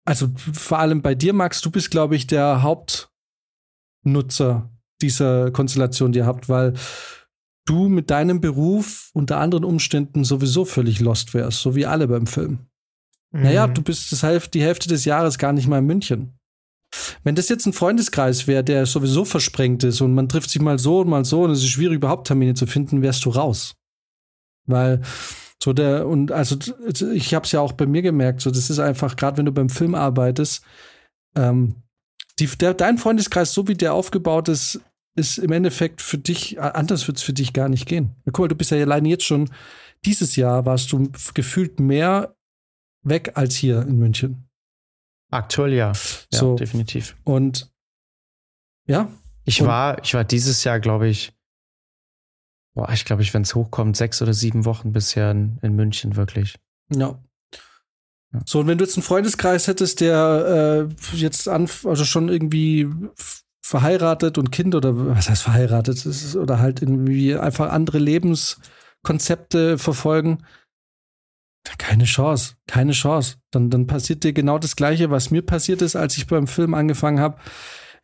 Also 0.06 0.28
vor 0.54 0.80
allem 0.80 1.02
bei 1.02 1.16
dir, 1.16 1.34
Max, 1.34 1.62
du 1.62 1.72
bist, 1.72 1.92
glaube 1.92 2.16
ich, 2.16 2.28
der 2.28 2.62
Hauptnutzer 2.62 4.70
dieser 5.02 5.52
Konstellation, 5.52 6.12
die 6.12 6.20
ihr 6.20 6.26
habt, 6.26 6.50
weil 6.50 6.74
du 7.66 7.90
mit 7.90 8.10
deinem 8.10 8.42
Beruf 8.42 9.10
unter 9.14 9.38
anderen 9.38 9.64
Umständen 9.64 10.24
sowieso 10.24 10.66
völlig 10.66 11.00
lost 11.00 11.34
wärst, 11.34 11.62
so 11.62 11.76
wie 11.76 11.86
alle 11.86 12.08
beim 12.08 12.28
Film. 12.28 12.68
Mhm. 13.34 13.44
Naja, 13.44 13.68
du 13.68 13.82
bist 13.82 14.12
das 14.12 14.24
Hälfte, 14.24 14.52
die 14.52 14.62
Hälfte 14.62 14.88
des 14.88 15.06
Jahres 15.06 15.38
gar 15.38 15.52
nicht 15.52 15.68
mal 15.68 15.80
in 15.80 15.86
München. 15.86 16.40
Wenn 17.24 17.36
das 17.36 17.50
jetzt 17.50 17.66
ein 17.66 17.74
Freundeskreis 17.74 18.48
wäre, 18.48 18.64
der 18.64 18.86
sowieso 18.86 19.26
versprengt 19.26 19.84
ist 19.84 20.00
und 20.02 20.14
man 20.14 20.30
trifft 20.30 20.52
sich 20.52 20.62
mal 20.62 20.78
so 20.78 21.00
und 21.00 21.10
mal 21.10 21.26
so 21.26 21.44
und 21.44 21.52
es 21.52 21.60
ist 21.60 21.70
schwierig, 21.70 21.96
überhaupt 21.96 22.28
Termine 22.28 22.54
zu 22.54 22.68
finden, 22.68 23.02
wärst 23.02 23.26
du 23.26 23.32
raus. 23.32 23.76
Weil 24.68 25.02
so 25.62 25.74
der, 25.74 26.08
und 26.08 26.32
also 26.32 26.56
ich 27.14 27.34
habe 27.34 27.46
es 27.46 27.52
ja 27.52 27.62
auch 27.62 27.72
bei 27.72 27.88
mir 27.88 28.04
gemerkt, 28.04 28.42
so 28.42 28.52
das 28.52 28.70
ist 28.70 28.80
einfach, 28.80 29.16
gerade 29.16 29.38
wenn 29.38 29.46
du 29.46 29.52
beim 29.52 29.70
Film 29.70 29.96
arbeitest, 29.96 30.64
ähm, 31.36 31.76
die, 32.40 32.48
der, 32.48 32.74
dein 32.74 33.00
Freundeskreis, 33.00 33.54
so 33.54 33.68
wie 33.68 33.76
der 33.76 33.94
aufgebaut 33.94 34.50
ist, 34.50 34.82
ist 35.16 35.38
im 35.38 35.52
Endeffekt 35.52 36.02
für 36.02 36.18
dich, 36.18 36.60
anders 36.60 37.08
wird 37.08 37.18
es 37.18 37.24
für 37.24 37.34
dich 37.34 37.54
gar 37.54 37.70
nicht 37.70 37.88
gehen. 37.88 38.16
Guck 38.26 38.40
mal, 38.40 38.48
du 38.48 38.56
bist 38.56 38.72
ja 38.72 38.78
allein 38.78 39.06
jetzt 39.06 39.26
schon, 39.26 39.50
dieses 40.06 40.36
Jahr 40.36 40.66
warst 40.66 40.92
du 40.92 41.10
gefühlt 41.34 41.80
mehr 41.80 42.36
weg 43.04 43.34
als 43.36 43.56
hier 43.56 43.82
in 43.82 43.98
München. 43.98 44.50
Aktuell 45.32 45.74
ja. 45.74 45.88
ja 45.88 45.94
so. 46.30 46.56
definitiv. 46.56 47.16
Und 47.24 47.72
ja. 48.86 49.10
Ich 49.46 49.62
und 49.62 49.68
war, 49.68 50.04
ich 50.04 50.14
war 50.14 50.24
dieses 50.24 50.64
Jahr, 50.64 50.80
glaube 50.80 51.08
ich, 51.08 51.34
boah, 52.76 52.90
ich 52.92 53.06
glaube, 53.06 53.22
ich, 53.22 53.34
wenn 53.34 53.42
es 53.42 53.56
hochkommt, 53.56 53.98
sechs 53.98 54.22
oder 54.22 54.34
sieben 54.34 54.66
Wochen 54.66 54.94
bisher 54.94 55.32
in, 55.32 55.58
in 55.62 55.76
München, 55.76 56.16
wirklich. 56.16 56.60
Ja. 56.90 57.20
ja. 58.34 58.42
So, 58.46 58.60
und 58.60 58.68
wenn 58.68 58.78
du 58.78 58.84
jetzt 58.84 58.96
einen 58.96 59.04
Freundeskreis 59.04 59.68
hättest, 59.68 60.02
der 60.02 60.88
äh, 60.90 61.16
jetzt 61.16 61.48
an, 61.48 61.70
also 61.86 62.06
schon 62.06 62.30
irgendwie 62.30 62.90
verheiratet 63.62 64.38
und 64.38 64.52
Kind 64.52 64.76
oder 64.76 64.94
was 65.16 65.30
heißt 65.30 65.44
verheiratet 65.44 66.06
ist, 66.06 66.36
oder 66.36 66.60
halt 66.60 66.82
irgendwie 66.82 67.36
einfach 67.36 67.72
andere 67.72 67.98
Lebenskonzepte 67.98 69.78
verfolgen, 69.78 70.46
keine 71.78 72.04
Chance, 72.06 72.56
keine 72.68 72.92
Chance. 72.92 73.38
Dann, 73.52 73.70
dann 73.70 73.88
passiert 73.88 74.24
dir 74.24 74.34
genau 74.34 74.60
das 74.60 74.76
Gleiche, 74.76 75.10
was 75.10 75.32
mir 75.32 75.42
passiert 75.42 75.82
ist, 75.82 75.96
als 75.96 76.18
ich 76.18 76.28
beim 76.28 76.48
Film 76.48 76.74
angefangen 76.74 77.20
habe. 77.20 77.38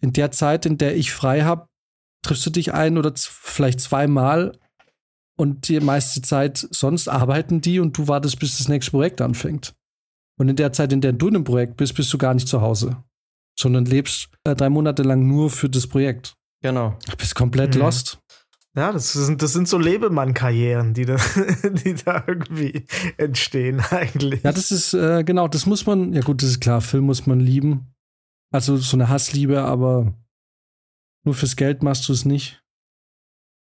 In 0.01 0.13
der 0.13 0.31
Zeit, 0.31 0.65
in 0.65 0.77
der 0.77 0.95
ich 0.95 1.11
frei 1.11 1.43
habe, 1.43 1.67
triffst 2.21 2.45
du 2.45 2.49
dich 2.49 2.73
ein 2.73 2.97
oder 2.97 3.13
vielleicht 3.15 3.81
zweimal 3.81 4.57
und 5.37 5.67
die 5.69 5.79
meiste 5.79 6.21
Zeit 6.21 6.67
sonst 6.71 7.07
arbeiten 7.07 7.61
die 7.61 7.79
und 7.79 7.97
du 7.97 8.07
wartest, 8.07 8.39
bis 8.39 8.57
das 8.57 8.67
nächste 8.67 8.91
Projekt 8.91 9.21
anfängt. 9.21 9.73
Und 10.37 10.49
in 10.49 10.55
der 10.55 10.71
Zeit, 10.71 10.93
in 10.93 11.01
der 11.01 11.13
du 11.13 11.27
in 11.27 11.35
einem 11.35 11.43
Projekt 11.43 11.77
bist, 11.77 11.95
bist 11.95 12.11
du 12.13 12.17
gar 12.17 12.33
nicht 12.33 12.47
zu 12.47 12.61
Hause, 12.61 13.03
sondern 13.57 13.85
lebst 13.85 14.29
äh, 14.45 14.55
drei 14.55 14.69
Monate 14.69 15.03
lang 15.03 15.27
nur 15.27 15.49
für 15.49 15.69
das 15.69 15.87
Projekt. 15.87 16.33
Genau. 16.61 16.97
Du 17.09 17.15
bist 17.17 17.35
komplett 17.35 17.75
mhm. 17.75 17.81
lost. 17.81 18.19
Ja, 18.75 18.91
das 18.91 19.13
sind, 19.13 19.41
das 19.41 19.53
sind 19.53 19.67
so 19.67 19.77
Lebemann-Karrieren, 19.77 20.93
die 20.93 21.05
da, 21.05 21.17
die 21.63 21.95
da 21.95 22.23
irgendwie 22.27 22.85
entstehen, 23.17 23.79
eigentlich. 23.79 24.43
Ja, 24.43 24.51
das 24.51 24.71
ist, 24.71 24.93
äh, 24.93 25.23
genau, 25.23 25.47
das 25.47 25.65
muss 25.65 25.85
man, 25.85 26.13
ja 26.13 26.21
gut, 26.21 26.43
das 26.43 26.51
ist 26.51 26.61
klar, 26.61 26.81
Film 26.81 27.05
muss 27.05 27.25
man 27.25 27.39
lieben. 27.39 27.93
Also 28.51 28.77
so 28.77 28.95
eine 28.95 29.09
Hassliebe, 29.09 29.61
aber 29.63 30.13
nur 31.23 31.35
fürs 31.35 31.55
Geld 31.55 31.83
machst 31.83 32.07
du 32.09 32.13
es 32.13 32.25
nicht. 32.25 32.63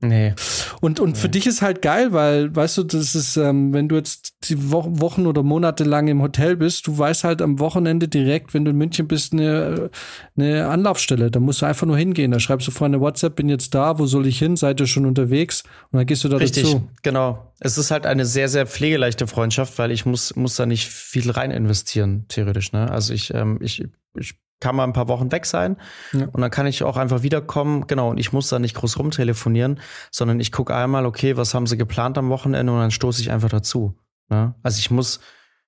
Nee. 0.01 0.33
Und, 0.81 1.01
und 1.01 1.19
für 1.19 1.27
Nee. 1.27 1.33
dich 1.33 1.47
ist 1.49 1.61
halt 1.61 1.83
geil, 1.83 2.13
weil, 2.13 2.55
weißt 2.55 2.79
du, 2.79 2.85
das 2.85 3.17
ist, 3.17 3.37
ähm, 3.37 3.73
wenn 3.73 3.89
du 3.89 3.97
jetzt 3.97 4.35
die 4.49 4.71
Wo 4.71 4.85
Wochen 5.01 5.27
oder 5.27 5.43
Monate 5.43 5.83
lang 5.83 6.07
im 6.07 6.23
Hotel 6.23 6.57
bist, 6.57 6.87
du 6.87 6.97
weißt 6.97 7.25
halt 7.25 7.43
am 7.43 7.59
Wochenende 7.59 8.07
direkt, 8.07 8.55
wenn 8.55 8.65
du 8.65 8.71
in 8.71 8.77
München 8.77 9.09
bist, 9.09 9.33
eine, 9.33 9.91
eine 10.37 10.69
Anlaufstelle. 10.69 11.33
Da 11.33 11.41
musst 11.41 11.63
du 11.63 11.67
einfach 11.67 11.87
nur 11.87 11.99
hingehen. 11.99 12.31
Da 12.31 12.39
schreibst 12.39 12.69
du 12.69 12.71
vorher 12.71 12.95
eine 12.95 13.01
WhatsApp, 13.01 13.35
bin 13.35 13.49
jetzt 13.49 13.75
da, 13.75 13.99
wo 13.99 14.07
soll 14.07 14.29
ich 14.29 14.39
hin? 14.39 14.57
Seid 14.57 14.79
ihr 14.81 14.87
schon 14.87 15.05
unterwegs? 15.05 15.65
Und 15.91 15.97
dann 15.99 16.07
gehst 16.07 16.23
du 16.23 16.29
da 16.29 16.37
Richtig, 16.37 16.63
dazu. 16.63 16.89
genau. 17.03 17.53
Es 17.59 17.77
ist 17.77 17.91
halt 17.91 18.07
eine 18.07 18.25
sehr, 18.25 18.49
sehr 18.49 18.67
pflegeleichte 18.69 19.27
Freundschaft, 19.27 19.79
weil 19.79 19.91
ich 19.91 20.07
muss, 20.07 20.37
muss 20.37 20.55
da 20.55 20.65
nicht 20.65 20.87
viel 20.87 21.29
rein 21.33 21.51
investieren, 21.51 22.25
theoretisch. 22.29 22.71
Ne? 22.73 22.89
Also 22.89 23.13
ich, 23.13 23.35
ähm, 23.35 23.59
ich, 23.61 23.83
ich 24.17 24.35
kann 24.61 24.75
mal 24.77 24.85
ein 24.85 24.93
paar 24.93 25.09
Wochen 25.09 25.31
weg 25.31 25.47
sein 25.47 25.77
Ja. 26.13 26.27
und 26.33 26.41
dann 26.41 26.51
kann 26.51 26.67
ich 26.67 26.83
auch 26.83 26.97
einfach 26.97 27.23
wiederkommen. 27.23 27.87
Genau, 27.87 28.11
und 28.11 28.19
ich 28.19 28.33
muss 28.33 28.49
da 28.49 28.59
nicht 28.59 28.75
groß 28.75 28.99
rumtelefonieren, 28.99 29.81
sondern 30.11 30.41
ich 30.41 30.53
gucke 30.53 30.75
einmal, 30.75 31.07
okay, 31.07 31.37
was 31.37 31.55
haben 31.55 31.67
sie 31.67 31.77
geplant 31.77 32.19
am 32.19 32.29
Wochenende 32.29 32.73
und 32.73 32.79
dann 32.79 32.91
stoße 32.91 33.21
ich 33.21 33.31
einfach 33.31 33.49
dazu. 33.51 33.97
Ne? 34.29 34.55
Also 34.63 34.79
ich 34.79 34.91
muss, 34.91 35.21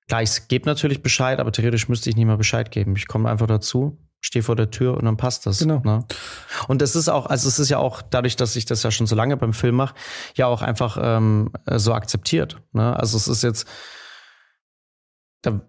klar, 0.09 0.22
ich 0.22 0.49
gebe 0.49 0.66
natürlich 0.66 1.03
Bescheid, 1.03 1.38
aber 1.38 1.53
theoretisch 1.53 1.88
müsste 1.88 2.11
ich 2.11 2.16
nicht 2.16 2.26
mal 2.26 2.36
Bescheid 2.36 2.70
geben. 2.70 2.97
Ich 2.97 3.07
komme 3.07 3.30
einfach 3.30 3.47
dazu, 3.47 3.99
stehe 4.20 4.43
vor 4.43 4.57
der 4.57 4.70
Tür 4.70 4.97
und 4.97 5.05
dann 5.05 5.16
passt 5.16 5.47
das. 5.47 5.61
Genau. 5.61 5.80
Ne? 5.84 6.05
Und 6.68 6.82
es 6.82 6.97
ist 6.97 7.09
auch, 7.09 7.26
also 7.26 7.49
es 7.49 7.59
ist 7.59 7.68
ja 7.68 7.78
auch 7.78 8.03
dadurch, 8.03 8.36
dass 8.36 8.57
ich 8.57 8.64
das 8.66 8.82
ja 8.82 8.91
schon 8.91 9.07
so 9.07 9.14
lange 9.14 9.36
beim 9.36 9.53
Film 9.53 9.76
mache, 9.76 9.95
ja 10.34 10.47
auch 10.47 10.62
einfach 10.62 10.99
ähm, 11.01 11.53
äh, 11.66 11.78
so 11.78 11.95
akzeptiert. 11.95 12.61
Ne? 12.72 12.95
Also 12.97 13.16
es 13.16 13.28
ist 13.28 13.43
jetzt, 13.43 13.66
da 15.43 15.61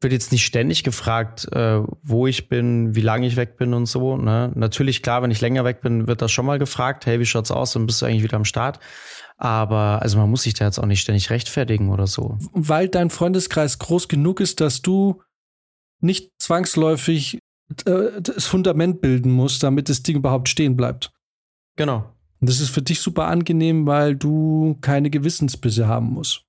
wird 0.00 0.12
jetzt 0.12 0.30
nicht 0.30 0.44
ständig 0.44 0.84
gefragt, 0.84 1.48
äh, 1.52 1.80
wo 2.02 2.26
ich 2.26 2.48
bin, 2.48 2.94
wie 2.94 3.00
lange 3.00 3.26
ich 3.26 3.36
weg 3.36 3.56
bin 3.56 3.74
und 3.74 3.86
so. 3.86 4.16
Ne? 4.16 4.52
Natürlich, 4.54 5.02
klar, 5.02 5.22
wenn 5.22 5.30
ich 5.30 5.40
länger 5.40 5.64
weg 5.64 5.80
bin, 5.80 6.06
wird 6.06 6.22
das 6.22 6.30
schon 6.30 6.46
mal 6.46 6.58
gefragt, 6.58 7.06
hey, 7.06 7.18
wie 7.18 7.26
schaut's 7.26 7.50
aus? 7.50 7.72
Dann 7.72 7.86
bist 7.86 8.00
du 8.00 8.06
eigentlich 8.06 8.22
wieder 8.22 8.36
am 8.36 8.44
Start. 8.44 8.78
Aber 9.36 10.02
also 10.02 10.18
man 10.18 10.30
muss 10.30 10.42
sich 10.42 10.54
da 10.54 10.64
jetzt 10.64 10.78
auch 10.78 10.86
nicht 10.86 11.00
ständig 11.00 11.30
rechtfertigen 11.30 11.90
oder 11.90 12.06
so. 12.06 12.38
Weil 12.52 12.88
dein 12.88 13.10
Freundeskreis 13.10 13.78
groß 13.78 14.08
genug 14.08 14.40
ist, 14.40 14.60
dass 14.60 14.82
du 14.82 15.22
nicht 16.00 16.30
zwangsläufig 16.38 17.38
äh, 17.86 18.20
das 18.20 18.46
Fundament 18.46 19.00
bilden 19.00 19.32
musst, 19.32 19.62
damit 19.62 19.88
das 19.88 20.02
Ding 20.02 20.16
überhaupt 20.16 20.48
stehen 20.48 20.76
bleibt. 20.76 21.12
Genau. 21.76 22.14
Und 22.40 22.48
das 22.48 22.60
ist 22.60 22.70
für 22.70 22.82
dich 22.82 23.00
super 23.00 23.26
angenehm, 23.26 23.86
weil 23.86 24.14
du 24.14 24.76
keine 24.80 25.10
Gewissensbisse 25.10 25.88
haben 25.88 26.06
musst. 26.06 26.44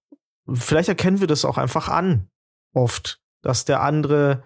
Vielleicht 0.52 0.89
erkennen 0.89 1.20
wir 1.20 1.28
das 1.28 1.45
auch 1.45 1.58
einfach 1.58 1.89
an, 1.89 2.28
oft, 2.74 3.19
dass 3.42 3.66
der 3.66 3.82
andere 3.82 4.44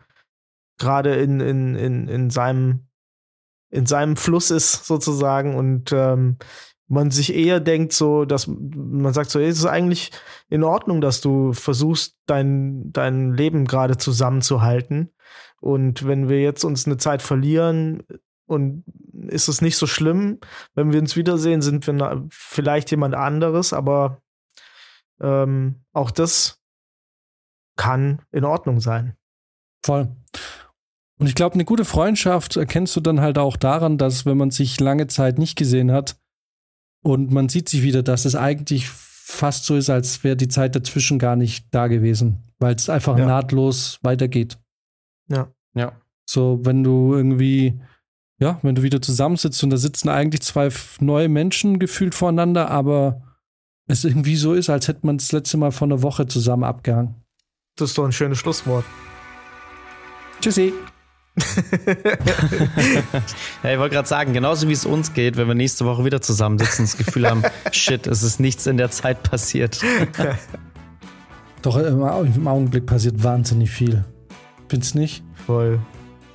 gerade 0.78 1.16
in, 1.16 1.40
in, 1.40 1.76
in, 1.76 2.08
in, 2.08 2.30
seinem, 2.30 2.88
in 3.70 3.86
seinem 3.86 4.16
Fluss 4.16 4.52
ist, 4.52 4.86
sozusagen, 4.86 5.56
und 5.56 5.92
ähm, 5.92 6.38
man 6.88 7.12
sich 7.12 7.34
eher 7.34 7.60
denkt, 7.60 7.94
so, 7.94 8.26
dass 8.26 8.48
man 8.48 9.14
sagt, 9.14 9.30
so, 9.30 9.40
ey, 9.40 9.48
es 9.48 9.60
ist 9.60 9.66
eigentlich 9.66 10.12
in 10.50 10.64
Ordnung, 10.64 11.02
dass 11.02 11.22
du 11.22 11.54
versuchst, 11.54 12.18
dein, 12.26 12.92
dein 12.92 13.34
Leben 13.34 13.66
gerade 13.66 13.98
zusammenzuhalten. 13.98 15.12
Und 15.60 16.06
wenn 16.06 16.30
wir 16.30 16.42
jetzt 16.42 16.64
uns 16.64 16.86
eine 16.86 16.98
Zeit 16.98 17.22
verlieren, 17.22 18.04
und 18.46 18.84
ist 19.30 19.48
es 19.48 19.62
nicht 19.62 19.78
so 19.78 19.88
schlimm, 19.88 20.40
wenn 20.76 20.92
wir 20.92 21.00
uns 21.00 21.16
wiedersehen, 21.16 21.62
sind 21.62 21.88
wir 21.88 22.26
vielleicht 22.30 22.92
jemand 22.92 23.16
anderes, 23.16 23.74
aber 23.74 24.22
ähm, 25.22 25.84
auch 25.94 26.12
das 26.12 26.63
kann 27.76 28.22
in 28.32 28.46
Ordnung 28.46 28.80
sein. 28.80 29.16
Voll. 29.86 30.16
Und 31.20 31.28
ich 31.28 31.36
glaube, 31.36 31.54
eine 31.56 31.66
gute 31.66 31.86
Freundschaft 31.86 32.58
erkennst 32.58 32.96
du 32.96 33.00
dann 33.02 33.22
halt 33.22 33.38
auch 33.38 33.56
daran, 33.58 33.98
dass 33.98 34.26
wenn 34.26 34.38
man 34.38 34.52
sich 34.52 34.80
lange 34.80 35.08
Zeit 35.08 35.38
nicht 35.38 35.58
gesehen 35.58 35.92
hat 35.92 36.18
und 37.04 37.32
man 37.32 37.50
sieht 37.50 37.70
sich 37.70 37.84
wieder, 37.84 38.04
dass 38.04 38.26
es 38.26 38.36
eigentlich 38.36 38.90
fast 38.90 39.66
so 39.66 39.76
ist, 39.76 39.90
als 39.90 40.24
wäre 40.24 40.36
die 40.36 40.48
Zeit 40.50 40.76
dazwischen 40.76 41.20
gar 41.20 41.36
nicht 41.36 41.68
da 41.72 41.88
gewesen, 41.88 42.44
weil 42.60 42.76
es 42.76 42.90
einfach 42.90 43.18
Ja. 43.18 43.26
nahtlos 43.26 44.00
weitergeht. 44.02 44.58
Ja. 45.30 45.52
So, 46.26 46.60
wenn 46.64 46.84
du 46.84 47.14
irgendwie, 47.14 47.80
ja, 48.40 48.60
wenn 48.62 48.76
du 48.76 48.84
wieder 48.84 49.02
zusammensitzt 49.02 49.64
und 49.64 49.70
da 49.70 49.78
sitzen 49.78 50.10
eigentlich 50.10 50.42
zwei 50.42 50.70
neue 51.00 51.30
Menschen 51.30 51.80
gefühlt 51.80 52.16
voreinander, 52.16 52.70
aber 52.70 53.22
es 53.88 54.04
irgendwie 54.06 54.36
so 54.36 54.54
ist, 54.54 54.70
als 54.70 54.88
hätte 54.88 55.06
man 55.06 55.18
das 55.18 55.32
letzte 55.32 55.58
Mal 55.58 55.72
vor 55.72 55.88
einer 55.88 56.02
Woche 56.02 56.26
zusammen 56.28 56.64
abgehangen. 56.64 57.16
Das 57.76 57.90
ist 57.90 57.98
doch 57.98 58.06
ein 58.06 58.12
schönes 58.12 58.38
Schlusswort. 58.38 58.86
Tschüssi. 60.42 60.74
Ja, 63.64 63.72
ich 63.74 63.80
wollte 63.80 63.96
gerade 63.96 64.08
sagen, 64.08 64.34
genauso 64.34 64.68
wie 64.68 64.74
es 64.74 64.86
uns 64.86 65.14
geht, 65.14 65.38
wenn 65.38 65.48
wir 65.48 65.56
nächste 65.56 65.86
Woche 65.86 66.04
wieder 66.06 66.22
zusammensitzen, 66.22 66.86
das 66.86 66.98
Gefühl 66.98 67.28
haben, 67.30 67.42
shit, 67.72 68.06
es 68.08 68.22
ist 68.24 68.40
nichts 68.40 68.68
in 68.68 68.78
der 68.78 68.92
Zeit 68.92 69.24
passiert. 69.24 69.82
Doch 71.62 71.78
im, 71.78 72.04
Au- 72.04 72.24
im 72.24 72.48
Augenblick 72.48 72.86
passiert 72.86 73.24
wahnsinnig 73.24 73.72
viel. 73.72 74.04
Find's 74.68 74.94
nicht? 74.96 75.24
Voll. 75.48 75.80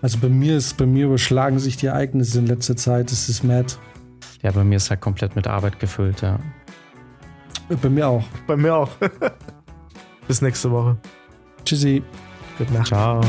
Also 0.02 0.18
bei 0.18 0.28
mir 0.28 0.56
ist, 0.56 0.76
bei 0.78 0.86
mir 0.86 1.06
überschlagen 1.06 1.58
sich 1.58 1.76
die 1.76 1.86
Ereignisse 1.86 2.38
in 2.38 2.46
letzter 2.46 2.76
Zeit. 2.76 3.12
Es 3.12 3.28
ist 3.28 3.44
mad. 3.44 3.74
Ja, 4.42 4.50
bei 4.52 4.64
mir 4.64 4.76
ist 4.76 4.88
halt 4.90 5.00
komplett 5.00 5.36
mit 5.36 5.46
Arbeit 5.46 5.78
gefüllt, 5.80 6.22
ja. 6.22 6.38
Äh, 7.68 7.76
Bei 7.76 7.88
mir 7.90 8.08
auch. 8.08 8.24
Bei 8.46 8.56
mir 8.56 8.74
auch. 8.74 8.90
Bis 10.26 10.40
nächste 10.40 10.70
Woche. 10.70 10.96
Tschüssi. 11.68 12.02
Good 12.56 12.70
night. 12.70 12.86
Ciao. 12.86 13.20